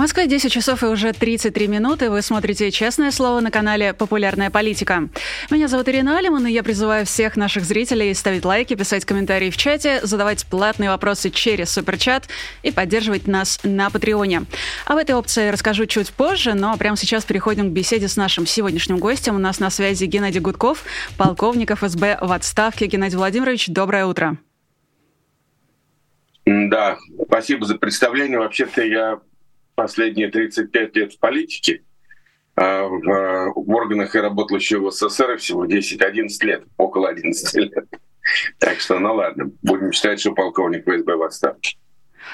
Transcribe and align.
Москве 0.00 0.26
10 0.26 0.50
часов 0.50 0.82
и 0.82 0.86
уже 0.86 1.12
33 1.12 1.68
минуты. 1.68 2.08
Вы 2.08 2.22
смотрите 2.22 2.70
«Честное 2.70 3.10
слово» 3.10 3.40
на 3.40 3.50
канале 3.50 3.92
«Популярная 3.92 4.48
политика». 4.48 5.10
Меня 5.50 5.68
зовут 5.68 5.90
Ирина 5.90 6.16
Алиман, 6.16 6.46
и 6.46 6.52
я 6.52 6.62
призываю 6.62 7.04
всех 7.04 7.36
наших 7.36 7.66
зрителей 7.66 8.14
ставить 8.14 8.46
лайки, 8.46 8.72
писать 8.72 9.04
комментарии 9.04 9.50
в 9.50 9.58
чате, 9.58 10.00
задавать 10.02 10.46
платные 10.46 10.88
вопросы 10.88 11.28
через 11.28 11.68
суперчат 11.68 12.28
и 12.62 12.70
поддерживать 12.70 13.26
нас 13.26 13.60
на 13.62 13.90
Патреоне. 13.90 14.44
Об 14.86 14.96
этой 14.96 15.14
опции 15.14 15.50
расскажу 15.50 15.84
чуть 15.84 16.10
позже, 16.14 16.54
но 16.54 16.74
прямо 16.78 16.96
сейчас 16.96 17.26
переходим 17.26 17.68
к 17.68 17.72
беседе 17.74 18.08
с 18.08 18.16
нашим 18.16 18.46
сегодняшним 18.46 18.96
гостем. 18.96 19.36
У 19.36 19.38
нас 19.38 19.60
на 19.60 19.68
связи 19.68 20.06
Геннадий 20.06 20.40
Гудков, 20.40 20.82
полковник 21.18 21.72
ФСБ 21.72 22.20
в 22.22 22.32
отставке. 22.32 22.86
Геннадий 22.86 23.18
Владимирович, 23.18 23.68
доброе 23.68 24.06
утро. 24.06 24.38
Да, 26.46 26.96
спасибо 27.22 27.66
за 27.66 27.74
представление. 27.74 28.38
Вообще-то 28.38 28.82
я 28.82 29.20
последние 29.82 30.28
35 30.28 30.96
лет 30.96 31.12
в 31.14 31.18
политике, 31.18 31.82
а 32.54 32.84
в, 32.84 33.52
в 33.54 33.70
органах 33.70 34.14
я 34.14 34.22
работал 34.22 34.56
еще 34.56 34.78
в 34.78 34.90
СССР 34.90 35.38
всего 35.38 35.64
10-11 35.64 36.28
лет, 36.42 36.64
около 36.76 37.08
11 37.08 37.54
лет. 37.56 37.84
Так 38.58 38.80
что, 38.80 38.98
ну 38.98 39.14
ладно, 39.14 39.50
будем 39.62 39.92
считать, 39.92 40.20
что 40.20 40.32
полковник 40.32 40.86
ФСБ 40.86 41.16
в 41.16 41.22
отставке. 41.22 41.78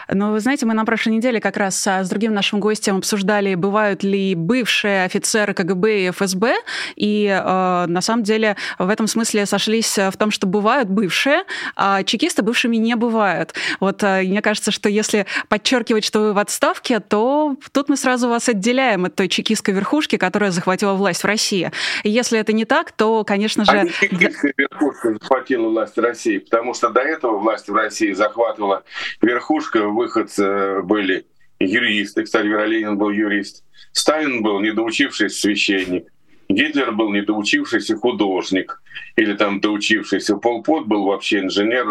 Но 0.08 0.32
вы 0.32 0.40
знаете, 0.40 0.66
мы 0.66 0.74
на 0.74 0.84
прошлой 0.84 1.14
неделе 1.14 1.40
как 1.40 1.56
раз 1.56 1.86
а, 1.86 2.04
с 2.04 2.08
другим 2.08 2.34
нашим 2.34 2.60
гостем 2.60 2.98
обсуждали, 2.98 3.54
бывают 3.54 4.02
ли 4.02 4.34
бывшие 4.34 5.04
офицеры 5.04 5.54
КГБ 5.54 6.06
и 6.06 6.10
ФСБ, 6.10 6.54
и 6.96 7.26
э, 7.26 7.86
на 7.86 8.00
самом 8.00 8.22
деле 8.22 8.56
в 8.78 8.88
этом 8.88 9.06
смысле 9.06 9.46
сошлись 9.46 9.96
в 9.98 10.12
том, 10.18 10.30
что 10.30 10.46
бывают 10.46 10.88
бывшие, 10.88 11.44
а 11.76 12.02
чекисты 12.02 12.42
бывшими 12.42 12.76
не 12.76 12.96
бывают. 12.96 13.54
Вот 13.80 14.02
э, 14.02 14.22
мне 14.22 14.42
кажется, 14.42 14.70
что 14.70 14.88
если 14.88 15.26
подчеркивать, 15.48 16.04
что 16.04 16.20
вы 16.20 16.32
в 16.32 16.38
отставке, 16.38 17.00
то 17.00 17.56
тут 17.72 17.88
мы 17.88 17.96
сразу 17.96 18.28
вас 18.28 18.48
отделяем 18.48 19.04
от 19.04 19.14
той 19.14 19.28
чекистской 19.28 19.74
верхушки, 19.74 20.16
которая 20.16 20.50
захватила 20.50 20.94
власть 20.94 21.22
в 21.22 21.26
России. 21.26 21.70
И 22.02 22.10
если 22.10 22.38
это 22.38 22.52
не 22.52 22.64
так, 22.64 22.92
то, 22.92 23.24
конечно 23.24 23.64
же... 23.64 23.72
А 23.72 23.86
чекистская 23.86 24.54
верхушка 24.56 25.12
захватила 25.12 25.68
власть 25.68 25.96
в 25.96 26.00
России, 26.00 26.38
потому 26.38 26.74
что 26.74 26.90
до 26.90 27.00
этого 27.00 27.38
власть 27.38 27.68
в 27.68 27.74
России 27.74 28.12
захватывала 28.12 28.84
верхушка 29.20 29.75
выходцы 29.82 30.82
были 30.82 31.26
юристы. 31.58 32.24
Кстати, 32.24 32.46
Вера 32.46 32.64
Ленин 32.64 32.96
был 32.96 33.10
юрист. 33.10 33.64
Сталин 33.92 34.42
был 34.42 34.60
недоучившийся 34.60 35.34
священник. 35.34 36.12
Гитлер 36.48 36.92
был 36.92 37.12
недоучившийся 37.12 37.96
художник 37.96 38.80
или 39.16 39.34
там 39.34 39.60
доучившийся. 39.60 40.36
Полпот 40.36 40.86
был 40.86 41.04
вообще 41.04 41.40
инженер, 41.40 41.86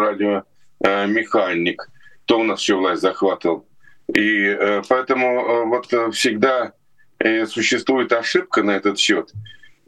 радиомеханик. 0.80 1.88
Кто 2.24 2.40
у 2.40 2.44
нас 2.44 2.60
еще 2.60 2.76
власть 2.76 3.02
захватывал? 3.02 3.66
И 4.14 4.44
э, 4.44 4.82
поэтому 4.88 5.26
э, 5.26 5.64
вот 5.66 6.14
всегда 6.14 6.72
э, 7.18 7.46
существует 7.46 8.12
ошибка 8.12 8.62
на 8.62 8.72
этот 8.72 8.98
счет. 8.98 9.32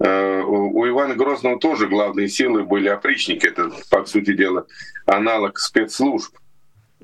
У 0.01 0.87
Ивана 0.87 1.17
Грозного 1.17 1.59
тоже 1.59 1.89
главные 1.89 2.29
силы 2.29 2.63
были 2.63 2.87
опричники. 2.87 3.47
Это, 3.47 3.73
по 3.91 4.05
сути 4.05 4.33
дела, 4.33 4.65
аналог 5.07 5.59
спецслужб. 5.59 6.37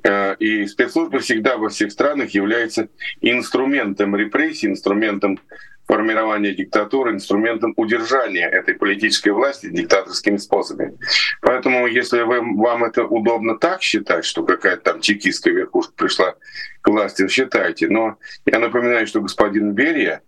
Э, 0.04 0.36
и 0.38 0.66
спецслужбы 0.66 1.20
всегда 1.20 1.56
во 1.56 1.70
всех 1.70 1.90
странах 1.90 2.30
являются 2.30 2.88
инструментом 3.22 4.14
репрессий, 4.14 4.66
инструментом 4.66 5.40
формирования 5.86 6.54
диктатуры, 6.54 7.12
инструментом 7.12 7.72
удержания 7.76 8.46
этой 8.46 8.74
политической 8.74 9.30
власти 9.30 9.68
диктаторскими 9.70 10.36
способами. 10.36 10.96
Поэтому, 11.40 11.86
если 11.86 12.22
вы, 12.22 12.40
вам 12.40 12.84
это 12.84 13.04
удобно 13.04 13.58
так 13.58 13.82
считать, 13.82 14.24
что 14.24 14.44
какая-то 14.44 14.92
там 14.92 15.00
чекистская 15.00 15.54
верхушка 15.54 15.92
пришла 15.96 16.34
к 16.80 16.88
власти, 16.88 17.26
считайте. 17.28 17.88
Но 17.88 18.16
я 18.44 18.58
напоминаю, 18.58 19.06
что 19.06 19.20
господин 19.20 19.72
Берия 19.72 20.20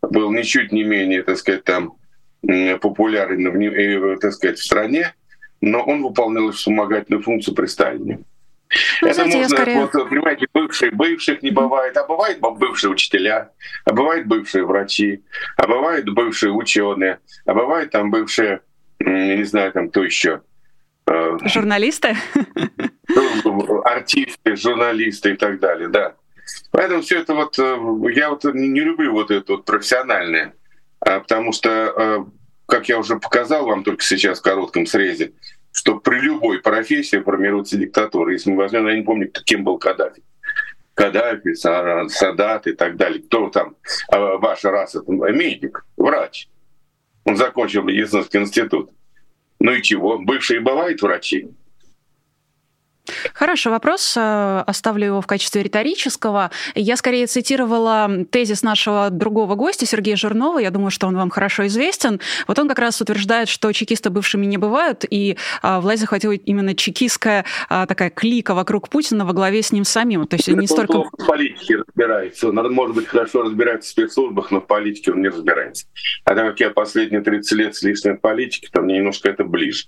был 0.00 0.30
ничуть 0.32 0.72
не 0.72 0.84
менее, 0.84 1.22
так 1.22 1.38
сказать, 1.38 1.64
там 1.64 1.94
популярен 2.80 3.62
э, 3.62 4.18
так 4.18 4.32
сказать, 4.32 4.58
в 4.58 4.64
стране, 4.64 5.14
но 5.60 5.82
он 5.82 6.02
выполнял 6.02 6.50
вспомогательную 6.50 7.22
функцию 7.22 7.54
при 7.54 7.66
Сталине. 7.66 8.20
Ну, 9.02 9.08
это 9.08 9.14
знаете, 9.14 9.38
можно, 9.38 9.56
скорее... 9.56 9.80
вот, 9.80 10.08
понимаете, 10.08 10.46
бывшие, 10.52 10.90
бывших 10.90 11.42
не 11.42 11.50
бывает, 11.50 11.96
а 11.96 12.04
бывают 12.04 12.40
бывшие 12.40 12.90
учителя, 12.90 13.50
а 13.84 13.92
бывают 13.92 14.26
бывшие 14.26 14.64
врачи, 14.64 15.22
а 15.56 15.66
бывают 15.66 16.08
бывшие 16.08 16.52
ученые, 16.52 17.18
а 17.46 17.54
бывают 17.54 17.90
там 17.90 18.10
бывшие, 18.10 18.60
не 18.98 19.44
знаю, 19.44 19.72
там 19.72 19.90
кто 19.90 20.02
еще. 20.02 20.42
Э, 21.06 21.38
журналисты? 21.44 22.16
Ну, 23.44 23.82
артисты, 23.84 24.56
журналисты 24.56 25.32
и 25.32 25.36
так 25.36 25.60
далее, 25.60 25.88
да. 25.88 26.14
Поэтому 26.70 27.02
все 27.02 27.20
это 27.20 27.34
вот, 27.34 27.58
э, 27.58 27.78
я 28.14 28.30
вот 28.30 28.44
не 28.44 28.80
люблю 28.80 29.12
вот 29.12 29.30
это 29.30 29.52
вот 29.52 29.66
профессиональное, 29.66 30.54
а 31.00 31.20
потому 31.20 31.52
что, 31.52 31.68
э, 31.70 32.24
как 32.66 32.88
я 32.88 32.98
уже 32.98 33.18
показал 33.18 33.66
вам 33.66 33.84
только 33.84 34.02
сейчас 34.02 34.40
в 34.40 34.42
коротком 34.42 34.86
срезе, 34.86 35.32
что 35.74 35.96
при 35.96 36.20
любой 36.20 36.60
профессии 36.60 37.18
формируется 37.18 37.76
диктатура. 37.76 38.32
Если 38.32 38.48
мы 38.48 38.58
возьмем, 38.58 38.86
я 38.86 38.94
не 38.94 39.02
помню, 39.02 39.28
кем 39.44 39.64
был 39.64 39.76
Каддафи. 39.76 40.22
Каддафи, 40.94 41.54
Садат 41.54 42.68
и 42.68 42.72
так 42.74 42.96
далее. 42.96 43.20
Кто 43.24 43.50
там, 43.50 43.74
а, 44.08 44.36
ваша 44.36 44.70
раса, 44.70 45.02
медик, 45.08 45.84
врач. 45.96 46.48
Он 47.24 47.36
закончил 47.36 47.82
медицинский 47.82 48.38
институт. 48.38 48.90
Ну 49.58 49.72
и 49.72 49.82
чего? 49.82 50.18
Бывшие 50.18 50.60
бывают 50.60 51.02
врачи. 51.02 51.48
Хороший 53.34 53.70
вопрос. 53.70 54.14
Э, 54.16 54.62
оставлю 54.66 55.06
его 55.06 55.20
в 55.20 55.26
качестве 55.26 55.62
риторического. 55.62 56.50
Я 56.74 56.96
скорее 56.96 57.26
цитировала 57.26 58.24
тезис 58.30 58.62
нашего 58.62 59.10
другого 59.10 59.54
гостя, 59.56 59.84
Сергея 59.86 60.16
Жирнова. 60.16 60.58
Я 60.58 60.70
думаю, 60.70 60.90
что 60.90 61.06
он 61.06 61.16
вам 61.16 61.30
хорошо 61.30 61.66
известен. 61.66 62.20
Вот 62.46 62.58
он 62.58 62.68
как 62.68 62.78
раз 62.78 63.00
утверждает, 63.00 63.48
что 63.48 63.70
чекисты 63.72 64.10
бывшими 64.10 64.46
не 64.46 64.56
бывают, 64.56 65.04
и 65.08 65.36
а, 65.62 65.80
власть 65.80 66.00
захватила 66.00 66.32
именно 66.32 66.74
чекистская 66.74 67.44
а, 67.68 67.86
такая 67.86 68.10
клика 68.10 68.54
вокруг 68.54 68.88
Путина 68.88 69.24
во 69.24 69.32
главе 69.32 69.62
с 69.62 69.72
ним 69.72 69.84
самим. 69.84 70.26
То 70.26 70.36
есть 70.36 70.48
не 70.48 70.66
столько... 70.66 70.96
Он 70.96 71.10
в 71.12 71.26
политике 71.26 71.76
разбирается. 71.76 72.48
Он, 72.48 72.72
может 72.72 72.96
быть, 72.96 73.06
хорошо 73.06 73.42
разбирается 73.42 73.88
в 73.88 73.92
спецслужбах, 73.92 74.50
но 74.50 74.60
в 74.60 74.66
политике 74.66 75.12
он 75.12 75.20
не 75.20 75.28
разбирается. 75.28 75.86
А 76.24 76.34
так 76.34 76.46
как 76.46 76.60
я 76.60 76.70
последние 76.70 77.20
30 77.20 77.52
лет 77.58 77.76
с 77.76 77.82
лишним 77.82 78.16
в 78.16 78.20
политике, 78.20 78.68
то 78.72 78.80
мне 78.80 78.96
немножко 78.98 79.28
это 79.28 79.44
ближе. 79.44 79.84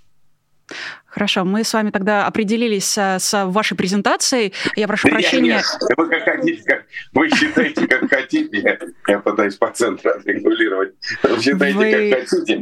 Хорошо, 1.05 1.45
мы 1.45 1.63
с 1.63 1.73
вами 1.73 1.89
тогда 1.89 2.27
определились 2.27 2.85
с, 2.85 3.17
с 3.19 3.45
вашей 3.45 3.75
презентацией. 3.75 4.53
Я 4.75 4.87
прошу 4.87 5.07
да 5.07 5.15
прощения. 5.15 5.63
Я, 5.89 5.95
вы 5.95 6.09
как 6.09 6.23
хотите, 6.23 6.63
как, 6.63 6.85
вы 7.13 7.29
считаете, 7.29 7.87
как 7.87 8.09
хотите. 8.09 8.57
Я, 8.59 8.77
я 9.07 9.19
пытаюсь 9.19 9.55
по 9.55 9.71
центру 9.71 10.11
отрегулировать. 10.11 10.93
Вы 11.23 11.41
считаете, 11.41 11.77
вы... 11.77 12.11
как 12.11 12.27
хотите. 12.27 12.61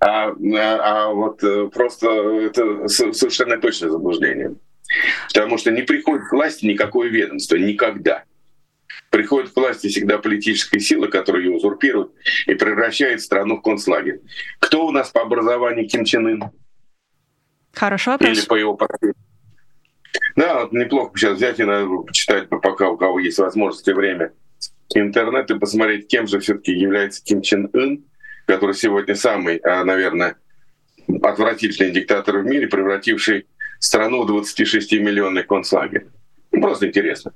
А, 0.00 0.28
а, 0.28 0.34
а 1.08 1.12
вот 1.12 1.42
э, 1.42 1.68
просто 1.72 2.08
это 2.08 2.88
совершенно 2.88 3.58
точное 3.58 3.90
заблуждение. 3.90 4.54
Потому 5.28 5.58
что 5.58 5.70
не 5.70 5.82
приходит 5.82 6.28
к 6.28 6.32
власти 6.32 6.66
никакое 6.66 7.08
ведомство, 7.08 7.56
никогда. 7.56 8.24
Приходит 9.10 9.50
к 9.50 9.56
власти 9.56 9.88
всегда 9.88 10.18
политическая 10.18 10.80
сила, 10.80 11.06
которая 11.06 11.42
ее 11.42 11.50
узурпирует 11.50 12.10
и 12.46 12.54
превращает 12.54 13.20
страну 13.20 13.56
в 13.56 13.62
концлагерь. 13.62 14.20
Кто 14.58 14.86
у 14.86 14.90
нас 14.90 15.10
по 15.10 15.22
образованию 15.22 15.88
Ким 15.88 16.04
Чен 16.04 16.26
Ын? 16.26 16.50
Хорошо 17.72 18.12
вопрос. 18.12 18.30
Или 18.30 18.46
по 18.46 18.54
его. 18.54 18.78
Да, 20.36 20.60
вот 20.60 20.72
неплохо 20.72 21.12
сейчас 21.16 21.36
взять 21.36 21.60
и 21.60 21.64
почитать, 22.06 22.48
пока 22.48 22.88
у 22.88 22.96
кого 22.96 23.18
есть 23.20 23.38
возможность 23.38 23.86
и 23.88 23.92
время, 23.92 24.32
интернет 24.94 25.50
и 25.50 25.58
посмотреть, 25.58 26.08
кем 26.08 26.26
же 26.26 26.40
все-таки 26.40 26.72
является 26.72 27.22
Ким 27.22 27.42
Чен 27.42 27.70
Ын, 27.72 28.04
который 28.46 28.74
сегодня 28.74 29.14
самый, 29.14 29.58
а, 29.58 29.84
наверное, 29.84 30.36
отвратительный 31.22 31.90
диктатор 31.90 32.38
в 32.38 32.46
мире, 32.46 32.66
превративший 32.66 33.46
страну 33.78 34.24
в 34.24 34.30
26-миллионный 34.30 35.44
концлагерь. 35.44 36.06
Ну, 36.52 36.60
просто 36.60 36.88
интересно. 36.88 37.32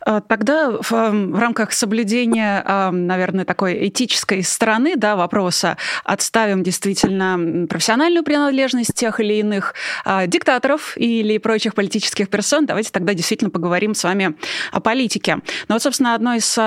А, 0.00 0.20
тогда 0.20 0.70
в, 0.70 0.90
в 0.90 1.38
рамках 1.38 1.72
соблюдения, 1.72 2.62
а, 2.64 2.90
наверное, 2.90 3.44
такой 3.44 3.88
этической 3.88 4.42
стороны 4.42 4.96
да, 4.96 5.16
вопроса 5.16 5.76
отставим 6.04 6.62
действительно 6.62 7.66
профессиональную 7.66 8.24
принадлежность 8.24 8.94
тех 8.94 9.20
или 9.20 9.34
иных 9.34 9.74
а, 10.04 10.26
диктаторов 10.26 10.96
или 10.96 11.38
прочих 11.38 11.74
политических 11.74 12.28
персон. 12.28 12.66
Давайте 12.66 12.90
тогда 12.90 13.14
действительно 13.14 13.50
поговорим 13.50 13.94
с 13.94 14.04
вами 14.04 14.34
о 14.72 14.80
политике. 14.80 15.36
Но 15.36 15.42
ну 15.68 15.74
вот, 15.74 15.82
собственно, 15.82 16.14
одной 16.14 16.38
из 16.38 16.58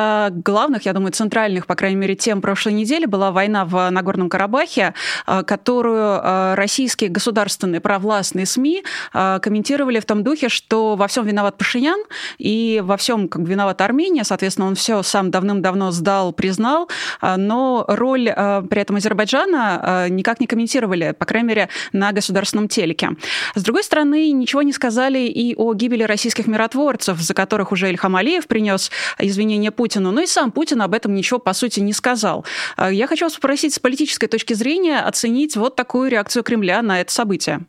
главных, 0.43 0.85
я 0.85 0.93
думаю, 0.93 1.11
центральных, 1.11 1.67
по 1.67 1.75
крайней 1.75 1.97
мере, 1.97 2.15
тем 2.15 2.41
прошлой 2.41 2.73
недели 2.73 3.05
была 3.05 3.31
война 3.31 3.65
в 3.65 3.89
Нагорном 3.89 4.29
Карабахе, 4.29 4.93
которую 5.25 6.55
российские 6.55 7.09
государственные 7.09 7.81
провластные 7.81 8.45
СМИ 8.45 8.83
комментировали 9.11 9.99
в 9.99 10.05
том 10.05 10.23
духе, 10.23 10.49
что 10.49 10.95
во 10.95 11.07
всем 11.07 11.25
виноват 11.25 11.57
Пашинян 11.57 11.99
и 12.37 12.80
во 12.81 12.97
всем 12.97 13.27
как 13.27 13.43
бы 13.43 13.49
виновата 13.49 13.85
Армения, 13.85 14.23
соответственно, 14.23 14.67
он 14.67 14.75
все 14.75 15.03
сам 15.03 15.31
давным-давно 15.31 15.91
сдал, 15.91 16.33
признал, 16.33 16.89
но 17.21 17.85
роль 17.87 18.25
при 18.25 18.81
этом 18.81 18.95
Азербайджана 18.97 20.07
никак 20.09 20.39
не 20.39 20.47
комментировали, 20.47 21.15
по 21.17 21.25
крайней 21.25 21.47
мере, 21.47 21.69
на 21.91 22.11
государственном 22.11 22.67
телеке. 22.67 23.11
С 23.55 23.63
другой 23.63 23.83
стороны, 23.83 24.31
ничего 24.31 24.61
не 24.61 24.73
сказали 24.73 25.19
и 25.19 25.55
о 25.55 25.73
гибели 25.73 26.03
российских 26.03 26.47
миротворцев, 26.47 27.19
за 27.19 27.33
которых 27.33 27.71
уже 27.71 27.89
Ильхам 27.89 28.15
Алиев 28.15 28.47
принес 28.47 28.91
извинения 29.19 29.71
Путину, 29.71 30.11
но 30.11 30.21
и 30.21 30.25
сам 30.25 30.51
Путин 30.51 30.81
об 30.81 30.93
этом 30.93 31.13
ничего, 31.13 31.39
по 31.39 31.53
сути, 31.53 31.79
не 31.79 31.93
сказал. 31.93 32.45
Я 32.77 33.07
хочу 33.07 33.25
вас 33.25 33.35
попросить 33.35 33.73
с 33.73 33.79
политической 33.79 34.27
точки 34.27 34.53
зрения 34.53 34.99
оценить 34.99 35.55
вот 35.55 35.75
такую 35.75 36.09
реакцию 36.09 36.43
Кремля 36.43 36.81
на 36.81 37.01
это 37.01 37.11
событие. 37.11 37.61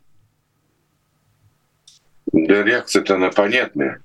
Да, 2.33 2.63
реакция-то 2.63 3.17
она 3.17 3.31
понятная. 3.31 4.01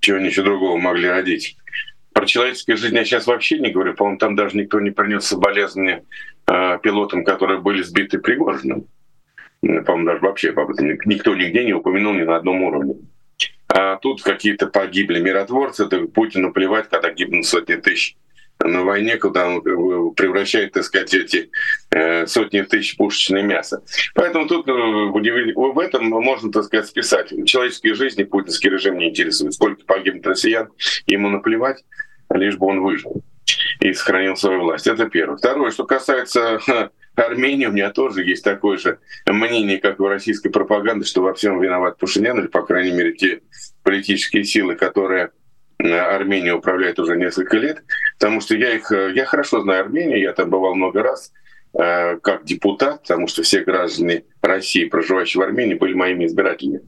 Чего 0.00 0.18
еще 0.18 0.42
другого 0.42 0.78
могли 0.78 1.08
родить. 1.08 1.56
Про 2.12 2.26
человеческую 2.26 2.76
жизнь 2.76 2.96
я 2.96 3.04
сейчас 3.04 3.26
вообще 3.26 3.58
не 3.58 3.70
говорю. 3.70 3.94
По-моему, 3.94 4.18
там 4.18 4.36
даже 4.36 4.56
никто 4.56 4.80
не 4.80 4.90
принес 4.90 5.24
соболезнования 5.24 6.04
э, 6.46 6.78
пилотам, 6.82 7.24
которые 7.24 7.60
были 7.60 7.82
сбиты 7.82 8.18
Пригожиным. 8.18 8.86
По-моему, 9.60 10.06
даже 10.06 10.20
вообще 10.20 10.50
об 10.50 10.70
этом 10.70 10.98
никто 11.04 11.34
нигде 11.34 11.64
не 11.64 11.72
упомянул 11.72 12.14
ни 12.14 12.22
на 12.22 12.36
одном 12.36 12.62
уровне. 12.62 12.94
А 13.68 13.96
тут 13.96 14.22
какие-то 14.22 14.68
погибли 14.68 15.20
миротворцы, 15.20 15.84
это 15.84 16.06
Путину 16.06 16.52
плевать, 16.52 16.88
когда 16.88 17.10
гибнут 17.10 17.44
сотни 17.44 17.74
тысяч 17.74 18.16
на 18.64 18.84
войне, 18.84 19.16
куда 19.16 19.48
он 19.48 19.62
превращает, 20.14 20.72
так 20.72 20.84
сказать, 20.84 21.12
эти 21.14 21.50
э, 21.90 22.26
сотни 22.26 22.62
тысяч 22.62 22.96
пушечное 22.96 23.42
мясо. 23.42 23.82
Поэтому 24.14 24.46
тут 24.46 24.66
э, 24.68 24.72
в 24.72 25.78
этом 25.78 26.06
можно, 26.06 26.50
так 26.50 26.64
сказать, 26.64 26.86
списать. 26.86 27.32
Человеческие 27.46 27.94
жизни 27.94 28.24
путинский 28.24 28.70
режим 28.70 28.98
не 28.98 29.10
интересует. 29.10 29.54
Сколько 29.54 29.84
погибнет 29.84 30.26
россиян, 30.26 30.68
ему 31.06 31.28
наплевать, 31.28 31.84
лишь 32.30 32.56
бы 32.56 32.66
он 32.66 32.82
выжил 32.82 33.22
и 33.80 33.92
сохранил 33.92 34.36
свою 34.36 34.60
власть. 34.60 34.86
Это 34.86 35.08
первое. 35.08 35.36
Второе, 35.36 35.70
что 35.70 35.84
касается 35.84 36.58
Армении, 37.14 37.66
у 37.66 37.72
меня 37.72 37.90
тоже 37.90 38.24
есть 38.24 38.44
такое 38.44 38.76
же 38.78 38.98
мнение, 39.26 39.78
как 39.78 40.00
у 40.00 40.08
российской 40.08 40.50
пропаганды, 40.50 41.04
что 41.06 41.22
во 41.22 41.34
всем 41.34 41.60
виноват 41.60 41.98
Пушинян, 41.98 42.38
или, 42.38 42.46
по 42.46 42.62
крайней 42.62 42.92
мере, 42.92 43.12
те 43.12 43.40
политические 43.82 44.44
силы, 44.44 44.74
которые 44.74 45.30
Армения 45.78 46.54
управляет 46.54 46.98
уже 46.98 47.16
несколько 47.16 47.56
лет, 47.58 47.82
потому 48.18 48.40
что 48.40 48.56
я 48.56 48.74
их, 48.74 48.90
я 48.90 49.24
хорошо 49.24 49.60
знаю 49.60 49.82
Армению, 49.82 50.20
я 50.20 50.32
там 50.32 50.50
бывал 50.50 50.74
много 50.74 51.02
раз 51.02 51.32
э, 51.78 52.16
как 52.18 52.44
депутат, 52.44 53.02
потому 53.02 53.26
что 53.26 53.42
все 53.42 53.62
граждане 53.62 54.24
России, 54.40 54.86
проживающие 54.86 55.40
в 55.40 55.44
Армении, 55.44 55.74
были 55.74 55.94
моими 55.94 56.26
избирателями. 56.26 56.80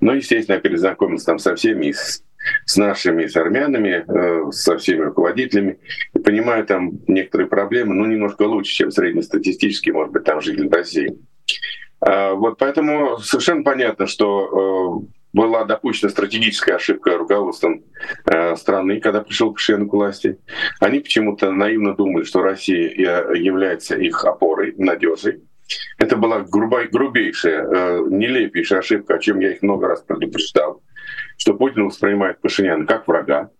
Но, 0.00 0.14
естественно, 0.14 0.56
я 0.56 0.60
перезнакомился 0.60 1.26
там 1.26 1.38
со 1.38 1.54
всеми, 1.54 1.92
с, 1.92 2.22
с 2.64 2.76
нашими, 2.76 3.26
с 3.26 3.36
армянами, 3.36 4.04
э, 4.06 4.52
со 4.52 4.78
всеми 4.78 5.02
руководителями, 5.02 5.78
и 6.14 6.18
понимаю 6.18 6.64
там 6.64 6.92
некоторые 7.06 7.48
проблемы, 7.48 7.94
ну, 7.94 8.06
немножко 8.06 8.42
лучше, 8.42 8.72
чем 8.72 8.90
среднестатистический, 8.90 9.92
может 9.92 10.12
быть, 10.12 10.24
там 10.24 10.40
житель 10.40 10.68
России. 10.70 11.18
А, 12.00 12.34
вот 12.34 12.58
поэтому 12.58 13.18
совершенно 13.18 13.62
понятно, 13.62 14.06
что 14.06 15.04
э, 15.04 15.16
была 15.32 15.64
допущена 15.64 16.10
стратегическая 16.10 16.74
ошибка 16.74 17.16
руководством 17.16 17.74
э, 17.74 17.89
страны, 18.56 19.00
когда 19.00 19.20
пришел 19.20 19.52
Пашинян 19.52 19.88
к 19.88 19.92
власти. 19.92 20.38
Они 20.78 21.00
почему-то 21.00 21.50
наивно 21.50 21.94
думали, 21.94 22.24
что 22.24 22.42
Россия 22.42 22.88
э, 22.88 23.36
является 23.38 23.96
их 23.96 24.24
опорой, 24.24 24.74
надежей. 24.78 25.42
Это 25.98 26.16
была 26.16 26.40
грубой, 26.40 26.88
грубейшая, 26.88 27.64
э, 27.64 28.00
нелепейшая 28.08 28.80
ошибка, 28.80 29.14
о 29.14 29.18
чем 29.18 29.40
я 29.40 29.52
их 29.52 29.62
много 29.62 29.88
раз 29.88 30.02
предупреждал, 30.02 30.82
что 31.36 31.54
Путин 31.54 31.86
воспринимает 31.86 32.40
Пашиняна 32.40 32.86
как 32.86 33.06
врага, 33.06 33.50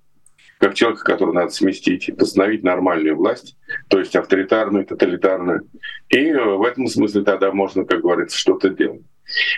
как 0.59 0.75
человека, 0.75 1.05
которого 1.05 1.35
надо 1.35 1.51
сместить, 1.51 2.11
восстановить 2.19 2.63
нормальную 2.63 3.17
власть, 3.17 3.57
то 3.89 3.99
есть 3.99 4.15
авторитарную, 4.17 4.85
тоталитарную. 4.85 5.69
И 6.09 6.33
в 6.33 6.63
этом 6.65 6.87
смысле 6.87 7.23
тогда 7.23 7.53
можно, 7.53 7.85
как 7.85 8.03
говорится, 8.03 8.37
что-то 8.37 8.71
делать. 8.71 9.03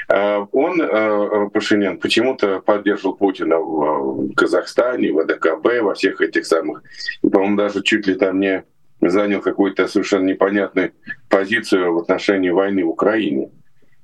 А, 0.09 0.47
он, 0.53 0.81
а, 0.83 1.49
Пашинян, 1.53 1.99
почему-то 1.99 2.61
поддерживал 2.61 3.17
Путина 3.17 3.59
в 3.59 4.35
Казахстане, 4.35 5.13
в 5.13 5.19
АДКБ, 5.19 5.83
во 5.83 5.95
всех 5.95 6.21
этих 6.21 6.47
самых, 6.47 6.83
по-моему, 7.23 7.57
даже 7.57 7.83
чуть 7.83 8.07
ли 8.07 8.15
там 8.15 8.41
не 8.41 8.65
занял 9.01 9.41
какую-то 9.41 9.89
совершенно 9.89 10.25
непонятную 10.25 10.93
позицию 11.29 11.95
в 11.95 11.99
отношении 11.99 12.51
войны 12.51 12.85
в 12.85 12.91
Украине. 12.91 13.51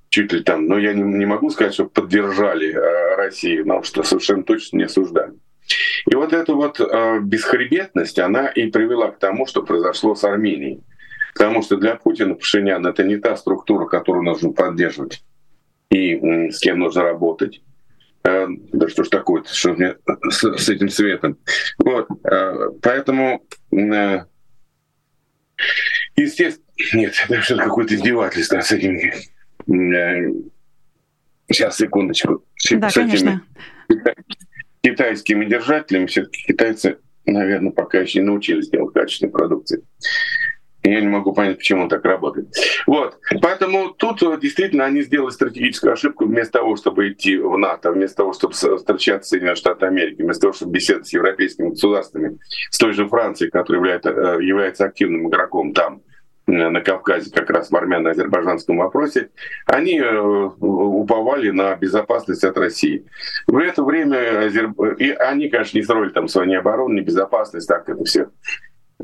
Чуть 0.08 0.32
ли 0.32 0.42
там, 0.42 0.66
но 0.66 0.78
я 0.78 0.94
не, 0.94 1.02
не 1.02 1.26
могу 1.26 1.50
сказать, 1.50 1.74
что 1.74 1.84
поддержали 1.84 2.72
э, 2.72 3.16
Россию, 3.16 3.66
но 3.66 3.82
что 3.82 4.02
совершенно 4.02 4.42
точно 4.42 4.78
не 4.78 4.84
осуждали. 4.84 5.34
И 6.10 6.14
вот 6.14 6.32
эта 6.32 6.54
вот 6.54 6.80
э, 6.80 7.20
бесхребетность, 7.20 8.18
она 8.18 8.48
и 8.48 8.70
привела 8.70 9.10
к 9.10 9.18
тому, 9.18 9.46
что 9.46 9.62
произошло 9.62 10.14
с 10.14 10.24
Арменией. 10.24 10.82
Потому 11.34 11.62
что 11.62 11.76
для 11.76 11.94
Путина 11.94 12.34
Пашинян— 12.34 12.86
это 12.86 13.04
не 13.04 13.16
та 13.16 13.36
структура, 13.36 13.86
которую 13.86 14.24
нужно 14.24 14.52
поддерживать 14.52 15.22
и 15.90 16.50
с 16.50 16.58
кем 16.60 16.78
нужно 16.78 17.02
работать. 17.02 17.60
Э, 18.24 18.46
да 18.72 18.88
что 18.88 19.04
ж 19.04 19.08
такое 19.08 19.44
что 19.44 19.74
мне 19.74 19.96
с, 20.30 20.42
с 20.42 20.68
этим 20.68 20.88
светом? 20.88 21.38
Вот, 21.78 22.08
э, 22.24 22.70
поэтому, 22.82 23.44
э, 23.72 24.24
естественно, 26.16 26.64
нет, 26.92 27.14
это 27.28 27.42
что 27.42 27.56
какое-то 27.56 27.94
издевательство 27.94 28.60
с 28.60 28.72
этими... 28.72 29.14
Сейчас, 31.50 31.78
секундочку. 31.78 32.44
Да, 32.72 32.90
с 32.90 32.94
конечно. 32.94 33.42
китайскими 34.82 35.46
держателями 35.46 36.06
все-таки 36.06 36.42
китайцы, 36.46 36.98
наверное, 37.24 37.72
пока 37.72 38.00
еще 38.00 38.20
не 38.20 38.26
научились 38.26 38.68
делать 38.68 38.92
качественную 38.92 39.32
продукцию. 39.32 39.82
Я 40.84 41.00
не 41.00 41.08
могу 41.08 41.32
понять, 41.32 41.58
почему 41.58 41.82
он 41.82 41.88
так 41.88 42.04
работает. 42.04 42.48
Вот. 42.86 43.18
Поэтому 43.42 43.90
тут 43.90 44.22
э, 44.22 44.38
действительно 44.40 44.84
они 44.84 45.02
сделали 45.02 45.30
стратегическую 45.30 45.92
ошибку 45.92 46.24
вместо 46.24 46.60
того, 46.60 46.76
чтобы 46.76 47.10
идти 47.10 47.36
в 47.36 47.56
НАТО, 47.58 47.90
вместо 47.90 48.18
того, 48.18 48.32
чтобы 48.32 48.54
встречаться 48.54 49.26
с 49.26 49.30
Соединенными 49.30 49.56
Штатами 49.56 50.02
Америки, 50.02 50.22
вместо 50.22 50.42
того, 50.42 50.52
чтобы 50.52 50.72
беседовать 50.72 51.08
с 51.08 51.12
европейскими 51.12 51.70
государствами, 51.70 52.38
с 52.70 52.78
той 52.78 52.92
же 52.92 53.08
Францией, 53.08 53.50
которая 53.50 53.80
является, 53.80 54.10
э, 54.10 54.42
является 54.42 54.84
активным 54.84 55.28
игроком 55.28 55.72
там, 55.74 56.02
э, 56.46 56.52
на 56.52 56.80
Кавказе, 56.80 57.32
как 57.32 57.50
раз 57.50 57.70
в 57.70 57.76
армяно-азербайджанском 57.76 58.78
вопросе, 58.78 59.30
они 59.66 60.00
уповали 60.00 61.50
на 61.50 61.74
безопасность 61.74 62.44
от 62.44 62.56
России. 62.56 63.04
В 63.48 63.56
это 63.56 63.82
время 63.82 64.46
Азер... 64.46 64.70
и 64.98 65.10
они, 65.10 65.48
конечно, 65.48 65.76
не 65.76 65.82
строили 65.82 66.10
там 66.10 66.28
свою 66.28 66.48
ни 66.48 66.54
оборону, 66.54 66.94
ни 66.94 67.00
безопасность, 67.00 67.66
так 67.66 67.88
это 67.88 68.04
все 68.04 68.28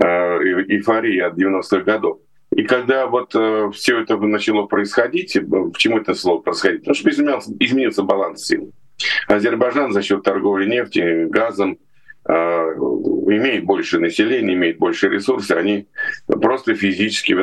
Э, 0.01 0.39
эйфории 0.43 1.21
от 1.21 1.39
90-х 1.39 1.83
годов. 1.83 2.19
И 2.51 2.65
когда 2.65 3.07
вот 3.07 3.33
э, 3.37 3.71
все 3.73 4.01
это 4.01 4.17
начало 4.17 4.67
происходить, 4.67 5.39
почему 5.73 5.99
это 5.99 6.15
слово 6.15 6.41
происходить? 6.41 6.81
Потому 6.81 6.95
что 6.97 7.11
изменился, 7.11 7.53
изменился 7.61 8.03
баланс 8.03 8.45
сил. 8.45 8.73
Азербайджан 9.29 9.93
за 9.93 10.03
счет 10.03 10.25
торговли 10.25 10.69
нефтью, 10.69 11.29
газом 11.31 11.79
э, 12.29 12.33
имеет 12.33 13.65
больше 13.65 14.01
населения, 14.01 14.55
имеет 14.55 14.79
больше 14.79 15.09
ресурсов, 15.09 15.59
они 15.59 15.87
просто 16.27 16.75
физически 16.75 17.37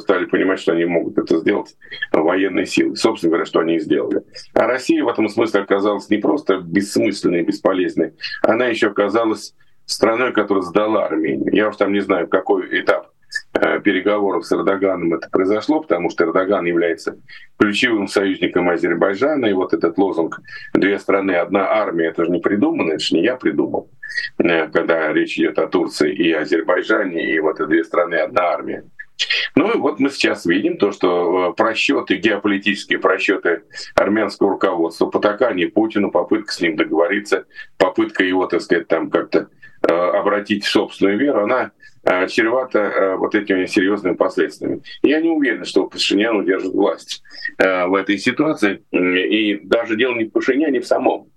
стали 0.00 0.24
понимать, 0.24 0.60
что 0.60 0.72
они 0.72 0.86
могут 0.86 1.18
это 1.18 1.40
сделать 1.40 1.76
военной 2.10 2.64
силой. 2.64 2.96
Собственно 2.96 3.32
говоря, 3.32 3.44
что 3.44 3.60
они 3.60 3.76
и 3.76 3.80
сделали. 3.80 4.22
А 4.54 4.66
Россия 4.66 5.04
в 5.04 5.08
этом 5.08 5.28
смысле 5.28 5.60
оказалась 5.60 6.08
не 6.08 6.16
просто 6.16 6.58
бессмысленной, 6.58 7.42
бесполезной, 7.42 8.14
она 8.42 8.66
еще 8.68 8.86
оказалась 8.86 9.54
страной, 9.88 10.32
которая 10.32 10.62
сдала 10.62 11.06
Армению. 11.06 11.52
Я 11.52 11.68
уж 11.68 11.76
там 11.76 11.92
не 11.92 12.00
знаю, 12.00 12.28
какой 12.28 12.80
этап 12.80 13.10
э, 13.54 13.80
переговоров 13.80 14.46
с 14.46 14.52
Эрдоганом 14.52 15.14
это 15.14 15.28
произошло, 15.30 15.80
потому 15.80 16.10
что 16.10 16.24
Эрдоган 16.24 16.66
является 16.66 17.16
ключевым 17.58 18.06
союзником 18.06 18.68
Азербайджана, 18.68 19.46
и 19.46 19.52
вот 19.54 19.72
этот 19.72 19.96
лозунг 19.98 20.40
«две 20.74 20.98
страны, 20.98 21.32
одна 21.32 21.70
армия»— 21.70 22.06
это 22.08 22.26
же 22.26 22.30
не 22.30 22.40
придумано, 22.40 22.92
это 22.92 23.00
же 23.00 23.16
не 23.16 23.22
я 23.24 23.36
придумал, 23.36 23.90
э, 24.38 24.68
когда 24.68 25.12
речь 25.12 25.38
идет 25.38 25.58
о 25.58 25.66
Турции 25.66 26.14
и 26.14 26.32
Азербайджане, 26.32 27.34
и 27.34 27.40
вот 27.40 27.56
это 27.56 27.66
«две 27.66 27.82
страны, 27.82 28.16
одна 28.16 28.42
армия». 28.42 28.84
Ну 29.56 29.72
и 29.72 29.78
вот 29.78 29.98
мы 29.98 30.10
сейчас 30.10 30.46
видим 30.46 30.76
то, 30.76 30.92
что 30.92 31.50
э, 31.50 31.52
просчеты, 31.54 32.16
геополитические 32.16 32.98
просчеты 32.98 33.62
армянского 33.94 34.50
руководства, 34.50 35.06
потакание 35.06 35.68
Путину, 35.68 36.10
попытка 36.10 36.52
с 36.52 36.60
ним 36.60 36.76
договориться, 36.76 37.46
попытка 37.78 38.22
его, 38.22 38.46
так 38.46 38.60
сказать, 38.60 38.86
там 38.86 39.10
как-то 39.10 39.48
обратить 39.88 40.64
в 40.64 40.70
собственную 40.70 41.18
веру, 41.18 41.44
она 41.44 41.72
э, 42.04 42.26
чревата 42.28 42.78
э, 42.78 43.16
вот 43.16 43.34
этими 43.34 43.66
серьезными 43.66 44.14
последствиями. 44.14 44.82
Я 45.02 45.20
не 45.20 45.30
уверен, 45.30 45.64
что 45.64 45.86
Пашинян 45.86 46.36
удержит 46.36 46.72
власть 46.72 47.22
в 47.58 47.94
этой 47.94 48.18
ситуации. 48.18 48.82
И 48.92 49.60
даже 49.64 49.96
дело 49.96 50.14
не 50.14 50.24
в 50.24 50.32
Пашиняне 50.32 50.80
в 50.80 50.86
самом, 50.86 51.30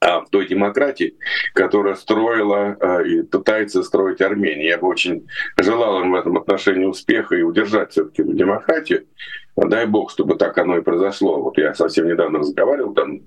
а 0.00 0.20
в 0.20 0.30
той 0.30 0.48
демократии, 0.48 1.14
которая 1.54 1.94
строила 1.94 3.02
и 3.02 3.22
пытается 3.22 3.82
строить 3.82 4.20
Армения. 4.22 4.68
Я 4.68 4.78
бы 4.78 4.88
очень 4.88 5.26
желал 5.58 6.00
им 6.02 6.12
в 6.12 6.14
этом 6.14 6.38
отношении 6.38 6.86
успеха 6.86 7.36
и 7.36 7.42
удержать 7.42 7.92
все-таки 7.92 8.22
демократию. 8.24 9.06
Дай 9.56 9.86
бог, 9.86 10.10
чтобы 10.10 10.36
так 10.36 10.56
оно 10.56 10.78
и 10.78 10.82
произошло. 10.82 11.42
Вот 11.42 11.58
я 11.58 11.74
совсем 11.74 12.08
недавно 12.08 12.38
разговаривал 12.38 12.94
там 12.94 13.20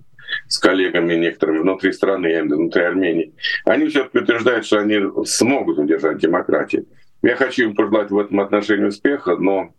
с 0.47 0.57
коллегами 0.57 1.15
некоторыми 1.15 1.59
внутри 1.59 1.91
страны, 1.91 2.43
внутри 2.43 2.83
Армении, 2.83 3.33
они 3.65 3.87
все-таки 3.87 4.19
утверждают, 4.19 4.65
что 4.65 4.79
они 4.79 4.99
смогут 5.25 5.79
удержать 5.79 6.19
демократию. 6.19 6.85
Я 7.21 7.35
хочу 7.35 7.63
им 7.63 7.75
пожелать 7.75 8.11
в 8.11 8.17
этом 8.17 8.39
отношении 8.39 8.85
успеха, 8.85 9.37
но 9.37 9.73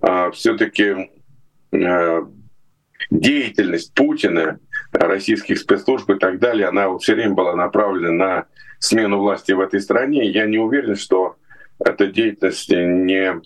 а, 0.00 0.30
все-таки 0.30 1.10
а, 1.72 2.20
деятельность 3.10 3.94
Путина, 3.94 4.58
российских 4.92 5.58
спецслужб 5.58 6.08
и 6.10 6.18
так 6.18 6.38
далее, 6.38 6.68
она 6.68 6.96
все 6.98 7.14
время 7.14 7.34
была 7.34 7.54
направлена 7.54 8.12
на 8.12 8.46
смену 8.78 9.18
власти 9.18 9.52
в 9.52 9.60
этой 9.60 9.80
стране. 9.80 10.30
Я 10.30 10.46
не 10.46 10.58
уверен, 10.58 10.96
что 10.96 11.36
эта 11.78 12.06
деятельность 12.06 12.70
не, 12.70 13.40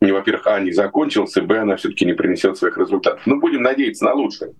не 0.00 0.12
во-первых, 0.12 0.46
а, 0.46 0.60
не 0.60 0.72
закончилась, 0.72 1.36
и, 1.36 1.40
б, 1.40 1.58
она 1.58 1.76
все-таки 1.76 2.04
не 2.04 2.12
принесет 2.12 2.56
своих 2.56 2.76
результатов. 2.76 3.26
Но 3.26 3.36
будем 3.36 3.62
надеяться 3.62 4.04
на 4.04 4.14
лучшее. 4.14 4.52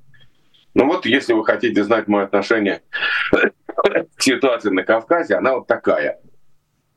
Ну 0.75 0.87
вот, 0.87 1.07
если 1.07 1.33
вы 1.33 1.45
хотите 1.45 1.85
знать 1.85 2.09
мое 2.09 2.25
отношение 2.25 2.83
к 3.31 4.23
ситуации 4.23 4.71
на 4.71 4.85
Кавказе, 4.85 5.35
она 5.35 5.55
вот 5.55 5.67
такая. 5.67 6.19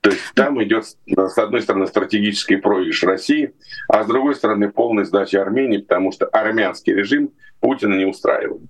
То 0.01 0.11
есть 0.11 0.33
там 0.35 0.63
идет, 0.63 0.85
с 0.85 1.37
одной 1.37 1.61
стороны, 1.61 1.87
стратегический 1.87 2.57
проигрыш 2.57 3.03
России, 3.03 3.53
а 3.89 4.03
с 4.03 4.07
другой 4.07 4.35
стороны, 4.35 4.69
полная 4.71 5.03
сдача 5.03 5.41
Армении, 5.41 5.79
потому 5.79 6.11
что 6.11 6.27
армянский 6.27 6.93
режим 6.93 7.31
Путина 7.59 7.95
не 7.95 8.05
устраивает. 8.05 8.61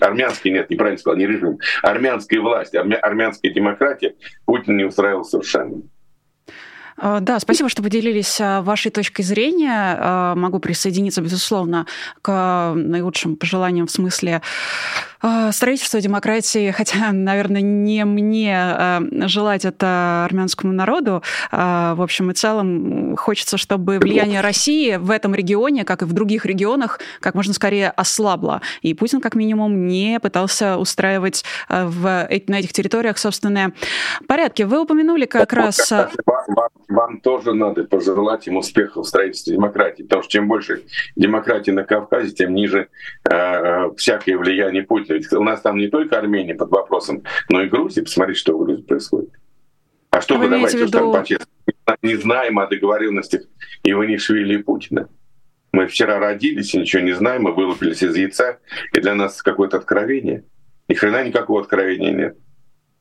Армянский, 0.00 0.50
нет, 0.50 0.68
неправильно 0.68 0.98
сказал, 0.98 1.16
не 1.16 1.26
режим. 1.26 1.58
Армянская 1.82 2.40
власть, 2.40 2.74
армянская 2.74 3.52
демократия 3.52 4.14
Путин 4.44 4.76
не 4.76 4.84
устраивал 4.84 5.24
совершенно. 5.24 5.82
А, 7.00 7.20
да, 7.20 7.40
спасибо, 7.40 7.68
что 7.70 7.82
поделились 7.82 8.38
а, 8.40 8.60
вашей 8.60 8.90
точкой 8.90 9.22
зрения. 9.22 9.96
А, 9.98 10.34
могу 10.34 10.58
присоединиться, 10.58 11.22
безусловно, 11.22 11.86
к 12.20 12.74
наилучшим 12.76 13.36
пожеланиям 13.36 13.86
в 13.86 13.90
смысле 13.90 14.42
строительства 15.50 16.00
демократии, 16.00 16.70
хотя, 16.70 16.96
наверное, 17.12 17.60
не 17.60 18.06
мне 18.06 19.02
желать 19.28 19.66
это 19.66 20.24
армянскому 20.24 20.72
народу. 20.72 21.22
В 21.52 22.02
общем 22.02 22.30
и 22.30 22.34
целом, 22.34 23.16
хочется, 23.18 23.58
чтобы 23.58 23.98
влияние 23.98 24.40
России 24.40 24.96
в 24.96 25.10
этом 25.10 25.34
регионе, 25.34 25.84
как 25.84 26.00
и 26.00 26.06
в 26.06 26.14
других 26.14 26.46
регионах, 26.46 27.00
как 27.20 27.34
можно 27.34 27.52
скорее 27.52 27.90
ослабло. 27.90 28.62
И 28.80 28.94
Путин, 28.94 29.20
как 29.20 29.34
минимум, 29.34 29.86
не 29.86 30.18
пытался 30.20 30.78
устраивать 30.78 31.44
в, 31.68 32.26
на 32.46 32.58
этих 32.58 32.72
территориях 32.72 33.18
собственные 33.18 33.74
порядки. 34.26 34.62
Вы 34.62 34.80
упомянули 34.80 35.26
как 35.26 35.52
раз 35.52 35.92
вам 36.90 37.20
тоже 37.20 37.54
надо 37.54 37.84
пожелать 37.84 38.46
им 38.46 38.56
успеха 38.56 39.02
в 39.02 39.06
строительстве 39.06 39.54
демократии, 39.54 40.02
потому 40.02 40.22
что 40.22 40.32
чем 40.32 40.48
больше 40.48 40.82
демократии 41.16 41.70
на 41.70 41.84
Кавказе, 41.84 42.32
тем 42.32 42.54
ниже 42.54 42.88
э, 43.30 43.90
всякое 43.96 44.36
влияние 44.36 44.82
Путина. 44.82 45.14
Ведь 45.14 45.32
у 45.32 45.42
нас 45.42 45.60
там 45.60 45.78
не 45.78 45.88
только 45.88 46.18
Армения 46.18 46.54
под 46.54 46.70
вопросом, 46.70 47.22
но 47.48 47.62
и 47.62 47.68
Грузия. 47.68 48.02
Посмотрите, 48.02 48.40
что 48.40 48.56
в 48.56 48.64
Грузии 48.64 48.82
происходит. 48.82 49.30
А 50.10 50.20
что 50.20 50.34
а 50.34 50.38
вы, 50.38 50.48
давайте 50.48 50.82
уж 50.82 50.90
там 50.90 51.12
по-честному, 51.12 51.48
не 52.02 52.16
знаем 52.16 52.58
о 52.58 52.66
договоренностях 52.66 53.42
Иванишвили 53.84 54.54
и 54.54 54.62
Путина. 54.62 55.08
Мы 55.72 55.86
вчера 55.86 56.18
родились 56.18 56.74
и 56.74 56.78
ничего 56.78 57.02
не 57.02 57.12
знаем, 57.12 57.42
мы 57.42 57.52
вылупились 57.52 58.02
из 58.02 58.16
яйца, 58.16 58.58
и 58.92 59.00
для 59.00 59.14
нас 59.14 59.40
какое-то 59.40 59.76
откровение. 59.76 60.44
Ни 60.88 60.94
хрена 60.94 61.22
никакого 61.22 61.60
откровения 61.60 62.10
нет. 62.10 62.36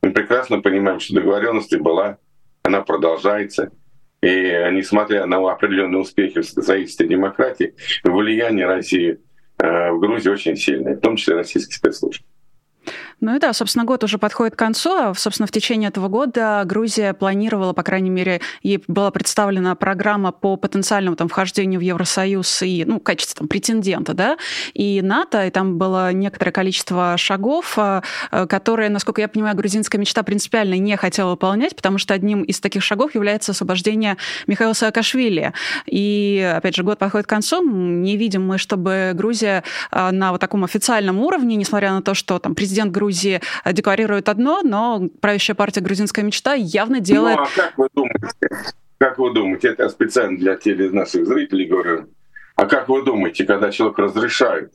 Мы 0.03 0.12
прекрасно 0.12 0.62
понимаем, 0.62 1.00
что 1.00 1.15
договоренность 1.15 1.75
была, 1.77 2.19
она 2.62 2.81
продолжается. 2.81 3.72
И 4.21 4.27
несмотря 4.71 5.25
на 5.25 5.38
определенные 5.51 6.01
успехи 6.01 6.41
в 6.41 6.45
строительстве 6.45 7.07
демократии, 7.07 7.73
влияние 8.03 8.65
России 8.65 9.19
э, 9.57 9.91
в 9.91 9.99
Грузии 9.99 10.29
очень 10.29 10.57
сильное, 10.57 10.95
в 10.95 10.99
том 10.99 11.15
числе 11.15 11.35
российских 11.35 11.75
спецслужб. 11.75 12.23
Ну 13.21 13.35
и 13.35 13.39
да, 13.39 13.51
собственно, 13.53 13.83
год 13.83 14.03
уже 14.03 14.17
подходит 14.17 14.55
к 14.55 14.59
концу. 14.59 14.91
А, 14.91 15.13
собственно, 15.13 15.47
в 15.47 15.51
течение 15.51 15.89
этого 15.89 16.07
года 16.07 16.63
Грузия 16.65 17.13
планировала, 17.13 17.73
по 17.73 17.83
крайней 17.83 18.09
мере, 18.09 18.39
ей 18.63 18.81
была 18.88 19.11
представлена 19.11 19.75
программа 19.75 20.31
по 20.31 20.55
потенциальному 20.55 21.17
там, 21.17 21.27
вхождению 21.27 21.79
в 21.79 21.83
Евросоюз 21.83 22.61
и, 22.61 22.85
ну, 22.85 22.99
в 22.99 23.03
качестве 23.03 23.38
там, 23.38 23.47
претендента, 23.47 24.13
да, 24.13 24.38
и 24.73 25.01
НАТО, 25.01 25.45
и 25.45 25.49
там 25.49 25.77
было 25.77 26.13
некоторое 26.13 26.51
количество 26.51 27.17
шагов, 27.17 27.77
а, 27.77 28.03
а, 28.31 28.47
которые, 28.47 28.89
насколько 28.89 29.19
я 29.21 29.27
понимаю, 29.27 29.55
грузинская 29.55 29.99
мечта 29.99 30.23
принципиально 30.23 30.77
не 30.77 30.95
хотела 30.95 31.31
выполнять, 31.31 31.75
потому 31.75 31.97
что 31.97 32.13
одним 32.13 32.43
из 32.43 32.61
таких 32.61 32.83
шагов 32.83 33.15
является 33.15 33.51
освобождение 33.51 34.17
Михаила 34.47 34.73
Саакашвили. 34.73 35.53
И, 35.85 36.53
опять 36.55 36.75
же, 36.75 36.83
год 36.83 36.99
подходит 36.99 37.27
к 37.27 37.29
концу, 37.29 37.61
не 37.61 38.15
видим 38.15 38.47
мы, 38.47 38.57
чтобы 38.57 39.11
Грузия 39.13 39.63
на 39.91 40.31
вот 40.31 40.39
таком 40.39 40.63
официальном 40.63 41.19
уровне, 41.19 41.55
несмотря 41.55 41.91
на 41.91 42.01
то, 42.01 42.13
что 42.13 42.39
там 42.39 42.55
президент 42.55 42.91
Грузии 42.91 43.08
Грузии 43.09 43.41
э, 43.63 43.73
декларирует 43.73 44.29
одно, 44.29 44.61
но 44.61 45.09
правящая 45.19 45.55
партия 45.55 45.81
«Грузинская 45.81 46.23
мечта» 46.23 46.53
явно 46.53 46.99
делает... 46.99 47.39
Ну, 47.39 47.43
а 47.43 47.47
как 47.55 47.77
вы 47.77 47.87
думаете? 47.93 48.27
Как 48.99 49.17
вы 49.17 49.33
думаете, 49.33 49.69
это 49.69 49.89
специально 49.89 50.37
для 50.37 50.55
теле 50.57 50.91
наших 50.91 51.25
зрителей 51.25 51.65
говорю, 51.65 52.09
а 52.55 52.65
как 52.65 52.87
вы 52.87 53.03
думаете, 53.03 53.45
когда 53.45 53.71
человек 53.71 53.97
разрешает 53.97 54.73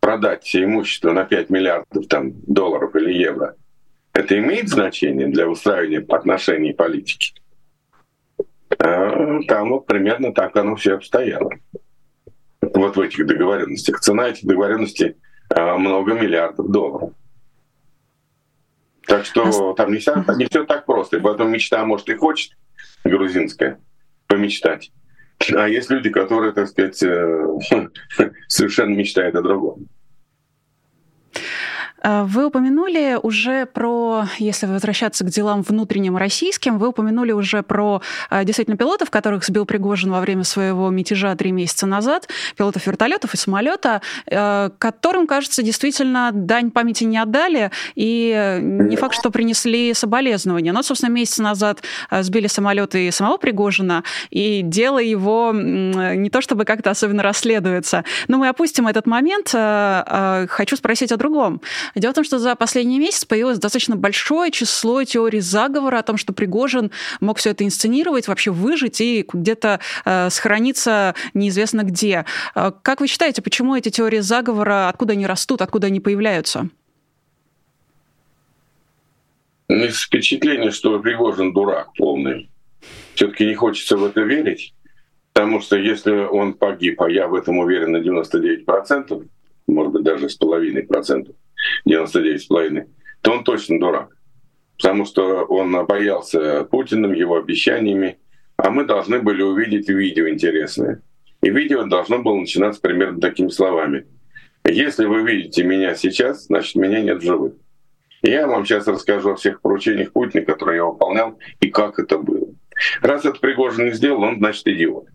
продать 0.00 0.44
все 0.44 0.64
имущество 0.64 1.12
на 1.12 1.24
5 1.24 1.50
миллиардов 1.50 2.06
там, 2.06 2.32
долларов 2.46 2.96
или 2.96 3.12
евро, 3.12 3.56
это 4.14 4.38
имеет 4.38 4.68
значение 4.68 5.26
для 5.26 5.46
устраивания 5.46 6.04
отношений 6.08 6.72
политики? 6.72 7.34
А, 8.78 9.42
там 9.46 9.70
вот 9.70 9.86
примерно 9.86 10.32
так 10.32 10.56
оно 10.56 10.76
все 10.76 10.94
обстояло. 10.94 11.50
Вот 12.62 12.96
в 12.96 13.00
этих 13.00 13.26
договоренностях. 13.26 14.00
Цена 14.00 14.28
этих 14.28 14.46
договоренностей 14.46 15.16
а, 15.50 15.76
много 15.76 16.14
миллиардов 16.14 16.70
долларов. 16.70 17.12
Так 19.12 19.26
что 19.26 19.74
там 19.74 19.92
не 19.92 19.98
все, 19.98 20.24
не 20.38 20.46
все 20.46 20.64
так 20.64 20.86
просто. 20.86 21.18
И 21.18 21.20
поэтому 21.20 21.50
мечта, 21.50 21.84
может, 21.84 22.08
и 22.08 22.14
хочет 22.14 22.52
грузинская 23.04 23.78
помечтать. 24.26 24.90
А 25.54 25.68
есть 25.68 25.90
люди, 25.90 26.08
которые, 26.08 26.52
так 26.52 26.66
сказать, 26.68 27.02
э, 27.02 27.46
совершенно 28.48 28.94
мечтают 28.94 29.34
о 29.34 29.42
другом. 29.42 29.86
А, 32.02 32.24
вы 32.24 32.46
упомянули 32.46 33.18
уже 33.22 33.66
про, 33.66 34.24
если 34.38 34.66
возвращаться 34.66 35.24
к 35.24 35.28
делам 35.28 35.62
внутренним 35.62 36.16
российским, 36.16 36.78
вы 36.78 36.88
упомянули 36.88 37.32
уже 37.32 37.62
про 37.62 38.02
а, 38.28 38.44
действительно 38.44 38.76
пилотов, 38.76 39.10
которых 39.10 39.44
сбил 39.44 39.66
Пригожин 39.66 40.10
во 40.10 40.20
время 40.20 40.42
своего 40.44 40.90
мятежа 40.90 41.34
три 41.36 41.52
месяца 41.52 41.86
назад, 41.86 42.28
пилотов 42.56 42.86
вертолетов 42.86 43.34
и 43.34 43.36
самолета, 43.36 44.02
а, 44.30 44.70
которым, 44.78 45.26
кажется, 45.26 45.62
действительно 45.62 46.30
дань 46.32 46.72
памяти 46.72 47.04
не 47.04 47.18
отдали, 47.18 47.70
и 47.94 48.58
не 48.60 48.96
факт, 48.96 49.14
что 49.14 49.30
принесли 49.30 49.94
соболезнования. 49.94 50.72
Но, 50.72 50.82
собственно, 50.82 51.10
месяц 51.10 51.38
назад 51.38 51.82
сбили 52.10 52.48
самолеты 52.48 53.06
и 53.06 53.10
самого 53.10 53.36
Пригожина, 53.36 54.02
и 54.30 54.62
дело 54.62 54.98
его 54.98 55.52
не 55.52 56.30
то 56.30 56.40
чтобы 56.40 56.64
как-то 56.64 56.90
особенно 56.90 57.22
расследуется. 57.22 58.04
Но 58.28 58.38
мы 58.38 58.48
опустим 58.48 58.88
этот 58.88 59.06
момент. 59.06 59.48
Хочу 60.50 60.76
спросить 60.76 61.12
о 61.12 61.16
другом. 61.16 61.60
Дело 61.94 62.12
в 62.12 62.14
том, 62.14 62.24
что 62.24 62.38
за 62.38 62.54
последний 62.54 62.98
месяц 62.98 63.24
появилось 63.24 63.58
достаточно 63.58 63.96
большое 63.96 64.50
число 64.50 65.04
теорий 65.04 65.40
заговора 65.40 65.98
о 65.98 66.02
том, 66.02 66.16
что 66.16 66.32
Пригожин 66.32 66.90
мог 67.20 67.38
все 67.38 67.50
это 67.50 67.64
инсценировать, 67.64 68.28
вообще 68.28 68.50
выжить 68.50 69.00
и 69.00 69.26
где-то 69.30 69.80
э, 70.04 70.30
сохраниться 70.30 71.14
неизвестно 71.34 71.82
где. 71.82 72.24
Э, 72.54 72.72
как 72.82 73.00
вы 73.00 73.08
считаете, 73.08 73.42
почему 73.42 73.76
эти 73.76 73.90
теории 73.90 74.20
заговора, 74.20 74.88
откуда 74.88 75.12
они 75.12 75.26
растут, 75.26 75.60
откуда 75.60 75.88
они 75.88 76.00
появляются? 76.00 76.68
Впечатление, 79.68 80.70
что 80.70 80.98
Пригожин 80.98 81.52
дурак 81.52 81.88
полный. 81.96 82.50
Все-таки 83.14 83.46
не 83.46 83.54
хочется 83.54 83.96
в 83.96 84.04
это 84.04 84.22
верить, 84.22 84.74
потому 85.32 85.60
что 85.60 85.76
если 85.76 86.12
он 86.12 86.54
погиб, 86.54 87.00
а 87.02 87.10
я 87.10 87.28
в 87.28 87.34
этом 87.34 87.58
уверен 87.58 87.92
на 87.92 87.98
99%, 87.98 89.28
может 89.66 89.92
быть, 89.92 90.02
даже 90.02 90.28
с 90.28 90.34
половиной 90.34 90.82
процентов, 90.82 91.36
99,5, 91.88 92.86
то 93.20 93.32
он 93.32 93.44
точно 93.44 93.78
дурак. 93.78 94.16
Потому 94.76 95.04
что 95.04 95.44
он 95.44 95.86
боялся 95.86 96.64
Путиным, 96.64 97.12
его 97.12 97.36
обещаниями, 97.36 98.18
а 98.56 98.70
мы 98.70 98.84
должны 98.84 99.20
были 99.20 99.42
увидеть 99.42 99.88
видео 99.88 100.28
интересное. 100.28 101.02
И 101.42 101.50
видео 101.50 101.84
должно 101.84 102.20
было 102.20 102.36
начинаться 102.36 102.80
примерно 102.80 103.20
такими 103.20 103.48
словами. 103.48 104.06
Если 104.64 105.06
вы 105.06 105.22
видите 105.22 105.64
меня 105.64 105.94
сейчас, 105.94 106.46
значит, 106.46 106.76
меня 106.76 107.00
нет 107.00 107.18
в 107.18 107.24
живых. 107.24 107.54
Я 108.22 108.46
вам 108.46 108.64
сейчас 108.64 108.86
расскажу 108.86 109.32
о 109.32 109.36
всех 109.36 109.60
поручениях 109.60 110.12
Путина, 110.12 110.44
которые 110.44 110.76
я 110.76 110.84
выполнял, 110.84 111.38
и 111.60 111.68
как 111.68 111.98
это 111.98 112.18
было. 112.18 112.48
Раз 113.00 113.24
это 113.24 113.40
Пригожин 113.40 113.86
не 113.86 113.90
сделал, 113.92 114.22
он, 114.22 114.38
значит, 114.38 114.66
идиот. 114.68 115.06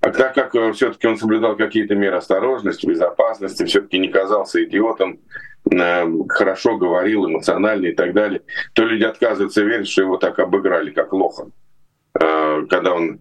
А 0.00 0.10
так 0.10 0.34
как 0.34 0.54
э, 0.54 0.72
все-таки 0.72 1.08
он 1.08 1.16
соблюдал 1.16 1.56
какие-то 1.56 1.96
меры 1.96 2.16
осторожности, 2.16 2.86
безопасности, 2.86 3.64
все-таки 3.64 3.98
не 3.98 4.08
казался 4.08 4.62
идиотом, 4.62 5.18
хорошо 6.28 6.76
говорил, 6.76 7.26
эмоционально 7.26 7.86
и 7.86 7.94
так 7.94 8.12
далее, 8.12 8.42
то 8.74 8.84
люди 8.84 9.04
отказываются 9.04 9.62
верить, 9.62 9.88
что 9.88 10.02
его 10.02 10.16
так 10.16 10.38
обыграли, 10.38 10.90
как 10.90 11.12
лоха. 11.12 11.50
Э, 12.20 12.66
когда 12.68 12.94
он 12.94 13.20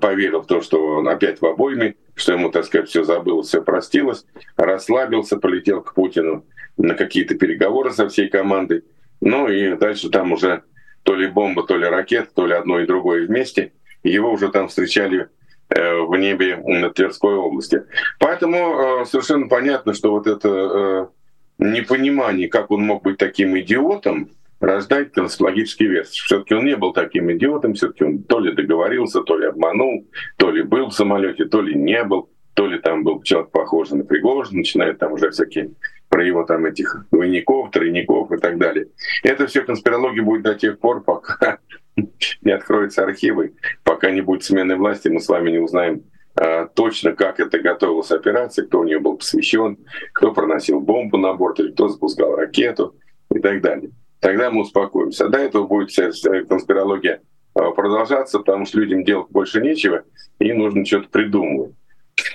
поверил 0.00 0.42
в 0.42 0.46
то, 0.46 0.60
что 0.60 0.96
он 0.96 1.08
опять 1.08 1.40
в 1.40 1.46
обойме 1.46 1.94
что 2.16 2.32
ему, 2.32 2.50
так 2.50 2.64
сказать, 2.64 2.88
все 2.88 3.04
забылось, 3.04 3.48
все 3.48 3.62
простилось, 3.62 4.24
расслабился, 4.56 5.36
полетел 5.36 5.82
к 5.82 5.94
Путину 5.94 6.44
на 6.76 6.94
какие-то 6.94 7.36
переговоры 7.36 7.92
со 7.92 8.08
всей 8.08 8.28
командой. 8.28 8.84
Ну 9.20 9.48
и 9.48 9.76
дальше 9.76 10.08
там 10.08 10.32
уже 10.32 10.62
то 11.02 11.14
ли 11.14 11.28
бомба, 11.28 11.64
то 11.64 11.76
ли 11.76 11.86
ракета, 11.86 12.28
то 12.34 12.46
ли 12.46 12.54
одно 12.54 12.80
и 12.80 12.86
другое 12.86 13.26
вместе. 13.26 13.72
Его 14.02 14.32
уже 14.32 14.48
там 14.48 14.68
встречали 14.68 15.28
э, 15.68 15.94
в 16.00 16.16
небе 16.16 16.56
на 16.56 16.90
Тверской 16.90 17.34
области. 17.34 17.82
Поэтому 18.18 19.02
э, 19.02 19.04
совершенно 19.04 19.46
понятно, 19.46 19.92
что 19.92 20.10
вот 20.10 20.26
это 20.26 21.10
непонимание, 21.58 22.48
как 22.48 22.70
он 22.70 22.82
мог 22.82 23.02
быть 23.02 23.18
таким 23.18 23.58
идиотом, 23.58 24.30
рождает 24.60 25.14
конспирологические 25.14 25.90
версии. 25.90 26.22
Все-таки 26.22 26.54
он 26.54 26.64
не 26.64 26.76
был 26.76 26.92
таким 26.92 27.30
идиотом, 27.32 27.74
все-таки 27.74 28.04
он 28.04 28.22
то 28.22 28.40
ли 28.40 28.52
договорился, 28.52 29.22
то 29.22 29.36
ли 29.36 29.46
обманул, 29.46 30.06
то 30.36 30.50
ли 30.50 30.62
был 30.62 30.88
в 30.88 30.94
самолете, 30.94 31.44
то 31.44 31.60
ли 31.60 31.74
не 31.74 32.02
был, 32.04 32.30
то 32.54 32.66
ли 32.66 32.78
там 32.78 33.04
был 33.04 33.22
человек 33.22 33.50
похожий 33.50 33.98
на 33.98 34.04
Пригожина, 34.04 34.58
начинает 34.58 34.98
там 34.98 35.12
уже 35.12 35.30
всякие 35.30 35.72
про 36.08 36.24
его 36.24 36.44
там 36.44 36.64
этих 36.64 37.06
двойников, 37.10 37.70
тройников 37.70 38.32
и 38.32 38.38
так 38.38 38.58
далее. 38.58 38.86
Это 39.22 39.46
все 39.46 39.62
конспирология 39.62 40.22
будет 40.22 40.42
до 40.42 40.54
тех 40.54 40.78
пор, 40.78 41.02
пока 41.02 41.58
не 42.42 42.52
откроются 42.52 43.04
архивы, 43.04 43.54
пока 43.82 44.10
не 44.10 44.22
будет 44.22 44.44
смены 44.44 44.76
власти, 44.76 45.08
мы 45.08 45.20
с 45.20 45.28
вами 45.28 45.50
не 45.50 45.58
узнаем 45.58 46.02
точно, 46.74 47.12
как 47.12 47.40
это 47.40 47.58
готовилась 47.58 48.10
операция, 48.10 48.66
кто 48.66 48.80
у 48.80 48.84
нее 48.84 49.00
был 49.00 49.16
посвящен, 49.16 49.78
кто 50.12 50.32
проносил 50.32 50.80
бомбу 50.80 51.16
на 51.16 51.32
борт 51.32 51.60
или 51.60 51.70
кто 51.70 51.88
запускал 51.88 52.36
ракету 52.36 52.94
и 53.34 53.38
так 53.38 53.62
далее. 53.62 53.90
Тогда 54.20 54.50
мы 54.50 54.62
успокоимся. 54.62 55.26
А 55.26 55.28
до 55.28 55.38
этого 55.38 55.66
будет 55.66 55.90
вся 55.90 56.10
конспирология 56.48 57.22
а, 57.54 57.70
продолжаться, 57.70 58.38
потому 58.38 58.66
что 58.66 58.80
людям 58.80 59.04
делать 59.04 59.30
больше 59.30 59.60
нечего, 59.60 60.04
и 60.38 60.52
нужно 60.52 60.84
что-то 60.84 61.08
придумывать. 61.08 61.74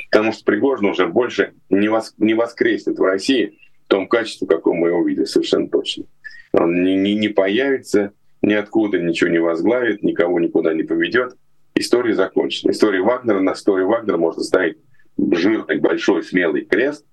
Потому 0.10 0.32
что 0.32 0.44
Пригожин 0.46 0.86
уже 0.86 1.08
больше 1.08 1.54
не, 1.70 1.90
вос, 1.90 2.14
не 2.18 2.34
воскреснет 2.34 2.98
в 2.98 3.04
России 3.04 3.58
в 3.86 3.88
том 3.88 4.08
качестве, 4.08 4.48
каком 4.48 4.78
мы 4.78 4.90
его 4.90 5.06
видели, 5.08 5.26
совершенно 5.26 5.68
точно. 5.68 6.06
Он 6.54 6.84
не, 6.84 6.96
не, 6.96 7.16
не 7.16 7.30
появится, 7.30 8.14
ниоткуда 8.42 9.00
ничего 9.00 9.30
не 9.30 9.40
возглавит, 9.40 10.04
никого 10.04 10.40
никуда 10.40 10.74
не 10.74 10.84
поведет. 10.84 11.36
История 11.82 12.14
закончена. 12.14 12.72
История 12.72 13.02
Вагнера, 13.02 13.40
на 13.40 13.54
истории 13.54 13.84
Вагнера 13.84 14.18
можно 14.18 14.44
ставить 14.44 14.78
жирный, 15.18 15.80
большой, 15.80 16.22
смелый 16.22 16.64
крест 16.64 17.04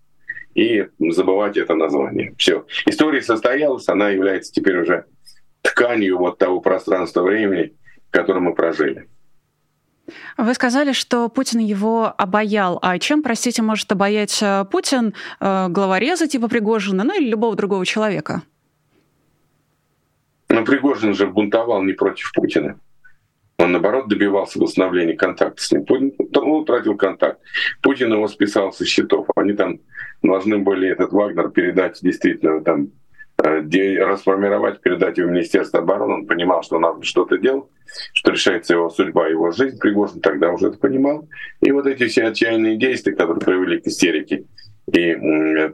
и 0.55 0.87
забывать 1.09 1.57
это 1.57 1.75
название. 1.75 2.35
Все. 2.37 2.67
История 2.85 3.23
состоялась, 3.23 3.89
она 3.89 4.11
является 4.11 4.53
теперь 4.53 4.79
уже 4.83 5.07
тканью 5.63 6.19
вот 6.19 6.37
того 6.37 6.61
пространства 6.61 7.23
времени, 7.23 7.77
которое 8.11 8.41
мы 8.41 8.55
прожили. 8.55 9.09
Вы 10.37 10.53
сказали, 10.53 10.93
что 10.93 11.31
Путин 11.31 11.61
его 11.61 12.13
обаял. 12.19 12.79
А 12.83 12.99
чем, 12.99 13.23
простите, 13.23 13.63
может 13.63 13.91
обаять 13.91 14.39
э, 14.43 14.67
Путин 14.71 15.15
э, 15.41 15.69
главореза 15.69 16.29
типа 16.29 16.49
Пригожина, 16.49 17.05
ну 17.05 17.19
или 17.19 17.31
любого 17.31 17.57
другого 17.57 17.87
человека? 17.87 18.43
Но 20.51 20.63
Пригожин 20.65 21.15
же 21.15 21.27
бунтовал 21.27 21.83
не 21.83 21.95
против 21.95 22.33
Путина. 22.35 22.79
Он, 23.61 23.73
наоборот, 23.73 24.09
добивался 24.09 24.61
восстановления 24.61 25.17
контакта 25.17 25.61
с 25.61 25.73
ним. 25.73 25.85
Путин 25.85 26.13
он 26.37 26.51
утратил 26.63 26.97
контакт. 26.97 27.41
Путин 27.83 28.13
его 28.13 28.29
списал 28.29 28.73
со 28.73 28.85
счетов. 28.85 29.27
Они 29.35 29.53
там 29.53 29.81
должны 30.23 30.59
были 30.59 30.89
этот 30.89 31.13
Вагнер 31.13 31.51
передать 31.51 31.99
действительно 32.01 32.63
там 32.63 32.93
э, 33.43 34.05
расформировать, 34.05 34.81
передать 34.81 35.19
его 35.19 35.29
в 35.29 35.33
Министерство 35.33 35.81
обороны. 35.81 36.15
Он 36.15 36.27
понимал, 36.27 36.63
что 36.63 36.79
надо 36.79 37.03
что-то 37.03 37.37
делать, 37.37 37.65
что 38.13 38.31
решается 38.31 38.75
его 38.75 38.91
судьба, 38.91 39.27
его 39.27 39.51
жизнь. 39.51 39.81
Пригожин 39.81 40.21
тогда 40.21 40.53
уже 40.53 40.69
это 40.69 40.79
понимал. 40.79 41.29
И 41.61 41.73
вот 41.73 41.89
эти 41.89 42.07
все 42.07 42.27
отчаянные 42.27 42.77
действия, 42.77 43.17
которые 43.17 43.41
привели 43.41 43.81
к 43.81 43.89
истерике 43.89 44.45
и 44.87 45.15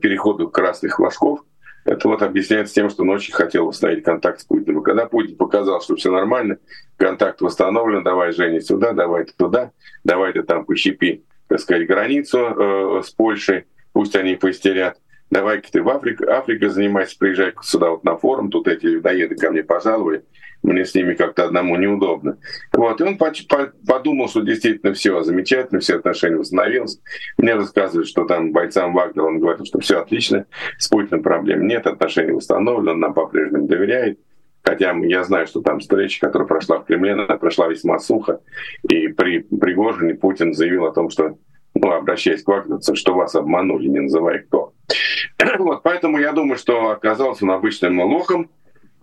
переходу 0.00 0.48
красных 0.48 0.96
флажков— 0.96 1.40
это 1.84 2.08
вот 2.08 2.22
объясняется 2.22 2.74
тем, 2.74 2.88
что 2.88 3.02
он 3.02 3.10
очень 3.10 3.34
хотел 3.34 3.66
восстановить 3.66 4.04
контакт 4.04 4.40
с 4.40 4.44
Путиным. 4.44 4.82
когда 4.82 5.06
Путин 5.06 5.36
показал, 5.36 5.80
что 5.82 5.96
все 5.96 6.10
нормально, 6.10 6.58
контакт 6.96 7.40
восстановлен, 7.40 8.02
давай, 8.02 8.32
Женя, 8.32 8.60
сюда, 8.60 8.92
давай 8.92 9.24
ты 9.24 9.32
туда, 9.36 9.72
давай 10.02 10.32
ты 10.32 10.42
там 10.42 10.64
пощипи, 10.64 11.24
так 11.48 11.60
сказать, 11.60 11.86
границу 11.86 12.38
э, 12.38 13.02
с 13.04 13.10
Польшей, 13.10 13.66
пусть 13.92 14.16
они 14.16 14.36
поистерят, 14.36 14.98
давай-ка 15.30 15.70
ты 15.70 15.82
в 15.82 15.88
Африку, 15.90 16.24
Африка 16.28 16.70
занимайся, 16.70 17.16
приезжай 17.18 17.52
сюда 17.62 17.90
вот 17.90 18.04
на 18.04 18.16
форум, 18.16 18.50
тут 18.50 18.66
эти 18.66 18.86
людоеды 18.86 19.36
ко 19.36 19.50
мне 19.50 19.62
пожаловали, 19.62 20.24
мне 20.64 20.84
с 20.84 20.94
ними 20.94 21.14
как-то 21.14 21.44
одному 21.44 21.76
неудобно. 21.76 22.38
Вот. 22.72 23.00
И 23.00 23.04
он 23.04 23.18
подумал, 23.18 24.28
что 24.28 24.40
действительно 24.40 24.94
все 24.94 25.22
замечательно, 25.22 25.80
все 25.80 25.96
отношения 25.96 26.36
восстановились. 26.36 27.00
Мне 27.36 27.54
рассказывают, 27.54 28.08
что 28.08 28.24
там 28.24 28.52
бойцам 28.52 28.94
Вагнера 28.94 29.26
он 29.26 29.40
говорит, 29.40 29.66
что 29.66 29.78
все 29.80 30.00
отлично, 30.00 30.46
с 30.78 30.88
Путиным 30.88 31.22
проблем 31.22 31.66
нет, 31.66 31.86
отношения 31.86 32.32
восстановлены, 32.32 32.92
он 32.92 33.00
нам 33.00 33.14
по-прежнему 33.14 33.66
доверяет. 33.66 34.18
Хотя 34.62 34.94
я 35.02 35.24
знаю, 35.24 35.46
что 35.46 35.60
там 35.60 35.80
встреча, 35.80 36.26
которая 36.26 36.48
прошла 36.48 36.78
в 36.78 36.86
Кремле, 36.86 37.12
она 37.12 37.36
прошла 37.36 37.68
весьма 37.68 37.98
сухо. 37.98 38.40
И 38.88 39.08
при 39.08 39.40
Пригожине 39.40 40.14
Путин 40.14 40.54
заявил 40.54 40.86
о 40.86 40.92
том, 40.92 41.10
что, 41.10 41.36
ну, 41.74 41.90
обращаясь 41.90 42.42
к 42.42 42.48
вагнерцам, 42.48 42.96
что 42.96 43.14
вас 43.14 43.34
обманули, 43.34 43.88
не 43.88 44.00
называя 44.00 44.38
кто. 44.38 44.72
вот, 45.58 45.82
поэтому 45.82 46.18
я 46.18 46.32
думаю, 46.32 46.56
что 46.56 46.88
оказался 46.88 47.44
он 47.44 47.50
обычным 47.50 48.00
лохом, 48.00 48.48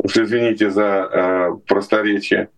уж 0.03 0.17
извините 0.17 0.69
за 0.69 0.83
э, 0.83 1.51
просторечие, 1.67 2.49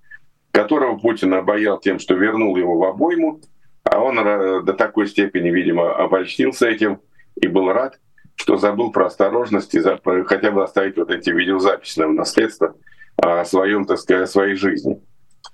которого 0.51 0.97
Путин 0.97 1.33
обаял 1.33 1.79
тем, 1.79 1.99
что 1.99 2.15
вернул 2.15 2.55
его 2.57 2.77
в 2.77 2.83
обойму, 2.83 3.41
а 3.83 3.99
он 3.99 4.19
э, 4.19 4.61
до 4.63 4.73
такой 4.73 5.07
степени, 5.07 5.49
видимо, 5.49 5.93
обольстился 5.95 6.67
этим 6.67 6.99
и 7.41 7.47
был 7.47 7.71
рад, 7.71 7.99
что 8.35 8.57
забыл 8.57 8.91
про 8.91 9.07
осторожность 9.07 9.75
и 9.75 9.79
за, 9.79 9.99
хотя 10.25 10.51
бы 10.51 10.63
оставить 10.63 10.97
вот 10.97 11.11
эти 11.11 11.29
видеозаписи 11.29 11.99
нам 11.99 12.15
наследство 12.15 12.75
о 13.17 13.45
своем, 13.45 13.85
так 13.85 13.99
сказать, 13.99 14.23
о 14.23 14.31
своей 14.31 14.55
жизни. 14.55 15.01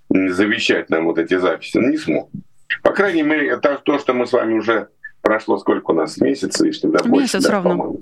Завещать 0.10 0.89
нам 0.89 1.06
вот 1.06 1.17
эти 1.17 1.38
записи. 1.38 1.78
Не 1.78 1.97
смог. 1.97 2.30
По 2.84 2.91
крайней 2.91 3.23
мере, 3.23 3.49
это 3.49 3.82
то, 3.84 3.99
что 3.99 4.13
мы 4.13 4.28
с 4.28 4.34
вами 4.34 4.54
уже 4.54 4.89
прошло 5.21 5.58
сколько 5.58 5.91
у 5.91 5.93
нас, 5.93 6.17
месяц 6.17 6.60
лишним, 6.62 6.91
да, 6.91 7.04
больше, 7.04 7.38
Месяц 7.38 7.43
да, 7.43 7.56
ровно. 7.56 7.69
По-моему. 7.69 8.02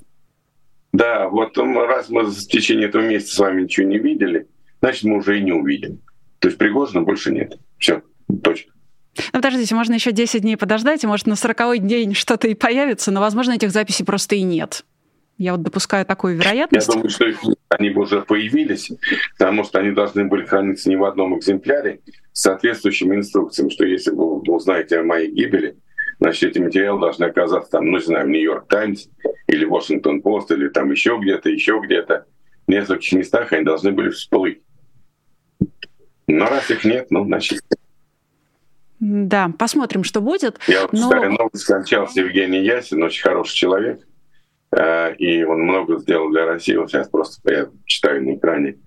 Да, 0.98 1.30
вот 1.30 1.56
раз 1.58 2.10
мы 2.10 2.24
в 2.24 2.48
течение 2.48 2.88
этого 2.88 3.04
месяца 3.04 3.36
с 3.36 3.40
вами 3.40 3.62
ничего 3.62 3.88
не 3.88 4.00
видели, 4.00 4.48
значит, 4.82 5.04
мы 5.04 5.18
уже 5.18 5.38
и 5.38 5.44
не 5.44 5.52
увидим. 5.52 6.02
То 6.40 6.48
есть 6.48 6.58
Пригожина 6.58 7.04
больше 7.04 7.32
нет. 7.32 7.56
Все, 7.78 8.02
точно. 8.42 8.74
Ну, 9.16 9.24
подождите, 9.34 9.76
можно 9.76 9.94
еще 9.94 10.12
10 10.12 10.42
дней 10.42 10.58
подождать, 10.58 11.04
и, 11.04 11.08
может, 11.08 11.28
на 11.28 11.36
40 11.36 11.86
день 11.86 12.16
что-то 12.16 12.48
и 12.48 12.56
появится, 12.56 13.12
но, 13.12 13.20
возможно, 13.20 13.54
этих 13.54 13.70
записей 13.70 14.06
просто 14.06 14.36
и 14.36 14.42
нет. 14.42 14.86
Я 15.38 15.52
вот 15.52 15.62
допускаю 15.62 16.04
такую 16.04 16.36
вероятность. 16.36 16.88
Я 16.88 16.94
думаю, 16.94 17.10
что 17.12 17.26
они 17.70 17.92
бы 17.92 18.02
уже 18.02 18.22
появились, 18.22 18.92
потому 19.38 19.66
что 19.66 19.78
они 19.78 19.92
должны 19.92 20.26
были 20.26 20.46
храниться 20.46 20.90
не 20.90 20.96
в 20.96 21.04
одном 21.04 21.38
экземпляре 21.38 22.00
с 22.34 22.42
соответствующими 22.42 23.16
инструкциями, 23.16 23.70
что 23.70 23.86
если 23.86 24.10
вы 24.10 24.40
узнаете 24.40 24.98
о 25.00 25.04
моей 25.04 25.32
гибели, 25.32 25.78
значит, 26.20 26.52
эти 26.52 26.60
материалы 26.60 27.00
должны 27.00 27.26
оказаться 27.26 27.72
там, 27.72 27.86
ну, 27.86 27.98
не 27.98 28.04
знаю, 28.04 28.26
в 28.26 28.30
Нью-Йорк 28.30 28.68
Таймс 28.68 29.08
или 29.48 29.66
Вашингтон 29.66 30.22
Пост, 30.22 30.52
или 30.52 30.70
там 30.70 30.92
еще 30.92 31.18
где-то, 31.22 31.50
еще 31.50 31.80
где-то. 31.84 32.26
В 32.68 32.72
нескольких 32.72 33.14
местах 33.14 33.54
они 33.54 33.64
должны 33.64 33.92
были 33.92 34.10
всплыть. 34.10 34.62
Но 36.28 36.46
раз 36.48 36.70
их 36.70 36.84
нет, 36.84 37.08
ну, 37.10 37.26
значит... 37.26 37.62
Да, 39.00 39.52
посмотрим, 39.58 40.04
что 40.04 40.22
будет. 40.22 40.60
Я 40.68 40.82
вот 40.82 40.94
но... 40.94 41.08
старый 41.08 41.30
новость 41.30 41.60
скончался 41.60 42.22
Евгений 42.22 42.64
Ясин, 42.64 43.04
очень 43.04 43.22
хороший 43.22 43.56
человек. 43.56 44.02
Э, 44.72 45.14
и 45.16 45.44
он 45.44 45.62
много 45.62 46.00
сделал 46.00 46.30
для 46.32 46.46
России. 46.46 46.76
Вот 46.76 46.90
сейчас 46.90 47.08
просто 47.08 47.40
я 47.52 47.68
читаю 47.86 48.24
на 48.24 48.36
экране. 48.36 48.78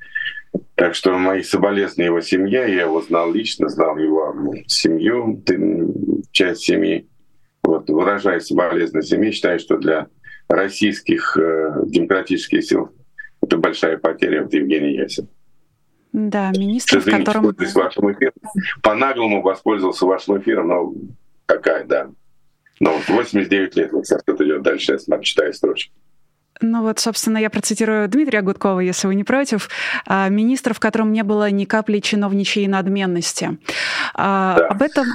Так 0.74 0.94
что 0.94 1.16
мои 1.16 1.42
соболезнования 1.42 2.06
его 2.06 2.20
семье, 2.20 2.74
я 2.74 2.82
его 2.82 3.00
знал 3.02 3.32
лично, 3.32 3.68
знал 3.68 3.96
его 3.96 4.34
семью, 4.66 5.42
часть 6.32 6.62
семьи. 6.62 7.08
Вот, 7.62 7.88
выражая 7.88 8.40
соболезнования 8.40 9.06
семье, 9.06 9.32
считаю, 9.32 9.58
что 9.58 9.76
для 9.76 10.08
российских 10.48 11.36
э, 11.36 11.82
демократических 11.86 12.64
сил 12.64 12.90
это 13.42 13.56
большая 13.56 13.98
потеря. 13.98 14.42
Вот 14.42 14.52
Евгений 14.52 14.94
Ясин. 14.94 15.28
Да, 16.12 16.50
министр, 16.50 17.00
в 17.00 17.04
котором... 17.04 17.54
Вашим 17.74 18.12
эфиром. 18.12 18.32
По-наглому 18.82 19.42
воспользовался 19.42 20.06
вашим 20.06 20.38
эфиром, 20.38 20.68
но 20.68 20.92
какая, 21.46 21.84
да. 21.84 22.10
Но 22.80 22.98
89 23.08 23.76
лет, 23.76 23.92
вот 23.92 24.06
сейчас 24.06 24.22
это 24.26 24.44
идет 24.44 24.62
дальше, 24.62 24.98
я 25.06 25.20
читаю 25.20 25.52
строчку. 25.52 25.94
Ну 26.62 26.82
вот, 26.82 26.98
собственно, 26.98 27.38
я 27.38 27.48
процитирую 27.48 28.08
Дмитрия 28.08 28.42
Гудкова, 28.42 28.80
если 28.80 29.06
вы 29.06 29.14
не 29.14 29.24
против. 29.24 29.70
А, 30.06 30.28
Министр, 30.28 30.74
в 30.74 30.80
котором 30.80 31.12
не 31.12 31.22
было 31.22 31.50
ни 31.50 31.64
капли 31.64 32.00
чиновничьей 32.00 32.66
надменности. 32.66 33.58
А, 34.14 34.56
да. 34.58 34.66
Об 34.68 34.82
этом, 34.82 35.06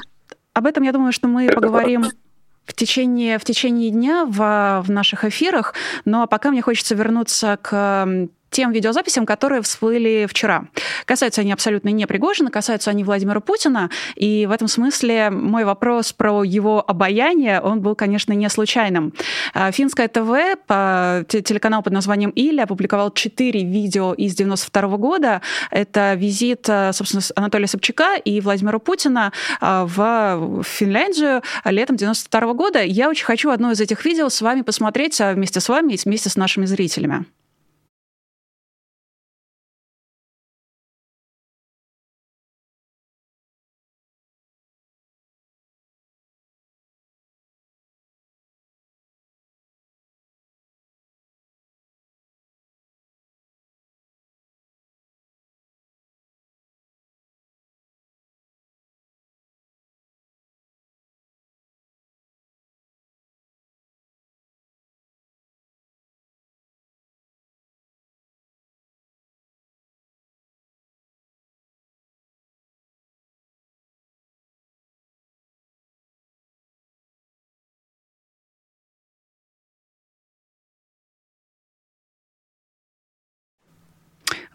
об 0.53 0.65
этом, 0.65 0.83
я 0.83 0.91
думаю, 0.91 1.11
что 1.11 1.27
мы 1.27 1.45
Это 1.45 1.55
поговорим... 1.55 2.01
Правда 2.01 2.17
в 2.65 2.73
течение, 2.73 3.37
в 3.37 3.43
течение 3.43 3.91
дня 3.91 4.25
в, 4.25 4.83
в 4.85 4.91
наших 4.91 5.23
эфирах. 5.25 5.73
Но 6.03 6.27
пока 6.27 6.51
мне 6.51 6.61
хочется 6.61 6.95
вернуться 6.95 7.57
к 7.61 8.27
тем 8.49 8.71
видеозаписям, 8.71 9.25
которые 9.25 9.61
всплыли 9.61 10.27
вчера. 10.29 10.65
Касаются 11.05 11.41
они 11.41 11.51
абсолютно 11.51 11.89
не 11.89 12.07
Пригожина, 12.07 12.51
касаются 12.51 12.89
они 12.89 13.03
Владимира 13.03 13.39
Путина, 13.41 13.89
и 14.15 14.45
в 14.45 14.51
этом 14.51 14.67
смысле 14.67 15.29
мой 15.29 15.65
вопрос 15.65 16.13
про 16.13 16.43
его 16.43 16.83
обаяние, 16.85 17.59
он 17.59 17.81
был, 17.81 17.95
конечно, 17.95 18.33
не 18.33 18.49
случайным. 18.49 19.13
А, 19.53 19.71
Финское 19.71 20.07
ТВ, 20.07 20.25
телеканал 21.27 21.83
под 21.83 21.93
названием 21.93 22.29
«Или» 22.29 22.61
опубликовал 22.61 23.11
четыре 23.11 23.63
видео 23.63 24.13
из 24.13 24.35
92 24.35 24.97
года. 24.97 25.41
Это 25.71 26.13
визит, 26.13 26.65
а, 26.69 26.93
собственно, 26.93 27.23
Анатолия 27.35 27.67
Собчака 27.67 28.15
и 28.15 28.39
Владимира 28.41 28.79
Путина 28.79 29.33
а, 29.59 29.85
в 29.85 30.63
Финляндию 30.63 31.41
летом 31.65 31.97
92 31.97 32.53
года. 32.53 32.83
Я 32.83 33.09
очень 33.09 33.25
хочу 33.25 33.49
одно 33.49 33.71
из 33.71 33.81
этих 33.81 34.05
видео 34.05 34.29
с 34.29 34.41
вами 34.41 34.61
посмотреть 34.61 35.19
вместе 35.19 35.59
с 35.59 35.69
вами 35.69 35.93
и 35.93 35.99
вместе 36.03 36.29
с 36.29 36.35
нашими 36.35 36.65
зрителями. 36.65 37.25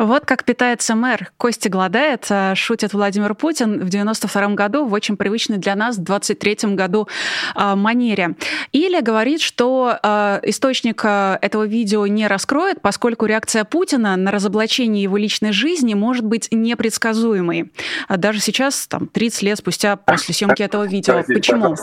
Вот 0.00 0.24
как 0.24 0.44
питается 0.44 0.94
мэр. 0.94 1.30
Кости 1.36 1.68
голодает, 1.68 2.24
а, 2.30 2.54
шутит 2.54 2.94
Владимир 2.94 3.34
Путин 3.34 3.80
в 3.80 3.90
92 3.90 4.54
году 4.54 4.86
в 4.86 4.94
очень 4.94 5.18
привычной 5.18 5.58
для 5.58 5.74
нас 5.74 5.98
в 5.98 6.02
23 6.02 6.74
году 6.74 7.06
а, 7.54 7.76
манере. 7.76 8.34
Или 8.72 9.02
говорит, 9.02 9.42
что 9.42 9.98
а, 10.02 10.40
источник 10.42 11.04
этого 11.04 11.66
видео 11.66 12.06
не 12.06 12.26
раскроет, 12.28 12.80
поскольку 12.80 13.26
реакция 13.26 13.64
Путина 13.64 14.16
на 14.16 14.30
разоблачение 14.30 15.02
его 15.02 15.18
личной 15.18 15.52
жизни 15.52 15.92
может 15.92 16.24
быть 16.24 16.48
непредсказуемой. 16.50 17.70
Даже 18.08 18.40
сейчас, 18.40 18.86
там, 18.86 19.06
30 19.06 19.42
лет 19.42 19.58
спустя 19.58 19.96
после 19.96 20.34
съемки 20.34 20.62
этого 20.62 20.86
видео. 20.86 21.22
Почему? 21.26 21.76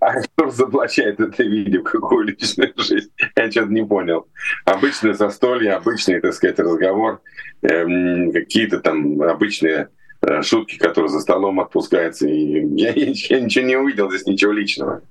кто 0.24 0.44
разоблачает 0.44 1.20
это 1.20 1.42
видео, 1.42 1.82
какую 1.82 2.26
личную 2.26 2.72
жизнь? 2.76 3.10
Я 3.36 3.50
что-то 3.50 3.72
не 3.72 3.84
понял. 3.84 4.26
Обычное 4.64 5.14
застолье, 5.14 5.72
обычный, 5.72 6.20
так 6.20 6.34
сказать, 6.34 6.58
разговор, 6.58 7.20
э, 7.62 8.30
какие-то 8.32 8.80
там 8.80 9.20
обычные 9.22 9.88
э, 10.22 10.42
шутки, 10.42 10.78
которые 10.78 11.08
за 11.08 11.20
столом 11.20 11.60
отпускаются. 11.60 12.28
И 12.28 12.64
я, 12.76 12.92
я 12.92 13.40
ничего 13.40 13.66
не 13.66 13.76
увидел 13.76 14.10
здесь, 14.10 14.26
ничего 14.26 14.52
личного. 14.52 15.02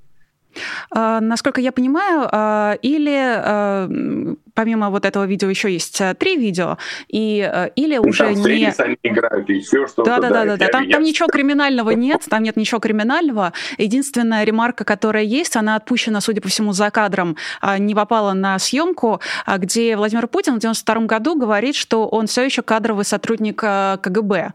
А, 0.92 1.20
насколько 1.22 1.62
я 1.62 1.72
понимаю, 1.72 2.28
а, 2.32 2.78
или 2.82 3.16
а, 3.16 3.88
помимо 4.58 4.90
вот 4.90 5.06
этого 5.06 5.26
видео 5.26 5.50
еще 5.50 5.72
есть 5.72 6.02
три 6.18 6.36
видео, 6.36 6.80
и 7.08 7.48
или 7.76 7.98
ну, 7.98 8.10
уже 8.10 8.24
там 8.24 8.34
не... 8.34 8.74
они 8.76 8.98
играют, 9.04 9.48
еще 9.50 9.86
что-то. 9.86 10.04
Да, 10.04 10.18
да, 10.18 10.30
да, 10.30 10.46
да, 10.46 10.58
да. 10.58 10.68
Там, 10.70 10.90
там 10.90 11.04
ничего 11.04 11.28
криминального 11.28 11.92
нет, 12.06 12.24
там 12.28 12.42
нет 12.42 12.58
ничего 12.58 12.80
криминального. 12.80 13.54
Единственная 13.78 14.44
ремарка, 14.44 14.84
которая 14.84 15.24
есть, 15.24 15.56
она 15.56 15.76
отпущена, 15.76 16.22
судя 16.22 16.42
по 16.42 16.50
всему, 16.50 16.74
за 16.74 16.90
кадром, 16.90 17.38
не 17.78 17.94
попала 17.94 18.34
на 18.34 18.58
съемку, 18.58 19.22
где 19.58 19.96
Владимир 19.96 20.28
Путин 20.28 20.56
в 20.56 20.60
92 20.60 21.02
году 21.02 21.36
говорит, 21.36 21.76
что 21.76 22.08
он 22.08 22.26
все 22.26 22.44
еще 22.44 22.64
кадровый 22.64 23.06
сотрудник 23.06 23.58
КГБ, 23.58 24.54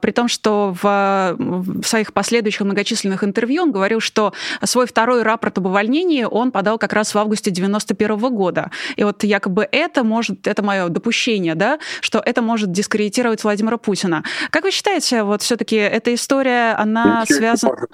при 0.00 0.10
том, 0.10 0.26
что 0.26 0.74
в, 0.82 1.36
в 1.38 1.86
своих 1.86 2.12
последующих 2.12 2.62
многочисленных 2.62 3.22
интервью 3.22 3.62
он 3.62 3.70
говорил, 3.70 4.00
что 4.00 4.32
свой 4.64 4.86
второй 4.86 5.22
рапорт 5.22 5.58
об 5.58 5.66
увольнении 5.66 6.24
он 6.24 6.50
подал 6.50 6.78
как 6.78 6.92
раз 6.92 7.14
в 7.14 7.18
августе 7.18 7.52
91 7.52 8.18
года. 8.34 8.72
И 8.96 9.04
вот 9.04 9.22
якобы 9.28 9.68
это 9.70 10.04
может, 10.04 10.46
это 10.46 10.62
мое 10.62 10.88
допущение, 10.88 11.54
да, 11.54 11.78
что 12.00 12.20
это 12.24 12.42
может 12.42 12.72
дискредитировать 12.72 13.44
Владимира 13.44 13.76
Путина. 13.76 14.24
Как 14.50 14.64
вы 14.64 14.70
считаете, 14.70 15.22
вот 15.22 15.42
все-таки 15.42 15.76
эта 15.76 16.14
история, 16.14 16.72
она 16.72 17.22
Ничего 17.22 17.38
связана... 17.38 17.86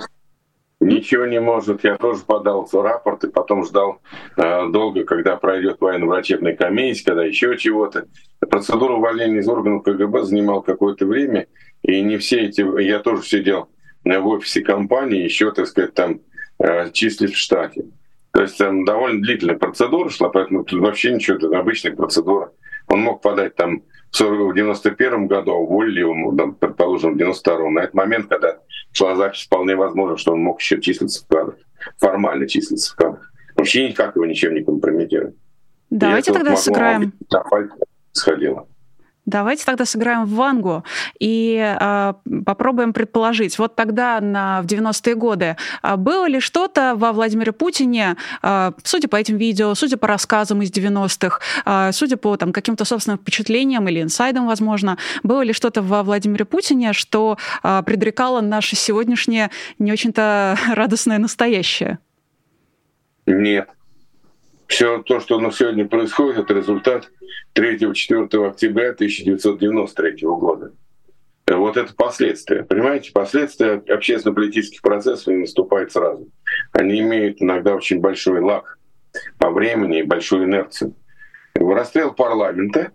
Ничего 0.80 1.24
не 1.24 1.40
может. 1.40 1.82
Я 1.82 1.96
тоже 1.96 2.24
подал 2.26 2.68
рапорт 2.70 3.24
и 3.24 3.30
потом 3.30 3.64
ждал 3.64 4.02
э, 4.36 4.68
долго, 4.68 5.04
когда 5.04 5.36
пройдет 5.36 5.80
военно-врачебная 5.80 6.54
комиссия, 6.54 7.04
когда 7.04 7.24
еще 7.24 7.56
чего-то. 7.56 8.06
Процедура 8.40 8.94
увольнения 8.94 9.38
из 9.38 9.48
органов 9.48 9.82
КГБ 9.84 10.24
занимала 10.24 10.60
какое-то 10.60 11.06
время, 11.06 11.46
и 11.82 12.02
не 12.02 12.18
все 12.18 12.40
эти... 12.42 12.60
Я 12.82 12.98
тоже 12.98 13.22
сидел 13.22 13.70
в 14.04 14.26
офисе 14.26 14.60
компании, 14.60 15.22
еще, 15.22 15.52
так 15.52 15.66
сказать, 15.68 15.94
там 15.94 16.20
Э, 16.58 16.90
числить 16.92 17.34
в 17.34 17.38
штате. 17.38 17.84
То 18.34 18.42
есть 18.42 18.58
там 18.58 18.84
довольно 18.84 19.22
длительная 19.22 19.56
процедура 19.56 20.08
шла, 20.08 20.28
поэтому 20.28 20.64
тут 20.64 20.80
вообще 20.80 21.14
ничего, 21.14 21.36
это 21.36 21.56
обычная 21.56 21.94
процедура. 21.94 22.50
Он 22.88 23.00
мог 23.00 23.22
подать 23.22 23.54
там 23.54 23.82
в 24.12 24.52
91 24.52 25.28
году, 25.28 25.52
а 25.52 25.54
уволили 25.54 26.00
его, 26.00 26.34
там, 26.36 26.56
предположим, 26.56 27.14
в 27.14 27.16
92 27.16 27.70
На 27.70 27.80
этот 27.80 27.94
момент, 27.94 28.26
когда 28.26 28.58
шла 28.92 29.14
запись, 29.14 29.44
вполне 29.44 29.76
возможно, 29.76 30.16
что 30.16 30.32
он 30.32 30.40
мог 30.40 30.60
еще 30.60 30.80
числиться 30.80 31.24
в 31.24 31.28
кадрах, 31.28 31.56
формально 31.98 32.48
числиться 32.48 32.92
в 32.92 32.96
кадрах. 32.96 33.32
Вообще 33.54 33.88
никак 33.88 34.16
его 34.16 34.26
ничем 34.26 34.54
не 34.54 34.64
компрометировать. 34.64 35.36
Давайте 35.90 36.32
тогда 36.32 36.56
сыграем. 36.56 37.12
Сходило. 38.10 38.66
Давайте 39.26 39.64
тогда 39.64 39.86
сыграем 39.86 40.26
в 40.26 40.34
Вангу 40.34 40.84
и 41.18 41.56
э, 41.58 42.14
попробуем 42.44 42.92
предположить. 42.92 43.58
Вот 43.58 43.74
тогда, 43.74 44.20
на, 44.20 44.60
в 44.60 44.66
90-е 44.66 45.14
годы, 45.14 45.56
э, 45.82 45.96
было 45.96 46.28
ли 46.28 46.40
что-то 46.40 46.94
во 46.94 47.12
Владимире 47.12 47.52
Путине, 47.52 48.16
э, 48.42 48.72
судя 48.82 49.08
по 49.08 49.16
этим 49.16 49.38
видео, 49.38 49.74
судя 49.74 49.96
по 49.96 50.08
рассказам 50.08 50.60
из 50.60 50.70
90-х, 50.70 51.40
э, 51.64 51.92
судя 51.92 52.18
по 52.18 52.36
там, 52.36 52.52
каким-то 52.52 52.84
собственным 52.84 53.18
впечатлениям 53.18 53.88
или 53.88 54.02
инсайдам, 54.02 54.46
возможно, 54.46 54.98
было 55.22 55.40
ли 55.42 55.54
что-то 55.54 55.80
во 55.80 56.02
Владимире 56.02 56.44
Путине, 56.44 56.92
что 56.92 57.38
э, 57.62 57.82
предрекало 57.86 58.42
наше 58.42 58.76
сегодняшнее 58.76 59.50
не 59.78 59.90
очень-то 59.90 60.58
радостное 60.74 61.18
настоящее? 61.18 61.98
Нет. 63.26 63.70
Все 64.74 65.04
то, 65.04 65.20
что 65.20 65.38
на 65.38 65.52
сегодня 65.52 65.86
происходит, 65.86 66.36
это 66.36 66.54
результат 66.54 67.08
3-4 67.54 68.48
октября 68.48 68.90
1993 68.90 70.16
года. 70.22 70.72
Вот 71.46 71.76
это 71.76 71.94
последствия. 71.94 72.64
Понимаете, 72.64 73.12
последствия 73.12 73.74
общественно-политических 73.74 74.82
процессов 74.82 75.28
не 75.28 75.42
наступают 75.42 75.92
сразу. 75.92 76.28
Они 76.72 76.98
имеют 76.98 77.40
иногда 77.40 77.76
очень 77.76 78.00
большой 78.00 78.40
лак 78.40 78.80
по 79.38 79.52
времени 79.52 80.00
и 80.00 80.02
большую 80.02 80.46
инерцию. 80.46 80.96
Расстрел 81.54 82.12
парламента 82.12 82.90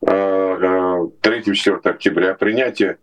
3-4 0.00 1.12
э, 1.26 1.42
э, 1.44 1.90
октября, 1.90 2.32
принятие 2.32 2.96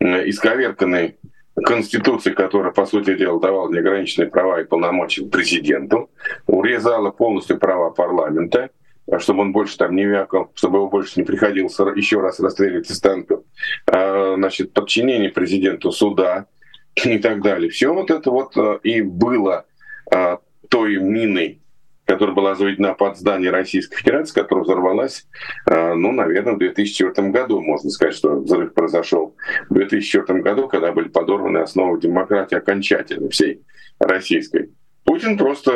исковерканной 0.00 1.16
Конституции, 1.54 2.32
которая, 2.32 2.72
по 2.72 2.84
сути 2.84 3.14
дела, 3.14 3.40
давала 3.40 3.70
неограниченные 3.70 4.28
права 4.28 4.60
и 4.60 4.64
полномочия 4.64 5.24
президенту, 5.24 6.10
урезала 6.46 7.10
полностью 7.10 7.58
права 7.58 7.90
парламента, 7.90 8.70
чтобы 9.18 9.42
он 9.42 9.52
больше 9.52 9.76
там 9.76 9.94
не 9.94 10.04
вякал, 10.04 10.50
чтобы 10.54 10.78
его 10.78 10.88
больше 10.88 11.12
не 11.16 11.24
приходилось 11.24 11.78
еще 11.94 12.20
раз 12.20 12.40
расстреливать 12.40 12.90
из 12.90 13.00
танков, 13.00 13.44
а, 13.86 14.34
значит, 14.36 14.72
подчинение 14.72 15.30
президенту 15.30 15.92
суда 15.92 16.46
и 16.94 17.18
так 17.18 17.42
далее. 17.42 17.70
Все 17.70 17.92
вот 17.92 18.10
это 18.10 18.30
вот 18.30 18.56
а, 18.56 18.80
и 18.82 19.02
было 19.02 19.66
а, 20.12 20.38
той 20.68 20.96
миной, 20.96 21.60
которая 22.04 22.34
была 22.34 22.54
заведена 22.54 22.94
под 22.94 23.16
здание 23.16 23.50
Российской 23.50 23.96
Федерации, 23.96 24.34
которая 24.34 24.64
взорвалась, 24.64 25.26
ну, 25.66 26.12
наверное, 26.12 26.54
в 26.54 26.58
2004 26.58 27.28
году. 27.30 27.60
Можно 27.62 27.90
сказать, 27.90 28.14
что 28.14 28.40
взрыв 28.40 28.74
произошел 28.74 29.34
в 29.70 29.74
2004 29.74 30.42
году, 30.42 30.68
когда 30.68 30.92
были 30.92 31.08
подорваны 31.08 31.58
основы 31.58 31.98
демократии 32.00 32.56
окончательно 32.56 33.30
всей 33.30 33.62
российской. 33.98 34.70
Путин 35.04 35.36
просто 35.36 35.72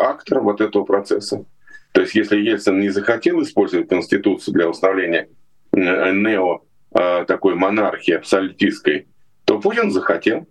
актор 0.00 0.40
вот 0.40 0.60
этого 0.60 0.84
процесса. 0.84 1.44
То 1.92 2.02
есть 2.02 2.14
если 2.14 2.38
Ельцин 2.38 2.80
не 2.80 2.88
захотел 2.88 3.42
использовать 3.42 3.88
Конституцию 3.88 4.54
для 4.54 4.68
установления 4.68 5.28
э, 5.72 6.12
нео 6.12 6.62
э, 6.94 7.24
такой 7.26 7.56
монархии 7.56 8.14
абсолютистской, 8.14 9.08
то 9.44 9.58
Путин 9.60 9.90
захотел. 9.90 10.46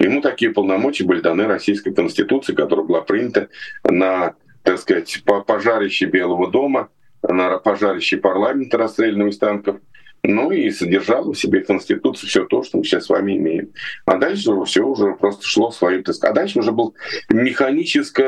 Ему 0.00 0.22
такие 0.22 0.50
полномочия 0.50 1.04
были 1.04 1.20
даны 1.20 1.46
Российской 1.46 1.92
Конституцией, 1.92 2.56
которая 2.56 2.86
была 2.86 3.02
принята 3.02 3.48
на, 3.84 4.34
так 4.62 4.78
сказать, 4.78 5.22
пожарище 5.46 6.06
Белого 6.06 6.50
дома 6.50 6.88
на 7.22 7.58
пожарище 7.58 8.16
парламента, 8.16 8.78
расстрелянного 8.78 9.28
из 9.28 9.38
танков, 9.38 9.76
ну 10.22 10.50
и 10.50 10.70
содержала 10.70 11.32
в 11.32 11.38
себе 11.38 11.60
Конституцию 11.60 12.28
все 12.28 12.44
то, 12.46 12.62
что 12.62 12.78
мы 12.78 12.84
сейчас 12.84 13.04
с 13.06 13.08
вами 13.10 13.36
имеем. 13.36 13.72
А 14.06 14.16
дальше 14.16 14.50
все 14.64 14.82
уже 14.82 15.14
просто 15.14 15.46
шло 15.46 15.70
свою... 15.70 16.02
А 16.22 16.32
дальше 16.32 16.58
уже 16.58 16.72
был 16.72 16.94
механический 17.28 18.24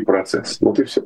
э, 0.00 0.02
процесс. 0.02 0.58
Вот 0.60 0.78
и 0.78 0.84
все. 0.84 1.04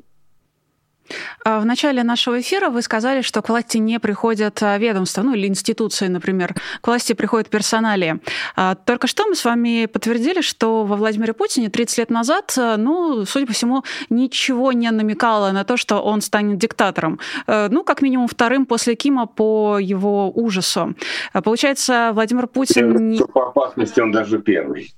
А 1.44 1.61
в 1.61 1.66
начале 1.66 2.03
нашего 2.03 2.40
эфира 2.40 2.68
вы 2.68 2.83
сказали, 2.83 3.23
что 3.23 3.42
к 3.42 3.49
власти 3.49 3.79
не 3.79 3.99
приходят 3.99 4.62
а, 4.62 4.79
ведомства, 4.79 5.23
ну 5.23 5.35
или 5.35 5.46
институции, 5.46 6.07
например. 6.07 6.55
К 6.81 6.88
власти 6.88 7.12
приходят 7.12 7.49
персонали. 7.49 8.20
А, 8.57 8.75
только 8.75 9.07
что 9.07 9.27
мы 9.27 9.35
с 9.35 9.44
вами 9.44 9.87
подтвердили, 9.87 10.40
что 10.40 10.85
во 10.85 10.96
Владимире 10.96 11.33
Путине 11.33 11.70
30 11.70 11.99
лет 11.99 12.11
назад, 12.11 12.55
ну, 12.57 13.25
судя 13.25 13.46
по 13.46 13.53
всему, 13.53 13.85
ничего 14.11 14.73
не 14.73 14.90
намекало 14.90 15.51
на 15.53 15.64
то, 15.64 15.77
что 15.77 16.01
он 16.01 16.20
станет 16.20 16.59
диктатором. 16.59 17.18
Ну, 17.46 17.85
как 17.85 18.03
минимум 18.03 18.29
вторым 18.29 18.66
после 18.66 18.94
Кима 18.94 19.27
по 19.27 19.79
его 19.79 20.31
ужасу. 20.31 20.94
Получается, 21.33 22.11
Владимир 22.12 22.46
Путин... 22.46 23.18
По 23.33 23.49
опасности 23.49 24.01
он 24.01 24.12
даже 24.12 24.40
первый. 24.40 24.92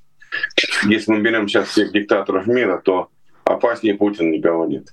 Если 0.85 1.13
мы 1.13 1.21
берем 1.21 1.49
сейчас 1.49 1.69
всех 1.69 1.93
диктаторов 1.93 2.47
мира, 2.47 2.81
то 2.83 3.09
опаснее 3.45 3.95
Путина 3.95 4.31
никого 4.31 4.67
нет 4.67 4.93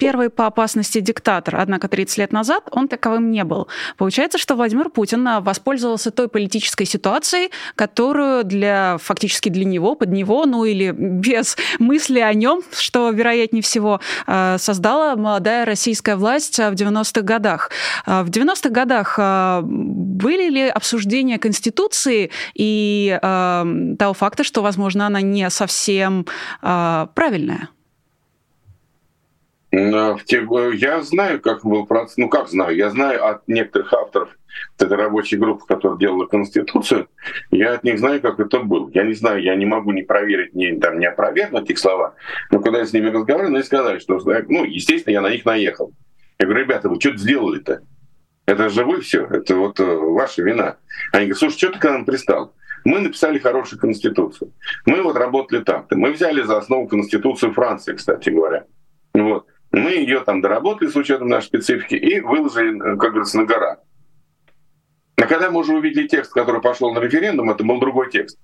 первый 0.00 0.30
по 0.30 0.46
опасности 0.46 1.00
диктатор, 1.00 1.56
однако 1.56 1.86
30 1.86 2.18
лет 2.18 2.32
назад 2.32 2.68
он 2.72 2.88
таковым 2.88 3.30
не 3.30 3.44
был. 3.44 3.68
Получается, 3.98 4.38
что 4.38 4.56
Владимир 4.56 4.88
Путин 4.88 5.28
а, 5.28 5.40
воспользовался 5.40 6.10
той 6.10 6.28
политической 6.28 6.86
ситуацией, 6.86 7.50
которую 7.76 8.44
для 8.44 8.96
фактически 8.98 9.50
для 9.50 9.66
него, 9.66 9.94
под 9.94 10.10
него, 10.10 10.46
ну 10.46 10.64
или 10.64 10.90
без 10.90 11.56
мысли 11.78 12.18
о 12.18 12.32
нем, 12.32 12.62
что 12.72 13.10
вероятнее 13.10 13.62
всего, 13.62 14.00
а, 14.26 14.56
создала 14.58 15.14
молодая 15.16 15.66
российская 15.66 16.16
власть 16.16 16.58
в 16.58 16.72
90-х 16.72 17.20
годах. 17.20 17.70
А, 18.06 18.24
в 18.24 18.30
90-х 18.30 18.70
годах 18.70 19.18
были 19.62 20.48
ли 20.48 20.68
обсуждения 20.68 21.38
Конституции 21.38 22.30
и 22.54 23.18
того 23.20 24.14
факта, 24.14 24.44
что, 24.44 24.62
возможно, 24.62 25.06
она 25.06 25.20
не 25.20 25.50
совсем 25.50 26.26
правильная? 26.62 27.68
В 29.72 30.20
те, 30.24 30.44
я 30.74 31.00
знаю, 31.02 31.40
как 31.40 31.64
был 31.64 31.86
процесс, 31.86 32.16
ну 32.16 32.28
как 32.28 32.48
знаю, 32.48 32.74
я 32.76 32.90
знаю 32.90 33.24
от 33.24 33.46
некоторых 33.46 33.92
авторов 33.92 34.36
этой 34.78 34.96
рабочей 34.96 35.36
группы, 35.36 35.64
которая 35.66 35.98
делала 35.98 36.26
Конституцию, 36.26 37.08
я 37.52 37.74
от 37.74 37.84
них 37.84 38.00
знаю, 38.00 38.20
как 38.20 38.40
это 38.40 38.58
было. 38.60 38.90
Я 38.92 39.04
не 39.04 39.14
знаю, 39.14 39.40
я 39.42 39.54
не 39.54 39.66
могу 39.66 39.92
не 39.92 40.02
проверить, 40.02 40.54
не, 40.54 40.76
там, 40.78 40.98
не 40.98 41.06
опровергнуть 41.06 41.70
их 41.70 41.78
слова, 41.78 42.14
но 42.50 42.60
когда 42.60 42.80
я 42.80 42.86
с 42.86 42.92
ними 42.92 43.10
разговаривал, 43.10 43.54
они 43.54 43.62
сказали, 43.62 44.00
что, 44.00 44.18
ну, 44.48 44.64
естественно, 44.64 45.12
я 45.12 45.20
на 45.20 45.30
них 45.30 45.44
наехал. 45.44 45.92
Я 46.40 46.46
говорю, 46.46 46.64
ребята, 46.64 46.88
вы 46.88 46.98
что-то 46.98 47.18
сделали-то? 47.18 47.82
Это 48.46 48.68
же 48.70 48.84
вы 48.84 49.00
все, 49.02 49.24
это 49.26 49.54
вот 49.54 49.78
э, 49.78 49.84
ваша 49.84 50.42
вина. 50.42 50.78
Они 51.12 51.26
говорят, 51.26 51.38
слушай, 51.38 51.58
что 51.58 51.70
ты 51.70 51.78
к 51.78 51.84
нам 51.84 52.04
пристал? 52.04 52.54
Мы 52.84 52.98
написали 52.98 53.38
хорошую 53.38 53.78
конституцию. 53.78 54.52
Мы 54.86 55.02
вот 55.02 55.16
работали 55.16 55.62
так-то. 55.62 55.96
Мы 55.96 56.12
взяли 56.12 56.42
за 56.42 56.58
основу 56.58 56.88
конституцию 56.88 57.52
Франции, 57.52 57.94
кстати 57.94 58.30
говоря. 58.30 58.64
Вот. 59.14 59.46
Мы 59.72 59.90
ее 59.92 60.20
там 60.20 60.40
доработали 60.40 60.88
с 60.88 60.96
учетом 60.96 61.28
нашей 61.28 61.46
специфики 61.46 61.94
и 61.94 62.20
выложили, 62.20 62.76
э, 62.76 62.96
как 62.96 63.10
говорится, 63.10 63.38
на 63.38 63.44
гора. 63.44 63.78
А 65.16 65.26
когда 65.26 65.50
мы 65.50 65.60
уже 65.60 65.74
увидели 65.74 66.08
текст, 66.08 66.32
который 66.32 66.60
пошел 66.60 66.92
на 66.92 66.98
референдум, 66.98 67.50
это 67.50 67.62
был 67.62 67.78
другой 67.78 68.10
текст. 68.10 68.38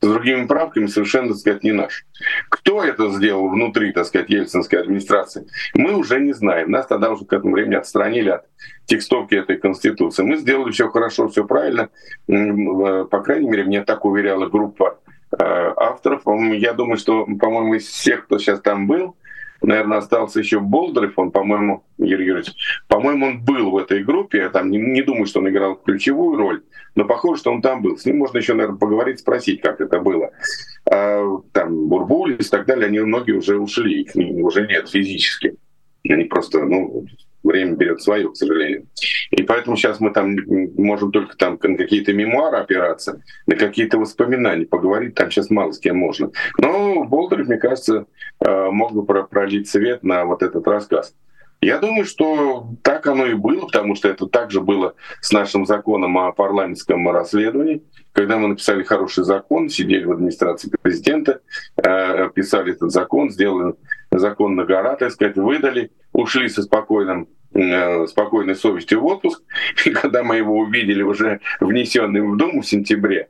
С 0.00 0.08
другими 0.08 0.46
правками 0.46 0.86
совершенно, 0.86 1.28
так 1.28 1.36
сказать, 1.36 1.62
не 1.62 1.70
наш. 1.70 2.04
Кто 2.48 2.82
это 2.82 3.08
сделал 3.10 3.48
внутри, 3.48 3.92
так 3.92 4.04
сказать, 4.06 4.28
ельцинской 4.30 4.80
администрации, 4.80 5.46
мы 5.74 5.94
уже 5.94 6.18
не 6.18 6.32
знаем. 6.32 6.72
Нас 6.72 6.88
тогда 6.88 7.12
уже 7.12 7.24
к 7.24 7.32
этому 7.32 7.54
времени 7.54 7.76
отстранили 7.76 8.30
от 8.30 8.46
текстовки 8.86 9.36
этой 9.36 9.58
Конституции. 9.58 10.24
Мы 10.24 10.38
сделали 10.38 10.72
все 10.72 10.88
хорошо, 10.88 11.28
все 11.28 11.44
правильно. 11.44 11.88
Э, 12.28 13.04
по 13.04 13.20
крайней 13.20 13.48
мере, 13.48 13.62
мне 13.62 13.84
так 13.84 14.04
уверяла 14.04 14.46
группа 14.46 14.98
э, 15.30 15.36
авторов. 15.38 16.22
Я 16.26 16.72
думаю, 16.72 16.96
что, 16.96 17.24
по-моему, 17.24 17.74
из 17.74 17.86
всех, 17.86 18.24
кто 18.24 18.38
сейчас 18.38 18.60
там 18.60 18.88
был, 18.88 19.16
наверное, 19.62 19.98
остался 19.98 20.40
еще 20.40 20.60
Болдырев, 20.60 21.18
он, 21.18 21.30
по-моему, 21.30 21.84
Юрий 21.98 22.26
Юрьевич, 22.26 22.52
по-моему, 22.88 23.26
он 23.26 23.44
был 23.44 23.70
в 23.70 23.78
этой 23.78 24.02
группе, 24.02 24.38
я 24.38 24.48
там 24.50 24.70
не, 24.70 24.78
не 24.78 25.02
думаю, 25.02 25.26
что 25.26 25.40
он 25.40 25.48
играл 25.48 25.76
ключевую 25.76 26.36
роль, 26.36 26.62
но 26.94 27.04
похоже, 27.04 27.40
что 27.40 27.52
он 27.52 27.62
там 27.62 27.82
был. 27.82 27.96
С 27.96 28.04
ним 28.04 28.18
можно 28.18 28.38
еще, 28.38 28.54
наверное, 28.54 28.78
поговорить, 28.78 29.20
спросить, 29.20 29.60
как 29.60 29.80
это 29.80 30.00
было. 30.00 30.30
А, 30.90 31.24
там 31.52 31.88
Бурбулис 31.88 32.48
и 32.48 32.50
так 32.50 32.66
далее, 32.66 32.86
они 32.86 33.00
многие 33.00 33.32
уже 33.32 33.58
ушли, 33.58 34.02
их 34.02 34.14
уже 34.14 34.66
нет 34.66 34.88
физически. 34.88 35.56
Они 36.08 36.24
просто, 36.24 36.64
ну, 36.64 37.06
время 37.42 37.76
берет 37.76 38.02
свое, 38.02 38.30
к 38.30 38.36
сожалению. 38.36 38.86
И 39.30 39.42
поэтому 39.42 39.76
сейчас 39.76 40.00
мы 40.00 40.10
там 40.10 40.36
можем 40.76 41.12
только 41.12 41.36
там 41.36 41.58
на 41.62 41.76
какие-то 41.76 42.12
мемуары 42.12 42.58
опираться, 42.58 43.22
на 43.46 43.56
какие-то 43.56 43.98
воспоминания 43.98 44.66
поговорить, 44.66 45.14
там 45.14 45.30
сейчас 45.30 45.50
мало 45.50 45.72
с 45.72 45.78
кем 45.78 45.96
можно. 45.96 46.30
Но 46.58 47.04
Болдырев, 47.04 47.48
мне 47.48 47.58
кажется, 47.58 48.06
э, 48.44 48.70
мог 48.70 48.92
бы 48.92 49.04
пролить 49.04 49.68
свет 49.68 50.02
на 50.02 50.24
вот 50.24 50.42
этот 50.42 50.66
рассказ. 50.66 51.14
Я 51.62 51.78
думаю, 51.78 52.04
что 52.04 52.70
так 52.82 53.06
оно 53.06 53.24
и 53.26 53.34
было, 53.34 53.66
потому 53.66 53.94
что 53.94 54.08
это 54.08 54.26
также 54.26 54.60
было 54.60 54.94
с 55.20 55.30
нашим 55.30 55.64
законом 55.64 56.18
о 56.18 56.32
парламентском 56.32 57.08
расследовании. 57.08 57.84
Когда 58.12 58.36
мы 58.36 58.48
написали 58.48 58.82
хороший 58.82 59.22
закон, 59.22 59.68
сидели 59.68 60.04
в 60.04 60.10
администрации 60.10 60.72
президента, 60.82 61.40
э, 61.76 62.30
писали 62.34 62.72
этот 62.72 62.90
закон, 62.90 63.30
сделали 63.30 63.74
закон 64.18 64.54
на 64.54 64.64
гора, 64.64 64.96
так 64.96 65.10
сказать, 65.10 65.36
выдали, 65.36 65.90
ушли 66.12 66.48
со 66.48 66.62
спокойным 66.62 67.28
э, 67.54 68.06
спокойной 68.06 68.54
совестью 68.54 69.00
в 69.00 69.06
отпуск. 69.06 69.42
И 69.84 69.90
когда 69.90 70.22
мы 70.22 70.36
его 70.36 70.56
увидели 70.58 71.02
уже 71.02 71.40
внесенным 71.60 72.32
в 72.32 72.36
Думу 72.36 72.62
в 72.62 72.66
сентябре, 72.66 73.28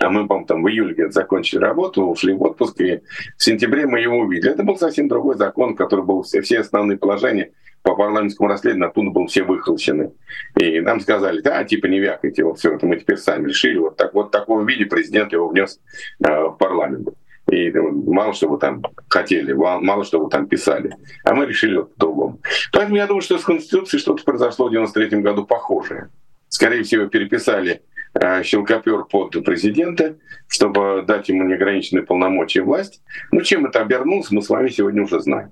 а 0.00 0.08
мы, 0.10 0.26
по 0.26 0.42
там 0.44 0.62
в 0.62 0.68
июле 0.68 0.94
где-то 0.94 1.12
закончили 1.12 1.60
работу, 1.60 2.04
ушли 2.04 2.32
в 2.32 2.42
отпуск, 2.42 2.80
и 2.80 3.00
в 3.36 3.42
сентябре 3.42 3.86
мы 3.86 4.00
его 4.00 4.18
увидели. 4.18 4.52
Это 4.52 4.62
был 4.62 4.76
совсем 4.76 5.08
другой 5.08 5.36
закон, 5.36 5.76
который 5.76 6.04
был 6.04 6.22
все, 6.22 6.40
все 6.40 6.60
основные 6.60 6.98
положения 6.98 7.50
по 7.82 7.94
парламентскому 7.94 8.48
расследованию 8.48 8.88
оттуда 8.88 9.10
был 9.10 9.26
все 9.26 9.42
выхолощены. 9.42 10.12
И 10.58 10.80
нам 10.80 11.00
сказали, 11.00 11.42
да, 11.42 11.62
типа 11.64 11.86
не 11.86 12.00
вякайте, 12.00 12.42
вот 12.42 12.58
все 12.58 12.72
это 12.72 12.86
мы 12.86 12.96
теперь 12.96 13.18
сами 13.18 13.48
решили. 13.48 13.76
Вот, 13.76 13.96
так, 13.98 14.14
вот 14.14 14.28
в 14.28 14.30
таком 14.30 14.66
виде 14.66 14.86
президент 14.86 15.32
его 15.32 15.48
внес 15.48 15.78
э, 16.26 16.44
в 16.44 16.52
парламент. 16.52 17.08
И 17.50 17.70
мало 17.70 18.32
что 18.32 18.48
вы 18.48 18.58
там 18.58 18.82
хотели, 19.08 19.52
мало 19.52 20.04
что 20.04 20.18
вы 20.18 20.30
там 20.30 20.46
писали. 20.46 20.94
А 21.24 21.34
мы 21.34 21.46
решили 21.46 21.76
вот 21.76 21.94
по-другому. 21.94 22.40
Поэтому 22.72 22.96
я 22.96 23.06
думаю, 23.06 23.22
что 23.22 23.38
с 23.38 23.44
Конституцией 23.44 24.00
что-то 24.00 24.24
произошло 24.24 24.68
в 24.68 24.70
93 24.70 25.20
году 25.20 25.44
похожее. 25.44 26.10
Скорее 26.48 26.82
всего, 26.84 27.06
переписали 27.06 27.82
э, 28.14 28.42
щелкопер 28.42 29.04
под 29.04 29.32
президента, 29.44 30.16
чтобы 30.48 31.04
дать 31.06 31.28
ему 31.28 31.44
неограниченные 31.44 32.04
полномочия 32.04 32.62
власть. 32.62 33.02
Ну, 33.32 33.40
чем 33.42 33.66
это 33.66 33.80
обернулось, 33.80 34.30
мы 34.30 34.40
с 34.40 34.48
вами 34.48 34.68
сегодня 34.68 35.02
уже 35.02 35.20
знаем. 35.20 35.50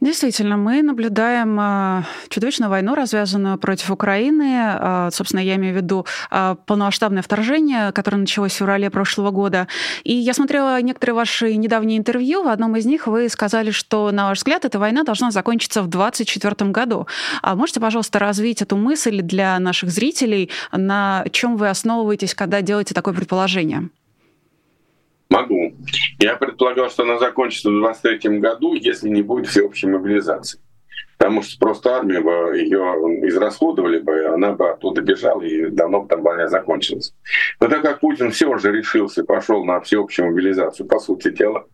Действительно, 0.00 0.58
мы 0.58 0.82
наблюдаем 0.82 1.56
а, 1.58 2.04
чудовищную 2.28 2.68
войну, 2.68 2.94
развязанную 2.94 3.56
против 3.56 3.90
Украины. 3.90 4.56
А, 4.58 5.08
собственно, 5.10 5.40
я 5.40 5.56
имею 5.56 5.72
в 5.72 5.76
виду 5.78 6.04
а, 6.30 6.56
полномасштабное 6.66 7.22
вторжение, 7.22 7.92
которое 7.92 8.18
началось 8.18 8.52
в 8.52 8.56
феврале 8.56 8.90
прошлого 8.90 9.30
года. 9.30 9.68
И 10.04 10.12
я 10.12 10.34
смотрела 10.34 10.80
некоторые 10.82 11.14
ваши 11.14 11.56
недавние 11.56 11.96
интервью. 11.98 12.42
В 12.42 12.48
одном 12.48 12.76
из 12.76 12.84
них 12.84 13.06
вы 13.06 13.30
сказали, 13.30 13.70
что, 13.70 14.10
на 14.12 14.28
ваш 14.28 14.38
взгляд, 14.38 14.66
эта 14.66 14.78
война 14.78 15.02
должна 15.02 15.30
закончиться 15.30 15.82
в 15.82 15.88
2024 15.88 16.70
году. 16.70 17.06
А 17.40 17.56
можете, 17.56 17.80
пожалуйста, 17.80 18.18
развить 18.18 18.60
эту 18.60 18.76
мысль 18.76 19.22
для 19.22 19.58
наших 19.58 19.90
зрителей? 19.90 20.50
На 20.72 21.24
чем 21.32 21.56
вы 21.56 21.70
основываетесь, 21.70 22.34
когда 22.34 22.60
делаете 22.60 22.92
такое 22.92 23.14
предположение? 23.14 23.88
Могу. 25.28 25.74
Я 26.18 26.36
предполагал, 26.36 26.88
что 26.88 27.02
она 27.02 27.18
закончится 27.18 27.68
в 27.68 27.80
2023 27.80 28.38
году, 28.38 28.74
если 28.74 29.08
не 29.08 29.22
будет 29.22 29.48
всеобщей 29.48 29.88
мобилизации. 29.88 30.60
Потому 31.18 31.42
что 31.42 31.58
просто 31.58 31.96
армия 31.96 32.20
бы 32.20 32.56
ее 32.58 32.78
израсходовали 33.26 33.98
бы, 33.98 34.26
она 34.26 34.52
бы 34.52 34.70
оттуда 34.70 35.00
бежала, 35.00 35.40
и 35.42 35.70
давно 35.70 36.02
бы 36.02 36.08
там 36.08 36.22
война 36.22 36.46
закончилась. 36.46 37.14
Но 37.58 37.68
так 37.68 37.82
как 37.82 38.00
Путин 38.00 38.30
все 38.30 38.46
уже 38.46 38.70
решился, 38.70 39.24
пошел 39.24 39.64
на 39.64 39.80
всеобщую 39.80 40.30
мобилизацию, 40.30 40.86
по 40.86 40.98
сути 40.98 41.30
дела, 41.30 41.64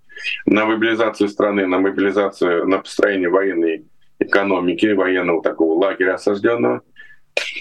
на 0.47 0.65
мобилизацию 0.65 1.29
страны, 1.29 1.67
на 1.67 1.79
мобилизацию, 1.79 2.69
на 2.69 2.79
построение 2.79 3.29
военной 3.29 3.85
экономики, 4.21 4.87
военного 4.93 5.43
такого 5.43 5.75
лагеря 5.75 6.15
осажденного, 6.15 6.83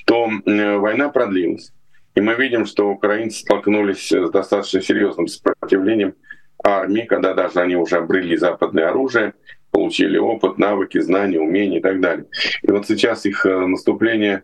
то 0.05 0.29
война 0.45 1.09
продлилась. 1.09 1.73
И 2.15 2.21
мы 2.21 2.35
видим, 2.35 2.65
что 2.65 2.89
украинцы 2.89 3.39
столкнулись 3.39 4.09
с 4.09 4.29
достаточно 4.31 4.81
серьезным 4.81 5.27
сопротивлением 5.27 6.15
армии, 6.63 7.03
когда 7.03 7.33
даже 7.33 7.59
они 7.59 7.75
уже 7.75 7.97
обрели 7.97 8.35
западное 8.35 8.89
оружие, 8.89 9.33
получили 9.71 10.17
опыт, 10.17 10.57
навыки, 10.57 10.99
знания, 10.99 11.39
умения 11.39 11.79
и 11.79 11.81
так 11.81 12.01
далее. 12.01 12.25
И 12.61 12.71
вот 12.71 12.87
сейчас 12.87 13.25
их 13.25 13.45
э, 13.45 13.65
наступление, 13.65 14.43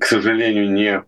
к 0.00 0.04
сожалению, 0.04 0.70
не 0.70 0.90
э, 0.90 1.02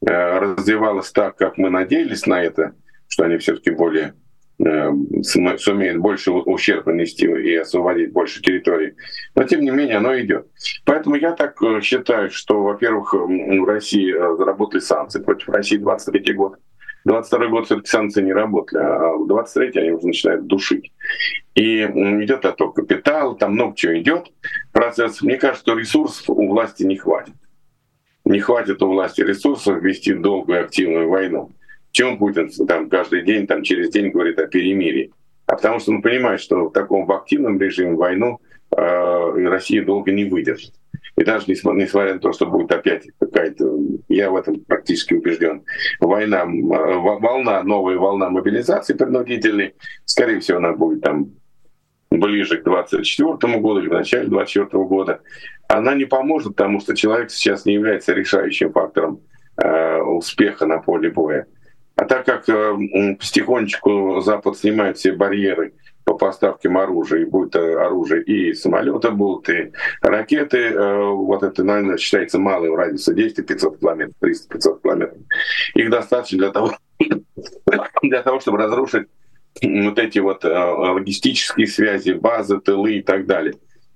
развивалось 0.00 1.10
так, 1.10 1.36
как 1.36 1.58
мы 1.58 1.70
надеялись 1.70 2.26
на 2.26 2.42
это, 2.42 2.74
что 3.08 3.24
они 3.24 3.38
все-таки 3.38 3.70
более 3.70 4.14
сумеет 4.58 5.98
больше 5.98 6.32
ущерб 6.32 6.86
нанести 6.86 7.26
и 7.26 7.54
освободить 7.56 8.12
больше 8.12 8.42
территорий. 8.42 8.94
Но 9.34 9.44
тем 9.44 9.60
не 9.60 9.70
менее 9.70 9.98
оно 9.98 10.18
идет. 10.18 10.48
Поэтому 10.84 11.14
я 11.14 11.32
так 11.32 11.62
э, 11.62 11.80
считаю, 11.80 12.30
что, 12.30 12.62
во-первых, 12.62 13.14
в 13.14 13.64
России 13.64 14.12
заработали 14.36 14.80
санкции 14.80 15.22
против 15.22 15.48
России 15.50 15.76
23 15.76 16.34
год. 16.34 16.58
22 17.04 17.46
год 17.48 17.66
все-таки 17.66 17.88
санкции 17.88 18.22
не 18.22 18.32
работали, 18.32 18.82
а 18.82 19.16
в 19.16 19.28
23 19.28 19.80
они 19.80 19.92
уже 19.92 20.06
начинают 20.08 20.46
душить. 20.46 20.92
И 21.54 21.82
идет 21.82 22.44
отток 22.44 22.74
капитала, 22.76 23.36
там 23.36 23.52
много 23.52 23.76
чего 23.76 23.98
идет. 23.98 24.26
Процесс. 24.72 25.22
Мне 25.22 25.36
кажется, 25.36 25.62
что 25.62 25.78
ресурсов 25.78 26.28
у 26.30 26.48
власти 26.48 26.82
не 26.82 26.96
хватит. 26.96 27.34
Не 28.24 28.40
хватит 28.40 28.82
у 28.82 28.88
власти 28.88 29.22
ресурсов 29.22 29.82
вести 29.82 30.12
долгую 30.12 30.64
активную 30.64 31.08
войну. 31.08 31.50
Чем 31.98 32.16
Путин 32.16 32.48
там 32.68 32.88
каждый 32.88 33.24
день, 33.24 33.48
там 33.48 33.64
через 33.64 33.90
день 33.90 34.12
говорит 34.12 34.38
о 34.38 34.46
перемирии? 34.46 35.10
А 35.46 35.56
потому 35.56 35.80
что 35.80 35.90
он 35.90 36.00
понимает, 36.00 36.40
что 36.40 36.66
в 36.68 36.72
таком 36.72 37.06
в 37.06 37.10
активном 37.10 37.60
режиме 37.60 37.96
войну 37.96 38.38
э, 38.70 39.48
Россия 39.48 39.84
долго 39.84 40.12
не 40.12 40.24
выдержит. 40.24 40.74
И 41.16 41.24
даже 41.24 41.46
несмотря 41.48 42.14
на 42.14 42.20
то, 42.20 42.32
что 42.32 42.46
будет 42.46 42.70
опять 42.70 43.08
какая-то, 43.18 43.76
я 44.08 44.30
в 44.30 44.36
этом 44.36 44.60
практически 44.60 45.14
убежден, 45.14 45.64
война, 45.98 46.44
волна, 46.46 47.64
новая 47.64 47.96
волна 47.96 48.30
мобилизации 48.30 48.94
принудительной, 48.94 49.74
скорее 50.04 50.38
всего, 50.38 50.58
она 50.58 50.74
будет 50.74 51.00
там 51.00 51.32
ближе 52.12 52.58
к 52.58 52.64
24 52.64 53.58
году 53.58 53.80
или 53.80 53.88
в 53.88 53.94
начале 53.94 54.28
24 54.28 54.84
года, 54.84 55.20
она 55.66 55.96
не 55.96 56.04
поможет, 56.04 56.54
потому 56.54 56.78
что 56.78 56.94
человек 56.94 57.32
сейчас 57.32 57.66
не 57.66 57.74
является 57.74 58.12
решающим 58.12 58.70
фактором 58.70 59.20
э, 59.56 60.00
успеха 60.00 60.64
на 60.64 60.78
поле 60.78 61.10
боя. 61.10 61.48
А 61.98 62.04
так 62.04 62.26
как 62.26 62.48
э, 62.48 63.16
потихонечку 63.18 64.20
Запад 64.20 64.56
снимает 64.56 64.98
все 64.98 65.10
барьеры 65.10 65.72
по 66.04 66.14
поставкам 66.14 66.78
оружия, 66.78 67.22
и 67.22 67.24
будет 67.24 67.56
э, 67.56 67.74
оружие 67.74 68.22
и 68.22 68.54
самолеты 68.54 69.10
будут, 69.10 69.48
и 69.48 69.72
ракеты, 70.00 70.58
э, 70.58 71.02
вот 71.02 71.42
это, 71.42 71.64
наверное, 71.64 71.96
считается 71.96 72.38
малым 72.38 72.76
радиусом 72.76 73.16
действия, 73.16 73.42
500 73.42 73.80
километров, 73.80 74.14
300-500 74.22 74.82
километров. 74.82 75.18
Их 75.74 75.90
достаточно 75.90 76.38
для 76.38 76.50
того, 76.50 76.72
для 78.02 78.22
того, 78.22 78.38
чтобы 78.38 78.58
разрушить 78.58 79.08
вот 79.60 79.98
эти 79.98 80.20
вот 80.20 80.44
э, 80.44 80.48
логистические 80.48 81.66
связи, 81.66 82.12
базы, 82.12 82.60
тылы 82.60 82.98
и 82.98 83.02
так 83.02 83.26
далее. 83.26 83.54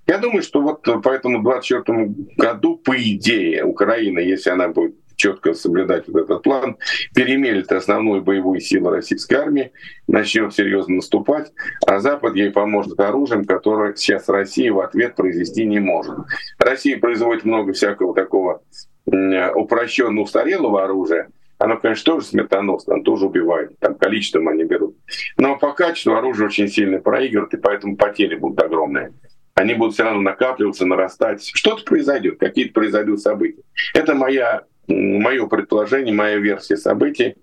Я 0.08 0.18
думаю, 0.18 0.42
что 0.42 0.60
вот 0.60 0.82
по 0.82 1.08
этому 1.08 1.40
24 1.40 2.08
году, 2.36 2.78
по 2.78 3.00
идее, 3.00 3.64
Украина, 3.64 4.18
если 4.18 4.50
она 4.50 4.66
будет 4.66 4.96
четко 5.22 5.54
соблюдать 5.54 6.08
вот 6.08 6.24
этот 6.24 6.42
план, 6.42 6.76
перемелит 7.14 7.70
основную 7.70 8.22
боевую 8.22 8.60
силу 8.60 8.90
российской 8.90 9.34
армии, 9.34 9.72
начнет 10.08 10.52
серьезно 10.52 10.96
наступать, 10.96 11.52
а 11.86 12.00
Запад 12.00 12.34
ей 12.34 12.50
поможет 12.50 12.98
оружием, 12.98 13.44
которое 13.44 13.94
сейчас 13.94 14.28
Россия 14.28 14.72
в 14.72 14.80
ответ 14.80 15.14
произвести 15.14 15.64
не 15.64 15.78
может. 15.78 16.16
Россия 16.58 16.98
производит 16.98 17.44
много 17.44 17.72
всякого 17.72 18.14
такого 18.14 18.62
упрощенного, 19.06 20.24
устарелого 20.24 20.84
оружия, 20.84 21.28
оно, 21.58 21.76
конечно, 21.76 22.14
тоже 22.14 22.26
смертоносно, 22.26 22.94
оно 22.94 23.04
тоже 23.04 23.26
убивает, 23.26 23.78
там 23.78 23.94
количеством 23.94 24.48
они 24.48 24.64
берут. 24.64 24.96
Но 25.36 25.56
по 25.56 25.72
качеству 25.72 26.14
оружие 26.14 26.48
очень 26.48 26.66
сильно 26.66 26.98
проигрывает, 26.98 27.54
и 27.54 27.58
поэтому 27.58 27.96
потери 27.96 28.34
будут 28.34 28.60
огромные. 28.60 29.12
Они 29.54 29.74
будут 29.74 29.94
все 29.94 30.04
равно 30.04 30.20
накапливаться, 30.22 30.86
нарастать. 30.86 31.48
Что-то 31.54 31.84
произойдет, 31.84 32.38
какие-то 32.40 32.72
произойдут 32.72 33.20
события. 33.20 33.62
Это 33.94 34.14
моя 34.14 34.62
мое 34.88 35.46
предположение, 35.46 36.14
моя 36.14 36.38
версия 36.38 36.76
событий. 36.76 37.36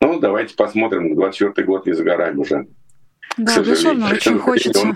Ну, 0.00 0.20
давайте 0.20 0.54
посмотрим. 0.54 1.14
24 1.14 1.66
год 1.66 1.86
не 1.86 1.92
за 1.92 2.04
горами 2.04 2.38
уже. 2.38 2.66
Да, 3.36 3.58
безусловно, 3.58 4.10
очень 4.10 4.38
хочется. 4.38 4.86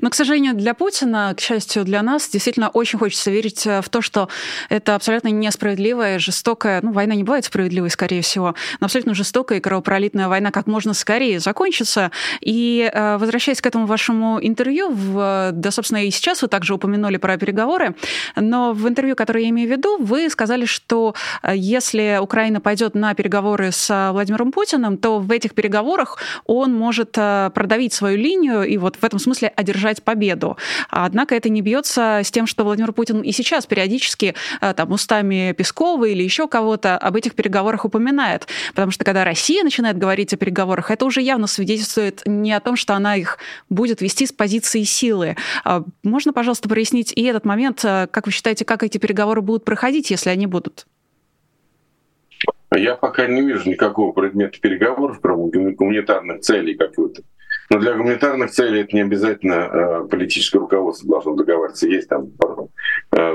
Но, 0.00 0.10
к 0.10 0.14
сожалению, 0.14 0.54
для 0.54 0.74
Путина, 0.74 1.34
к 1.36 1.40
счастью 1.40 1.84
для 1.84 2.02
нас, 2.02 2.28
действительно 2.28 2.68
очень 2.68 2.98
хочется 2.98 3.30
верить 3.30 3.66
э, 3.66 3.80
в 3.82 3.88
то, 3.88 4.02
что 4.02 4.28
это 4.68 4.94
абсолютно 4.94 5.28
несправедливая, 5.28 6.18
жестокая, 6.18 6.80
ну, 6.82 6.92
война 6.92 7.14
не 7.14 7.24
бывает 7.24 7.44
справедливой, 7.44 7.90
скорее 7.90 8.22
всего, 8.22 8.54
но 8.80 8.86
абсолютно 8.86 9.14
жестокая 9.14 9.58
и 9.58 9.60
кровопролитная 9.60 10.28
война 10.28 10.50
как 10.50 10.66
можно 10.66 10.94
скорее 10.94 11.40
закончится. 11.40 12.10
И 12.40 12.90
э, 12.92 13.16
возвращаясь 13.18 13.60
к 13.60 13.66
этому 13.66 13.86
вашему 13.86 14.38
интервью, 14.40 14.90
в, 14.90 15.50
да, 15.52 15.70
собственно, 15.70 16.04
и 16.04 16.10
сейчас 16.10 16.42
вы 16.42 16.48
также 16.48 16.74
упомянули 16.74 17.16
про 17.16 17.36
переговоры, 17.36 17.94
но 18.36 18.72
в 18.72 18.88
интервью, 18.88 19.16
которое 19.16 19.44
я 19.44 19.50
имею 19.50 19.68
в 19.68 19.72
виду, 19.72 19.98
вы 19.98 20.28
сказали, 20.30 20.64
что 20.64 21.14
э, 21.42 21.52
если 21.56 22.18
Украина 22.20 22.60
пойдет 22.60 22.94
на 22.94 23.14
переговоры 23.14 23.72
с 23.72 24.10
Владимиром 24.12 24.52
Путиным, 24.52 24.98
то 24.98 25.18
в 25.18 25.30
этих 25.30 25.54
переговорах 25.54 26.18
он 26.44 26.74
может 26.74 27.12
продавить 27.12 27.92
свою 27.92 28.16
линию 28.16 28.64
и 28.64 28.76
вот 28.78 28.96
в 28.96 29.04
этом 29.04 29.18
смысле 29.18 29.52
одержать 29.66 30.02
победу. 30.02 30.56
Однако 30.88 31.34
это 31.34 31.48
не 31.48 31.60
бьется 31.60 32.20
с 32.24 32.30
тем, 32.30 32.46
что 32.46 32.64
Владимир 32.64 32.92
Путин 32.92 33.20
и 33.22 33.32
сейчас 33.32 33.66
периодически 33.66 34.34
э, 34.60 34.74
там, 34.74 34.92
устами 34.92 35.52
Пескова 35.52 36.04
или 36.04 36.22
еще 36.22 36.46
кого-то 36.46 36.96
об 36.96 37.16
этих 37.16 37.34
переговорах 37.34 37.84
упоминает. 37.84 38.46
Потому 38.70 38.92
что 38.92 39.04
когда 39.04 39.24
Россия 39.24 39.64
начинает 39.64 39.98
говорить 39.98 40.32
о 40.32 40.36
переговорах, 40.36 40.90
это 40.90 41.04
уже 41.04 41.20
явно 41.20 41.48
свидетельствует 41.48 42.22
не 42.26 42.52
о 42.52 42.60
том, 42.60 42.76
что 42.76 42.94
она 42.94 43.16
их 43.16 43.38
будет 43.68 44.00
вести 44.00 44.26
с 44.26 44.32
позиции 44.32 44.84
силы. 44.84 45.36
А 45.64 45.82
можно, 46.04 46.32
пожалуйста, 46.32 46.68
прояснить 46.68 47.12
и 47.14 47.22
этот 47.24 47.44
момент? 47.44 47.84
Э, 47.84 48.06
как 48.10 48.26
вы 48.26 48.32
считаете, 48.32 48.64
как 48.64 48.84
эти 48.84 48.98
переговоры 48.98 49.42
будут 49.42 49.64
проходить, 49.64 50.10
если 50.10 50.30
они 50.30 50.46
будут? 50.46 50.86
Я 52.74 52.94
пока 52.94 53.26
не 53.26 53.42
вижу 53.42 53.68
никакого 53.68 54.12
предмета 54.12 54.60
переговоров, 54.60 55.18
кроме 55.20 55.72
гуманитарных 55.72 56.40
целей 56.40 56.74
каких-то. 56.74 57.22
Но 57.70 57.78
для 57.78 57.94
гуманитарных 57.94 58.50
целей 58.50 58.82
это 58.82 58.94
не 58.94 59.02
обязательно 59.02 59.54
э, 59.54 60.08
политическое 60.08 60.58
руководство 60.58 61.08
должно 61.08 61.34
договариваться. 61.34 61.88
Есть 61.88 62.08
там 62.08 62.30
э, 63.16 63.34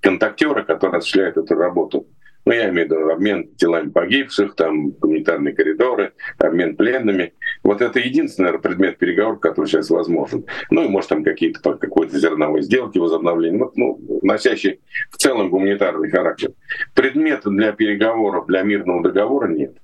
контактеры, 0.00 0.64
которые 0.64 0.98
осуществляют 0.98 1.36
эту 1.36 1.54
работу. 1.54 2.06
Ну, 2.44 2.52
я 2.52 2.70
имею 2.70 2.88
в 2.88 2.90
виду 2.90 3.10
обмен 3.10 3.54
телами 3.54 3.90
погибших, 3.90 4.56
там 4.56 4.90
гуманитарные 4.90 5.54
коридоры, 5.54 6.12
обмен 6.38 6.76
пленными. 6.76 7.34
Вот 7.62 7.80
это 7.80 8.00
единственный 8.00 8.46
наверное, 8.46 8.62
предмет 8.62 8.98
переговоров, 8.98 9.38
который 9.38 9.66
сейчас 9.66 9.90
возможен. 9.90 10.44
Ну 10.70 10.84
и 10.84 10.88
может 10.88 11.10
там 11.10 11.22
какие-то 11.22 11.60
какой-то 11.74 12.18
зерновой 12.18 12.62
сделки, 12.62 12.98
возобновления, 12.98 13.58
ну, 13.58 13.70
ну, 13.76 14.20
носящие 14.22 14.80
в 15.10 15.18
целом 15.18 15.50
гуманитарный 15.50 16.10
характер. 16.10 16.50
Предмета 16.94 17.48
для 17.50 17.72
переговоров, 17.72 18.46
для 18.46 18.62
мирного 18.62 19.04
договора 19.04 19.46
нет. 19.46 19.76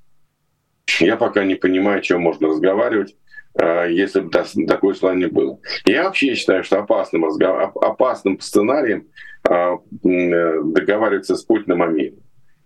Я 0.99 1.17
пока 1.17 1.45
не 1.45 1.55
понимаю, 1.55 1.99
о 1.99 2.03
чем 2.03 2.23
можно 2.23 2.49
разговаривать. 2.49 3.15
Э, 3.59 3.89
если 3.91 4.21
бы 4.21 4.31
такое 4.67 4.95
желание 4.95 5.29
было. 5.29 5.59
Я 5.85 6.05
вообще 6.05 6.35
считаю, 6.35 6.63
что 6.63 6.79
опасным, 6.79 7.25
опасным 7.25 8.41
сценарием 8.41 9.09
э, 9.49 9.53
э, 9.53 10.63
договариваться 10.63 11.35
с 11.35 11.43
Путиным 11.43 11.83
о 11.83 11.89
мире. 11.89 12.15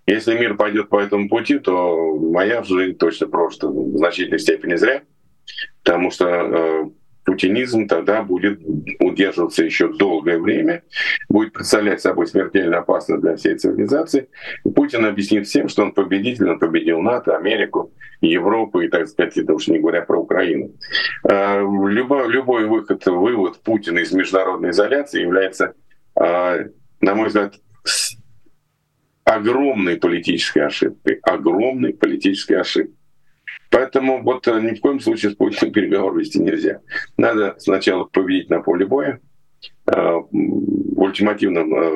Если 0.07 0.37
мир 0.37 0.57
пойдет 0.57 0.91
по 0.91 1.01
этому 1.01 1.29
пути, 1.29 1.59
то 1.59 2.17
моя 2.17 2.63
жизнь 2.63 2.99
точно 2.99 3.29
просто 3.29 3.69
в 3.69 3.97
значительной 3.97 4.41
степени 4.41 4.75
зря, 4.75 5.03
потому 5.83 6.11
что 6.11 6.91
путинизм 7.25 7.87
тогда 7.87 8.23
будет 8.23 8.61
удерживаться 8.99 9.65
еще 9.65 9.93
долгое 9.93 10.39
время, 10.39 10.83
будет 11.29 11.53
представлять 11.53 12.01
собой 12.01 12.27
смертельно 12.27 12.79
опасность 12.79 13.23
для 13.23 13.37
всей 13.37 13.57
цивилизации. 13.57 14.29
И 14.65 14.71
Путин 14.71 15.05
объяснит 15.05 15.47
всем, 15.47 15.69
что 15.69 15.83
он 15.83 15.93
победитель, 15.93 16.51
он 16.51 16.59
победил 16.59 17.01
НАТО, 17.01 17.37
Америку, 17.37 17.93
Европу 18.21 18.81
и, 18.81 18.89
так 18.89 19.09
сказать, 19.09 19.37
это 19.37 19.55
уж 19.55 19.69
не 19.69 19.79
говоря 19.79 20.03
про 20.03 20.21
Украину. 20.21 20.73
А, 21.25 21.61
любой, 21.61 22.29
любой 22.29 22.67
выход, 22.67 23.05
вывод 23.07 23.61
Путина 23.63 23.99
из 23.99 24.13
международной 24.13 24.71
изоляции 24.71 25.23
является, 25.23 25.75
а, 26.15 26.59
на 27.01 27.15
мой 27.15 27.29
взгляд, 27.29 27.55
огромной 29.25 29.97
политической 29.97 30.67
ошибкой. 30.67 31.21
Огромной 31.23 31.95
политической 31.95 32.55
ошибкой. 32.55 32.97
Поэтому 33.73 34.23
вот 34.23 34.47
э, 34.49 34.61
ни 34.61 34.75
в 34.75 34.81
коем 34.81 35.01
случае 35.01 35.33
с 35.33 35.35
Путиным 35.35 35.73
переговор 35.73 36.17
вести 36.19 36.39
нельзя. 36.39 36.81
Надо 37.17 37.55
сначала 37.59 38.05
победить 38.05 38.51
на 38.51 38.61
поле 38.61 38.85
боя, 38.85 39.19
э, 39.87 39.93
в 39.93 41.01
ультимативном 41.01 41.75
э, 41.75 41.91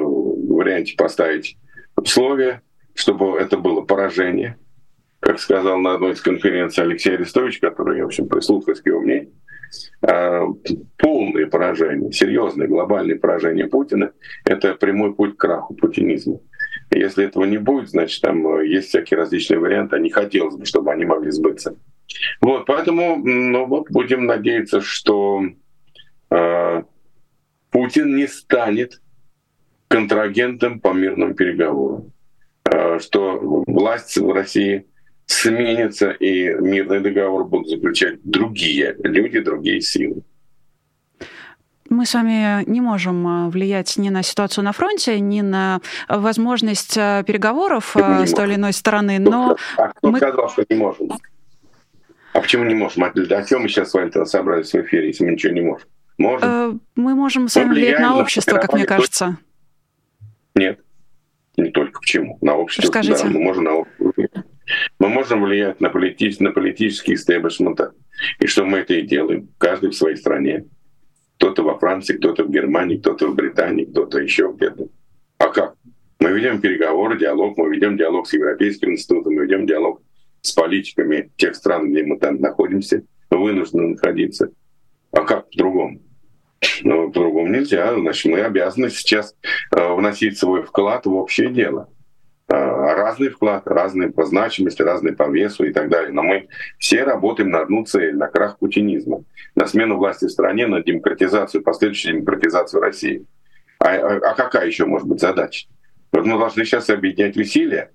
варианте 0.55 0.95
поставить 0.97 1.59
условия, 1.95 2.63
чтобы 2.95 3.39
это 3.39 3.59
было 3.59 3.83
поражение. 3.83 4.57
Как 5.21 5.39
сказал 5.39 5.79
на 5.79 5.95
одной 5.95 6.13
из 6.13 6.23
конференций 6.23 6.83
Алексей 6.83 7.15
Арестович, 7.15 7.59
который, 7.61 8.03
в 8.03 8.07
общем, 8.07 8.27
прислушался 8.27 8.83
к 8.83 8.87
его 8.87 9.01
мнению, 9.01 9.33
полное 10.97 11.47
поражение, 11.47 12.13
серьезное 12.13 12.69
глобальное 12.69 13.19
поражение 13.19 13.67
Путина— 13.67 14.13
это 14.45 14.75
прямой 14.75 15.15
путь 15.15 15.37
к 15.37 15.41
краху 15.41 15.75
путинизма. 15.75 16.39
Если 16.91 17.25
этого 17.25 17.45
не 17.45 17.59
будет, 17.59 17.91
значит, 17.91 18.23
там 18.23 18.47
э, 18.47 18.67
есть 18.67 18.89
всякие 18.89 19.19
различные 19.19 19.59
варианты, 19.59 19.97
а 19.97 19.99
не 19.99 20.11
хотелось 20.11 20.57
бы, 20.57 20.65
чтобы 20.65 20.93
они 20.93 21.05
могли 21.05 21.31
сбыться. 21.31 21.77
Вот, 22.41 22.67
поэтому, 22.67 23.17
ну 23.17 23.67
вот, 23.67 23.91
будем 23.91 24.27
надеяться, 24.27 24.81
что 24.81 25.43
э, 26.31 26.83
Путин 27.71 28.17
не 28.17 28.27
станет 28.29 29.01
контрагентом 29.89 30.81
по 30.81 30.93
мирным 30.93 31.35
переговорам, 31.35 32.13
э, 32.65 32.99
что 33.01 33.65
власть 33.67 34.17
в 34.17 34.31
России 34.33 34.87
сменится, 35.27 36.11
и 36.11 36.55
мирный 36.55 37.01
договор 37.01 37.45
будут 37.45 37.69
заключать 37.69 38.21
другие 38.23 38.97
люди, 39.03 39.41
другие 39.41 39.81
силы. 39.81 40.23
Мы 41.89 42.07
с 42.07 42.15
вами 42.15 42.65
не 42.69 42.81
можем 42.81 43.47
э, 43.47 43.49
влиять 43.51 43.97
ни 43.97 44.09
на 44.09 44.23
ситуацию 44.23 44.65
на 44.65 44.73
фронте, 44.73 45.21
ни 45.21 45.41
на 45.41 45.81
возможность 46.09 46.97
э, 46.97 47.25
переговоров 47.27 47.97
с 47.97 48.33
той 48.33 48.47
или 48.47 48.55
иной 48.55 48.73
стороны, 48.73 49.19
но... 49.19 49.57
А 49.77 49.89
кто 49.89 50.11
мы... 50.11 50.19
сказал, 50.19 50.49
что 50.51 50.65
не 50.69 50.77
можем? 50.77 51.11
А 52.33 52.41
почему 52.41 52.65
не 52.65 52.75
можем? 52.75 53.05
А 53.05 53.43
чем 53.45 53.63
мы 53.63 53.69
сейчас 53.69 53.91
с 53.91 53.95
вами 53.95 54.25
собрались 54.25 54.73
в 54.73 54.77
эфире, 54.77 55.09
если 55.09 55.25
мы 55.25 55.33
ничего 55.33 55.53
не 55.53 55.63
можем? 55.63 55.89
Можем. 56.19 56.81
Мы 56.95 57.15
можем 57.15 57.49
с 57.49 57.57
вами 57.57 57.71
влиять 57.71 58.01
на 58.01 58.19
общество, 58.19 58.59
как 58.59 58.73
мне 58.73 58.85
кажется. 58.85 59.37
Нет, 60.55 60.81
не 61.57 61.71
только. 61.71 62.01
Почему? 62.01 62.39
На 62.41 62.55
общество. 62.55 62.87
Расскажите. 62.87 63.25
Да, 63.25 63.31
мы 63.31 63.41
можем 63.41 63.65
на 63.65 63.75
общество. 63.75 64.45
Мы 64.99 65.09
можем 65.09 65.43
влиять 65.43 65.81
на, 65.81 65.91
полити... 65.91 66.35
на 66.41 66.51
политический 66.51 67.15
истеблишмент. 67.15 67.81
И 68.41 68.47
что 68.47 68.65
мы 68.65 68.79
это 68.79 68.95
и 68.95 69.03
делаем. 69.03 69.49
Каждый 69.59 69.91
в 69.91 69.95
своей 69.95 70.17
стране. 70.17 70.65
Кто-то 71.47 71.63
во 71.63 71.79
Франции, 71.79 72.17
кто-то 72.17 72.43
в 72.43 72.51
Германии, 72.51 72.97
кто-то 72.97 73.29
в 73.29 73.37
Британии, 73.37 73.85
кто-то 73.85 74.19
еще 74.19 74.53
где-то. 74.53 74.89
А 75.39 75.47
как? 75.47 75.77
Мы 76.19 76.33
ведем 76.33 76.61
переговоры, 76.61 77.17
диалог, 77.17 77.57
мы 77.57 77.73
ведем 77.73 77.97
диалог 77.97 78.27
с 78.27 78.33
Европейским 78.33 78.91
институтом, 78.91 79.35
мы 79.35 79.45
ведем 79.45 79.65
диалог 79.65 80.03
с 80.41 80.51
политиками 80.51 81.31
тех 81.37 81.55
стран, 81.55 81.93
где 81.93 82.03
мы 82.03 82.19
там 82.19 82.41
находимся, 82.41 83.05
вынуждены 83.31 83.91
находиться. 83.91 84.51
А 85.13 85.21
как 85.21 85.49
по-другому? 85.51 86.01
Ну, 86.83 87.13
по-другому 87.13 87.47
нельзя. 87.47 87.95
Значит, 87.95 88.33
мы 88.33 88.41
обязаны 88.41 88.91
сейчас 88.91 89.37
э, 89.71 89.95
вносить 89.95 90.39
свой 90.39 90.65
вклад 90.65 91.07
в 91.07 91.15
общее 91.15 91.51
дело. 91.51 91.89
Э, 92.49 92.95
разный 92.95 93.29
вклад, 93.29 93.67
разный 93.67 94.13
по 94.13 94.25
значимости, 94.25 94.81
разный 94.81 95.13
по 95.17 95.29
весу 95.29 95.65
и 95.65 95.73
так 95.73 95.89
далее. 95.89 96.13
Но 96.13 96.23
мы 96.23 96.49
все 96.79 97.03
работаем 97.03 97.51
на 97.51 97.63
одну 97.63 97.85
цель, 97.85 98.15
на 98.15 98.29
крах 98.29 98.59
путинизма, 98.59 99.25
на 99.57 99.67
смену 99.67 99.97
власти 99.97 100.27
в 100.27 100.31
стране, 100.31 100.69
на 100.69 100.81
демократизацию, 100.81 101.65
последующую 101.65 102.15
демократизацию 102.15 102.81
России. 102.81 103.27
А, 103.81 103.89
а, 103.89 104.31
а 104.31 104.35
какая 104.35 104.67
еще 104.67 104.87
может 104.87 105.09
быть 105.09 105.21
задача? 105.21 105.67
Вот 106.13 106.25
мы 106.25 106.39
должны 106.39 106.65
сейчас 106.65 106.89
объединять 106.89 107.37
усилия. 107.37 107.91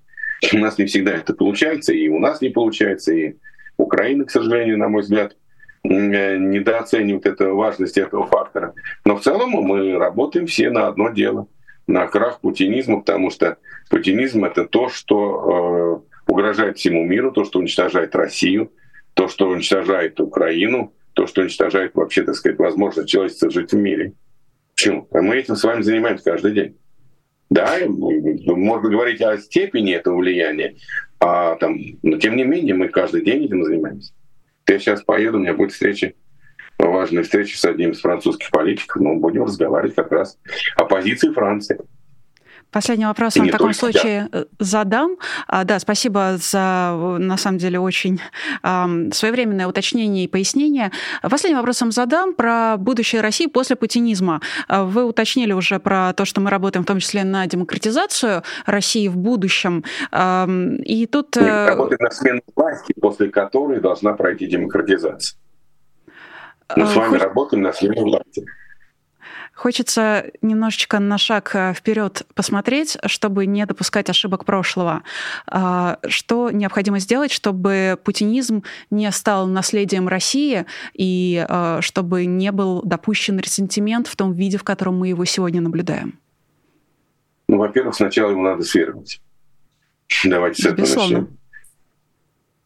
У 0.52 0.58
нас 0.58 0.76
не 0.76 0.84
всегда 0.84 1.12
это 1.12 1.32
получается, 1.32 1.94
и 1.94 2.08
у 2.08 2.18
нас 2.18 2.42
не 2.42 2.50
получается, 2.50 3.14
и 3.14 3.36
Украина, 3.78 4.26
к 4.26 4.30
сожалению, 4.30 4.76
на 4.76 4.88
мой 4.88 5.00
взгляд, 5.00 5.34
недооценивает 5.82 7.24
эту 7.24 7.56
важность 7.56 7.96
этого 7.96 8.26
фактора. 8.26 8.74
Но 9.06 9.16
в 9.16 9.22
целом 9.22 9.50
мы 9.50 9.96
работаем 9.96 10.46
все 10.46 10.68
на 10.68 10.88
одно 10.88 11.08
дело— 11.08 11.48
на 11.86 12.06
крах 12.06 12.40
путинизма, 12.40 13.00
потому 13.00 13.30
что 13.30 13.58
путинизм— 13.90 14.44
это 14.46 14.64
то, 14.64 14.88
что 14.88 16.04
э, 16.26 16.30
угрожает 16.30 16.78
всему 16.78 17.04
миру, 17.04 17.32
то, 17.32 17.44
что 17.44 17.58
уничтожает 17.58 18.14
Россию, 18.14 18.72
то, 19.14 19.28
что 19.28 19.48
уничтожает 19.48 20.20
Украину, 20.20 20.92
то, 21.14 21.26
что 21.26 21.42
уничтожает 21.42 21.94
вообще, 21.94 22.22
так 22.22 22.34
сказать, 22.34 22.58
возможность 22.58 23.08
человечества 23.08 23.50
жить 23.50 23.72
в 23.72 23.76
мире. 23.76 24.14
Почему? 24.74 25.06
А 25.12 25.20
мы 25.20 25.36
этим 25.36 25.56
с 25.56 25.64
вами 25.64 25.82
занимаемся 25.82 26.24
каждый 26.24 26.52
день. 26.52 26.76
Да, 27.50 27.78
можно 27.86 28.88
говорить 28.88 29.20
о 29.20 29.36
степени 29.36 29.92
этого 29.92 30.16
влияния, 30.16 30.76
а 31.20 31.56
там, 31.56 31.78
но 32.02 32.16
тем 32.16 32.36
не 32.36 32.44
менее 32.44 32.74
мы 32.74 32.88
каждый 32.88 33.22
день 33.22 33.44
этим 33.44 33.62
занимаемся. 33.62 34.14
Я 34.66 34.78
сейчас 34.78 35.02
поеду, 35.02 35.36
у 35.36 35.40
меня 35.40 35.52
будет 35.52 35.72
встреча 35.72 36.14
важной 36.86 37.22
встречи 37.22 37.56
с 37.56 37.64
одним 37.64 37.90
из 37.90 38.00
французских 38.00 38.50
политиков, 38.50 39.00
но 39.00 39.14
будем 39.16 39.44
разговаривать 39.44 39.94
как 39.94 40.10
раз 40.12 40.38
о 40.76 40.84
позиции 40.84 41.30
Франции. 41.30 41.78
Последний 42.72 43.04
вопрос 43.04 43.36
вам 43.36 43.48
в 43.48 43.50
таком 43.50 43.74
случае 43.74 44.14
я. 44.14 44.28
Э, 44.32 44.44
задам. 44.58 45.18
А, 45.46 45.64
да, 45.64 45.78
спасибо 45.78 46.38
за, 46.38 46.96
на 47.18 47.36
самом 47.36 47.58
деле, 47.58 47.78
очень 47.78 48.18
э, 48.62 49.10
своевременное 49.12 49.66
уточнение 49.66 50.24
и 50.24 50.28
пояснение. 50.28 50.90
Последний 51.22 51.56
вопрос 51.56 51.82
вам 51.82 51.92
задам 51.92 52.32
про 52.32 52.76
будущее 52.78 53.20
России 53.20 53.46
после 53.46 53.76
путинизма. 53.76 54.40
А, 54.68 54.84
вы 54.84 55.04
уточнили 55.04 55.52
уже 55.52 55.80
про 55.80 56.14
то, 56.14 56.24
что 56.24 56.40
мы 56.40 56.48
работаем 56.48 56.84
в 56.84 56.86
том 56.86 56.98
числе 56.98 57.24
на 57.24 57.46
демократизацию 57.46 58.42
России 58.64 59.06
в 59.06 59.18
будущем. 59.18 59.84
Э, 60.10 60.46
и 60.82 61.04
тут... 61.04 61.36
Мы 61.36 61.66
работаем 61.66 61.98
на 62.00 62.10
смену 62.10 62.40
власти, 62.56 62.94
после 62.98 63.28
которой 63.28 63.80
должна 63.80 64.14
пройти 64.14 64.46
демократизация. 64.46 65.36
Мы 66.76 66.86
с 66.86 66.94
вами 66.94 67.10
Хоть... 67.10 67.22
работаем 67.22 67.62
на 67.62 67.72
смене 67.72 68.02
власти. 68.02 68.44
Хочется 69.54 70.30
немножечко 70.40 70.98
на 70.98 71.18
шаг 71.18 71.54
э, 71.54 71.74
вперед 71.74 72.22
посмотреть, 72.34 72.96
чтобы 73.06 73.44
не 73.46 73.64
допускать 73.66 74.08
ошибок 74.08 74.44
прошлого. 74.44 75.02
А, 75.46 75.98
что 76.08 76.50
необходимо 76.50 76.98
сделать, 76.98 77.30
чтобы 77.30 77.98
путинизм 78.02 78.64
не 78.90 79.10
стал 79.12 79.46
наследием 79.46 80.08
России 80.08 80.64
и 80.94 81.44
э, 81.46 81.78
чтобы 81.80 82.24
не 82.24 82.50
был 82.50 82.82
допущен 82.82 83.38
ресентимент 83.38 84.06
в 84.06 84.16
том 84.16 84.32
виде, 84.32 84.56
в 84.56 84.64
котором 84.64 84.98
мы 84.98 85.08
его 85.08 85.24
сегодня 85.26 85.60
наблюдаем? 85.60 86.18
Ну, 87.46 87.58
во-первых, 87.58 87.94
сначала 87.94 88.30
его 88.30 88.40
надо 88.40 88.62
свергнуть. 88.62 89.20
Давайте 90.24 90.62
с 90.62 90.66
этого 90.66 90.86
начнем. 90.86 91.38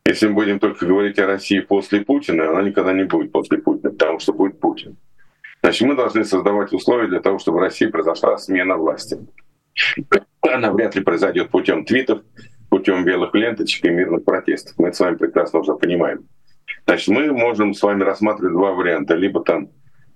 Если 0.07 0.29
мы 0.29 0.35
будем 0.35 0.61
только 0.61 0.87
говорить 0.87 1.19
о 1.19 1.27
России 1.27 1.59
после 1.59 2.01
Путина, 2.01 2.51
она 2.51 2.63
никогда 2.63 2.93
не 2.93 3.03
будет 3.05 3.33
после 3.33 3.59
Путина, 3.59 3.91
потому 3.91 4.21
что 4.21 4.33
будет 4.33 4.61
Путин. 4.61 4.97
Значит, 5.63 5.89
мы 5.89 5.97
должны 5.97 6.25
создавать 6.25 6.73
условия 6.73 7.09
для 7.09 7.19
того, 7.19 7.41
чтобы 7.41 7.59
в 7.59 7.63
России 7.63 7.87
произошла 7.87 8.39
смена 8.39 8.77
власти. 8.77 9.19
Она 10.43 10.71
вряд 10.71 10.95
ли 10.95 11.03
произойдет 11.03 11.51
путем 11.51 11.85
твитов, 11.85 12.23
путем 12.71 13.05
белых 13.05 13.35
ленточек 13.35 13.85
и 13.85 13.91
мирных 13.91 14.25
протестов. 14.25 14.79
Мы 14.79 14.89
это 14.89 14.97
с 14.97 15.01
вами 15.01 15.17
прекрасно 15.17 15.59
уже 15.59 15.75
понимаем. 15.75 16.29
Значит, 16.87 17.09
мы 17.09 17.33
можем 17.33 17.75
с 17.75 17.83
вами 17.83 18.05
рассматривать 18.05 18.53
два 18.53 18.73
варианта. 18.73 19.15
Либо 19.15 19.43
там 19.43 19.71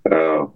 э, 0.08 0.46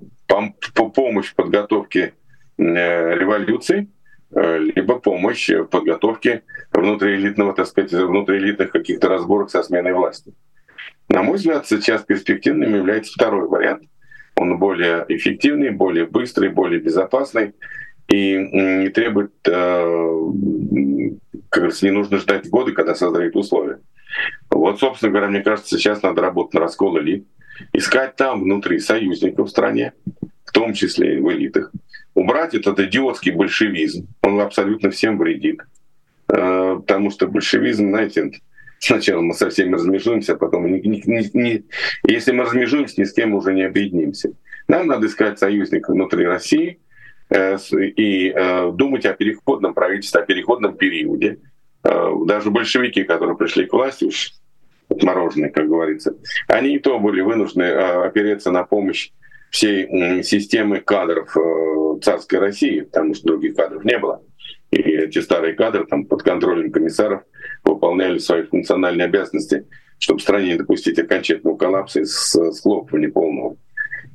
помощь 0.94 1.32
в 1.32 1.34
подготовке 1.34 2.14
э, 2.56 3.14
революции, 3.16 3.90
либо 4.34 4.98
помощь 4.98 5.48
в 5.50 5.64
подготовке 5.64 6.42
внутриэлитного, 6.72 7.54
так 7.54 7.66
сказать, 7.66 7.92
внутриэлитных 7.92 8.70
каких-то 8.70 9.08
разборок 9.08 9.50
со 9.50 9.62
сменой 9.62 9.92
власти. 9.92 10.32
На 11.08 11.22
мой 11.22 11.36
взгляд, 11.36 11.66
сейчас 11.66 12.02
перспективным 12.02 12.74
является 12.74 13.12
второй 13.12 13.48
вариант. 13.48 13.84
Он 14.36 14.58
более 14.58 15.04
эффективный, 15.08 15.70
более 15.70 16.06
быстрый, 16.06 16.48
более 16.48 16.80
безопасный 16.80 17.54
и 18.08 18.36
не 18.36 18.88
требует, 18.88 19.32
э, 19.46 20.32
как 21.48 21.62
говорится, 21.62 21.86
не 21.86 21.92
нужно 21.92 22.18
ждать 22.18 22.48
годы, 22.50 22.72
когда 22.72 22.94
созреют 22.94 23.36
условия. 23.36 23.80
Вот, 24.50 24.80
собственно 24.80 25.10
говоря, 25.10 25.28
мне 25.28 25.42
кажется, 25.42 25.76
сейчас 25.76 26.02
надо 26.02 26.22
работать 26.22 26.54
на 26.54 26.60
раскол 26.60 26.98
элит, 26.98 27.26
искать 27.72 28.16
там 28.16 28.42
внутри 28.42 28.78
союзников 28.78 29.48
в 29.48 29.50
стране, 29.50 29.92
в 30.44 30.52
том 30.52 30.74
числе 30.74 31.16
и 31.16 31.20
в 31.20 31.30
элитах, 31.32 31.72
убрать 32.14 32.54
этот 32.54 32.80
идиотский 32.80 33.32
большевизм. 33.32 34.08
Он 34.22 34.40
абсолютно 34.40 34.90
всем 34.90 35.18
вредит. 35.18 35.60
Э, 36.28 36.76
потому 36.76 37.10
что 37.10 37.26
большевизм, 37.26 37.90
знаете, 37.90 38.30
сначала 38.78 39.20
мы 39.20 39.34
со 39.34 39.50
всеми 39.50 39.74
размежуемся, 39.74 40.34
а 40.34 40.36
потом 40.36 40.70
не, 40.72 40.80
не, 40.80 41.30
не, 41.32 41.64
если 42.06 42.32
мы 42.32 42.44
размежуемся, 42.44 43.00
ни 43.00 43.04
с 43.04 43.12
кем 43.12 43.34
уже 43.34 43.52
не 43.52 43.62
объединимся. 43.62 44.32
Нам 44.68 44.86
надо 44.86 45.06
искать 45.06 45.38
союзников 45.38 45.94
внутри 45.94 46.26
России 46.26 46.78
э, 47.30 47.58
и 47.72 48.32
э, 48.34 48.72
думать 48.72 49.06
о 49.06 49.14
переходном 49.14 49.74
правительстве, 49.74 50.20
о 50.20 50.26
переходном 50.26 50.76
периоде. 50.76 51.38
Даже 51.82 52.50
большевики, 52.50 53.04
которые 53.04 53.36
пришли 53.36 53.66
к 53.66 53.74
власти, 53.74 54.06
уж 54.06 54.32
отмороженные, 54.88 55.50
как 55.50 55.68
говорится, 55.68 56.14
они 56.48 56.76
и 56.76 56.78
то 56.78 56.98
были 56.98 57.20
вынуждены 57.20 57.64
э, 57.64 58.06
опереться 58.06 58.50
на 58.50 58.64
помощь 58.64 59.10
всей 59.50 60.22
системы 60.22 60.80
кадров 60.80 61.36
царской 62.04 62.38
России, 62.38 62.80
потому 62.80 63.14
что 63.14 63.28
других 63.28 63.56
кадров 63.56 63.84
не 63.84 63.98
было. 63.98 64.22
И 64.70 64.78
эти 64.78 65.20
старые 65.20 65.54
кадры 65.54 65.86
там, 65.86 66.04
под 66.04 66.22
контролем 66.22 66.70
комиссаров 66.70 67.22
выполняли 67.64 68.18
свои 68.18 68.42
функциональные 68.42 69.06
обязанности, 69.06 69.66
чтобы 69.98 70.20
стране 70.20 70.52
не 70.52 70.56
допустить 70.56 70.98
окончательного 70.98 71.56
коллапса 71.56 72.00
и 72.00 72.04
схлопывания 72.04 73.10
полного. 73.10 73.56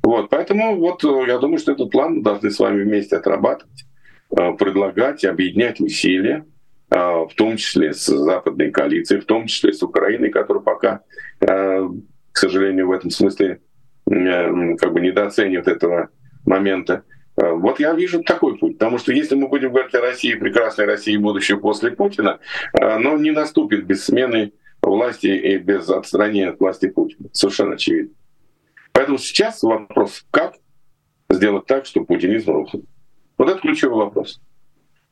Вот, 0.04 0.30
поэтому 0.30 0.78
вот 0.78 1.04
э, 1.04 1.26
я 1.28 1.38
думаю, 1.40 1.58
что 1.58 1.74
этот 1.74 1.92
план 1.92 2.18
мы 2.18 2.24
должны 2.24 2.52
с 2.52 2.60
вами 2.60 2.84
вместе 2.84 3.18
отрабатывать, 3.18 3.86
э, 4.32 4.54
предлагать, 4.54 5.26
объединять 5.26 5.80
усилия, 5.80 6.46
в 6.92 7.30
том 7.38 7.56
числе 7.58 7.94
с 7.94 8.08
западной 8.08 8.72
коалицией, 8.72 9.22
в 9.22 9.26
том 9.26 9.46
числе 9.46 9.74
с 9.74 9.84
Украиной, 9.84 10.32
которая 10.32 10.64
пока, 10.64 11.02
к 11.40 11.88
сожалению, 12.34 12.88
в 12.88 12.92
этом 12.94 13.12
смысле 13.12 13.60
Э, 14.10 14.76
как 14.78 14.94
бы 14.94 15.02
недооценивает 15.02 15.68
этого 15.68 16.10
момента. 16.46 17.04
Э, 17.40 17.54
вот 17.54 17.80
я 17.80 17.94
вижу 17.94 18.24
такой 18.24 18.58
путь, 18.58 18.78
потому 18.78 18.98
что 18.98 19.14
если 19.14 19.36
мы 19.36 19.48
будем 19.48 19.72
говорить 19.72 19.96
о 19.96 20.02
России, 20.02 20.34
прекрасной 20.34 20.86
России 20.86 21.16
будущего 21.18 21.60
после 21.60 21.92
Путина, 21.92 22.40
оно 22.74 23.18
не 23.18 23.32
наступит 23.32 23.86
без 23.86 24.06
смены 24.06 24.54
власти 24.82 25.28
и 25.28 25.58
без 25.58 25.90
отстранения 25.90 26.50
от 26.50 26.60
власти 26.60 26.90
Путина. 26.90 27.30
Совершенно 27.32 27.76
очевидно. 27.76 28.14
Поэтому 28.92 29.18
сейчас 29.18 29.64
вопрос, 29.64 30.26
как 30.32 30.56
сделать 31.30 31.66
так, 31.66 31.86
чтобы 31.86 32.08
путинизм 32.08 32.52
рухнул. 32.52 32.84
Вот 33.38 33.50
это 33.50 33.60
ключевой 33.60 34.06
вопрос. 34.06 34.42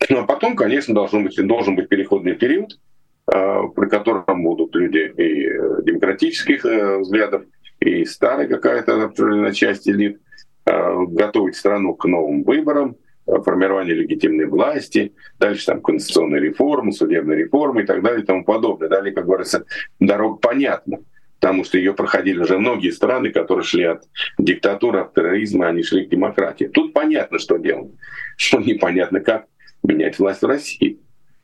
Но 0.09 0.25
потом, 0.25 0.55
конечно, 0.55 0.93
должен 0.93 1.23
быть, 1.23 1.35
должен 1.47 1.75
быть 1.75 1.87
переходный 1.89 2.35
период, 2.35 2.79
при 3.25 3.89
котором 3.89 4.43
будут 4.43 4.75
люди 4.75 5.11
и 5.17 5.83
демократических 5.83 6.63
взглядов, 7.01 7.43
и 7.79 8.05
старая 8.05 8.47
какая-то 8.47 9.05
определенная 9.05 9.53
часть 9.53 9.87
элит, 9.87 10.19
готовить 10.67 11.55
страну 11.55 11.95
к 11.95 12.05
новым 12.05 12.43
выборам, 12.43 12.95
формирование 13.25 13.95
легитимной 13.95 14.45
власти, 14.45 15.13
дальше 15.39 15.65
там 15.65 15.81
конституционная 15.81 16.39
реформа, 16.39 16.91
судебная 16.91 17.37
реформа 17.37 17.81
и 17.81 17.85
так 17.85 18.01
далее 18.01 18.23
и 18.23 18.25
тому 18.25 18.43
подобное. 18.43 18.89
Далее, 18.89 19.13
как 19.13 19.25
говорится, 19.25 19.65
дорога 19.99 20.37
понятна 20.37 20.99
потому 21.39 21.63
что 21.63 21.77
ее 21.77 21.93
проходили 21.93 22.39
уже 22.39 22.57
многие 22.57 22.89
страны, 22.89 23.29
которые 23.29 23.63
шли 23.63 23.83
от 23.83 24.03
диктатуры, 24.37 25.01
от 25.01 25.13
терроризма, 25.13 25.67
они 25.67 25.83
шли 25.83 26.05
к 26.05 26.09
демократии. 26.09 26.65
Тут 26.65 26.93
понятно, 26.93 27.39
что 27.39 27.57
делать. 27.57 27.91
Что 28.37 28.59
непонятно, 28.59 29.19
как 29.19 29.47
менять 29.81 30.19
власть 30.19 30.41
в 30.41 30.45
России. 30.45 30.99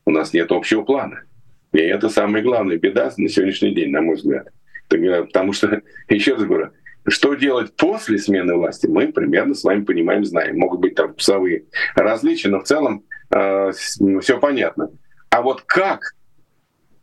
У 0.05 0.11
нас 0.11 0.33
нет 0.33 0.51
общего 0.51 0.83
плана. 0.83 1.23
И 1.71 1.79
это 1.79 2.09
самая 2.09 2.43
главная 2.43 2.77
беда 2.77 3.11
на 3.17 3.29
сегодняшний 3.29 3.73
день, 3.73 3.89
на 3.89 4.01
мой 4.01 4.15
взгляд. 4.15 4.49
Потому 4.89 5.53
что, 5.53 5.81
еще 6.09 6.33
раз 6.33 6.43
говорю, 6.43 6.69
что 7.07 7.33
делать 7.35 7.75
после 7.75 8.17
смены 8.17 8.55
власти, 8.55 8.87
мы 8.87 9.11
примерно 9.11 9.53
с 9.53 9.63
вами 9.63 9.83
понимаем, 9.83 10.25
знаем. 10.25 10.57
Могут 10.57 10.79
быть 10.79 10.95
там 10.95 11.13
вкусовые 11.13 11.65
различия, 11.95 12.49
но 12.49 12.59
в 12.59 12.63
целом 12.63 13.03
э, 13.29 13.71
все 14.21 14.39
понятно. 14.39 14.89
А 15.29 15.41
вот 15.41 15.61
как 15.61 16.15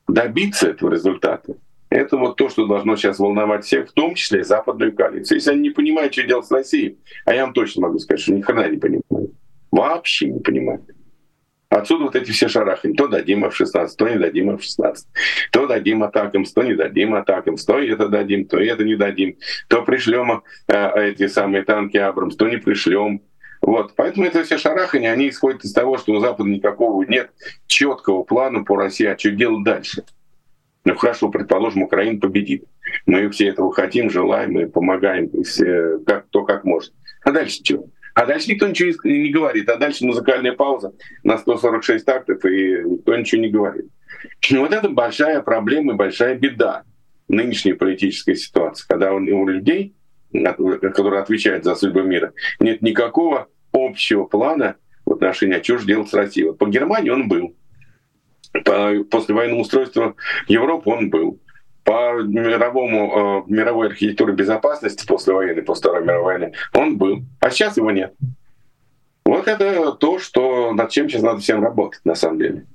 добиться 0.09 0.69
этого 0.69 0.93
результата, 0.93 1.55
это 1.91 2.17
вот 2.17 2.37
то, 2.37 2.49
что 2.49 2.67
должно 2.67 2.97
сейчас 2.97 3.19
волновать 3.19 3.65
всех, 3.65 3.91
в 3.91 3.93
том 3.93 4.15
числе 4.15 4.41
и 4.41 4.45
западную 4.45 4.95
коалицию. 4.95 5.39
Если 5.39 5.51
они 5.51 5.63
не 5.63 5.71
понимают, 5.71 6.13
что 6.13 6.23
делать 6.23 6.47
с 6.47 6.51
Россией, 6.51 6.99
а 7.25 7.35
я 7.35 7.45
вам 7.45 7.53
точно 7.53 7.83
могу 7.83 7.99
сказать, 7.99 8.21
что 8.21 8.33
ни 8.33 8.41
хрена 8.41 8.69
не 8.69 8.79
понимают. 8.79 9.33
Вообще 9.71 10.31
не 10.31 10.41
понимают. 10.41 10.83
Отсюда 11.71 12.05
вот 12.05 12.17
эти 12.17 12.33
все 12.33 12.49
шарахи. 12.49 12.93
То 12.95 13.07
дадим 13.07 13.45
F-16, 13.45 13.89
то 13.97 14.09
не 14.09 14.19
дадим 14.19 14.51
F-16. 14.51 14.95
То 15.53 15.67
дадим 15.69 16.03
атакам, 16.03 16.45
то 16.45 16.63
не 16.65 16.75
дадим 16.75 17.15
атакам, 17.15 17.57
то 17.57 17.79
это 17.79 18.09
дадим, 18.09 18.45
то 18.45 18.59
это 18.59 18.85
не 18.85 18.97
дадим. 18.97 19.37
То 19.69 19.83
пришлем 19.83 20.43
э, 20.67 21.11
эти 21.11 21.29
самые 21.29 21.63
танки 21.63 21.97
Абрамс, 21.97 22.35
то 22.35 22.49
не 22.49 22.57
пришлем. 22.57 23.23
Вот. 23.63 23.93
Поэтому 23.95 24.27
это 24.27 24.43
все 24.43 24.59
шарахани, 24.59 25.07
они 25.07 25.29
исходят 25.29 25.65
из 25.65 25.73
того, 25.73 25.97
что 25.97 26.13
у 26.13 26.19
Запада 26.19 26.51
никакого 26.51 27.05
нет 27.05 27.31
четкого 27.69 28.25
плана 28.25 28.65
по 28.65 28.77
России, 28.77 29.07
а 29.07 29.17
что 29.17 29.31
делать 29.31 29.63
дальше. 29.63 30.03
Ну 30.85 30.97
хорошо, 30.97 31.29
предположим, 31.29 31.83
Украина 31.83 32.19
победит. 32.19 32.65
Мы 33.07 33.31
все 33.31 33.47
этого 33.47 33.73
хотим, 33.73 34.11
желаем 34.11 34.59
и 34.59 34.67
помогаем, 34.67 35.31
все, 35.45 35.99
как, 36.05 36.27
кто 36.27 36.43
как 36.45 36.65
может. 36.65 36.93
А 37.23 37.31
дальше 37.31 37.61
что? 37.63 37.85
А 38.15 38.27
дальше 38.27 38.51
никто 38.51 38.67
ничего 38.67 38.93
не 39.05 39.31
говорит. 39.31 39.69
А 39.69 39.77
дальше 39.77 40.05
музыкальная 40.05 40.53
пауза 40.53 40.93
на 41.23 41.39
146 41.39 42.05
тактов, 42.05 42.45
и 42.45 42.83
никто 42.85 43.17
ничего 43.17 43.41
не 43.41 43.49
говорит. 43.49 43.87
Вот 44.51 44.73
это 44.73 44.89
большая 44.89 45.41
проблема 45.41 45.93
и 45.93 45.97
большая 45.97 46.37
беда 46.37 46.85
нынешней 47.29 47.75
политической 47.75 48.35
ситуации, 48.35 48.85
когда 48.89 49.13
у 49.13 49.47
людей, 49.47 49.95
которые 50.33 51.23
отвечают 51.23 51.65
за 51.65 51.75
судьбу 51.75 52.03
мира, 52.03 52.33
нет 52.59 52.83
никакого 52.83 53.49
общего 53.73 54.25
плана 54.25 54.77
в 55.07 55.13
отношении, 55.13 55.59
а 55.59 55.63
что 55.63 55.79
же 55.79 55.87
делать 55.87 56.09
с 56.11 56.15
Россией. 56.15 56.49
Вот 56.49 56.59
по 56.59 56.67
Германии 56.67 57.11
он 57.11 57.29
был 57.29 57.57
после 59.11 59.35
военного 59.35 59.61
устройства 59.61 60.17
Европы 60.49 60.91
он 60.91 61.09
был. 61.09 61.41
По 61.91 62.23
мировому, 62.23 63.43
э, 63.49 63.53
мировой 63.53 63.89
архитектуре 63.89 64.33
безопасности 64.33 65.05
после 65.05 65.35
войны, 65.35 65.61
после 65.61 65.81
Второй 65.81 66.05
мировой 66.05 66.25
войны, 66.25 66.53
он 66.73 66.99
был. 66.99 67.25
А 67.41 67.51
сейчас 67.51 67.77
его 67.79 67.91
нет. 67.91 68.15
Вот 69.25 69.49
это 69.49 69.91
то, 69.91 70.21
что, 70.21 70.73
над 70.73 70.91
чем 70.91 71.09
сейчас 71.09 71.23
надо 71.23 71.41
всем 71.41 71.61
работать, 71.61 72.01
на 72.05 72.15
самом 72.15 72.39
деле. 72.39 72.67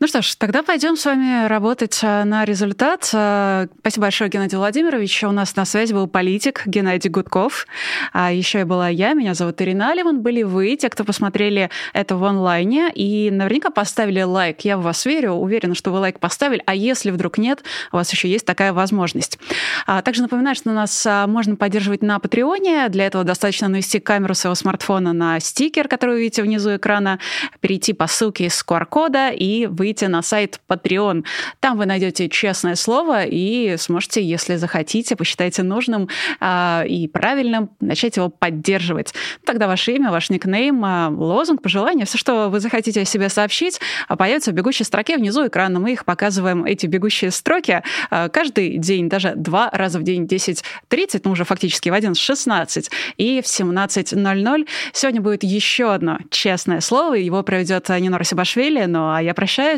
Ну 0.00 0.06
что 0.06 0.22
ж, 0.22 0.36
тогда 0.36 0.62
пойдем 0.62 0.96
с 0.96 1.04
вами 1.04 1.48
работать 1.48 1.98
а, 2.04 2.24
на 2.24 2.44
результат. 2.44 3.10
А, 3.12 3.66
спасибо 3.80 4.04
большое, 4.04 4.30
Геннадий 4.30 4.56
Владимирович. 4.56 5.24
У 5.24 5.32
нас 5.32 5.56
на 5.56 5.64
связи 5.64 5.92
был 5.92 6.06
политик 6.06 6.62
Геннадий 6.66 7.10
Гудков. 7.10 7.66
А 8.12 8.30
еще 8.30 8.60
и 8.60 8.64
была 8.64 8.88
я, 8.88 9.14
меня 9.14 9.34
зовут 9.34 9.60
Ирина 9.60 9.90
Алиман. 9.90 10.20
Были 10.20 10.44
вы, 10.44 10.76
те, 10.76 10.88
кто 10.88 11.02
посмотрели 11.02 11.70
это 11.94 12.16
в 12.16 12.24
онлайне 12.24 12.92
и 12.94 13.28
наверняка 13.32 13.70
поставили 13.70 14.22
лайк. 14.22 14.60
Я 14.60 14.78
в 14.78 14.82
вас 14.82 15.04
верю, 15.04 15.32
уверена, 15.32 15.74
что 15.74 15.90
вы 15.90 15.98
лайк 15.98 16.20
поставили. 16.20 16.62
А 16.64 16.76
если 16.76 17.10
вдруг 17.10 17.36
нет, 17.36 17.64
у 17.90 17.96
вас 17.96 18.12
еще 18.12 18.28
есть 18.28 18.46
такая 18.46 18.72
возможность. 18.72 19.40
А 19.88 20.00
также 20.02 20.22
напоминаю, 20.22 20.54
что 20.54 20.70
нас 20.70 21.08
можно 21.26 21.56
поддерживать 21.56 22.02
на 22.02 22.20
Патреоне. 22.20 22.88
Для 22.88 23.06
этого 23.06 23.24
достаточно 23.24 23.66
навести 23.66 23.98
камеру 23.98 24.36
своего 24.36 24.54
смартфона 24.54 25.12
на 25.12 25.40
стикер, 25.40 25.88
который 25.88 26.14
вы 26.14 26.20
видите 26.20 26.44
внизу 26.44 26.76
экрана, 26.76 27.18
перейти 27.58 27.92
по 27.94 28.06
ссылке 28.06 28.46
из 28.46 28.64
QR-кода 28.64 29.30
и 29.30 29.66
вы 29.66 29.87
выйти 29.88 30.04
на 30.04 30.20
сайт 30.20 30.60
Patreon. 30.68 31.24
Там 31.60 31.78
вы 31.78 31.86
найдете 31.86 32.28
честное 32.28 32.74
слово 32.74 33.24
и 33.24 33.76
сможете, 33.78 34.22
если 34.22 34.56
захотите, 34.56 35.16
посчитаете 35.16 35.62
нужным 35.62 36.08
э, 36.40 36.86
и 36.86 37.08
правильным, 37.08 37.70
начать 37.80 38.18
его 38.18 38.28
поддерживать. 38.28 39.14
Тогда 39.46 39.66
ваше 39.66 39.92
имя, 39.92 40.10
ваш 40.10 40.28
никнейм, 40.28 40.84
э, 40.84 41.08
лозунг, 41.08 41.62
пожелание, 41.62 42.04
все, 42.04 42.18
что 42.18 42.50
вы 42.50 42.60
захотите 42.60 43.00
о 43.00 43.04
себе 43.06 43.30
сообщить, 43.30 43.80
а 44.08 44.16
появится 44.16 44.50
в 44.50 44.54
бегущей 44.54 44.84
строке 44.84 45.16
внизу 45.16 45.46
экрана. 45.46 45.80
Мы 45.80 45.92
их 45.92 46.04
показываем, 46.04 46.66
эти 46.66 46.84
бегущие 46.86 47.30
строки, 47.30 47.82
э, 48.10 48.28
каждый 48.28 48.76
день, 48.76 49.08
даже 49.08 49.32
два 49.36 49.70
раза 49.72 49.98
в 49.98 50.02
день, 50.02 50.26
10.30, 50.26 51.22
ну 51.24 51.30
уже 51.30 51.44
фактически 51.44 51.88
в 51.88 51.94
11.16 51.94 52.90
и 53.16 53.40
в 53.40 53.46
17.00. 53.46 54.68
Сегодня 54.92 55.20
будет 55.22 55.44
еще 55.44 55.94
одно 55.94 56.18
честное 56.30 56.82
слово, 56.82 57.14
его 57.14 57.42
проведет 57.42 57.88
Нина 57.88 58.22
Сибашвили, 58.22 58.84
ну 58.84 59.14
а 59.14 59.22
я 59.22 59.32
прощаюсь 59.38 59.77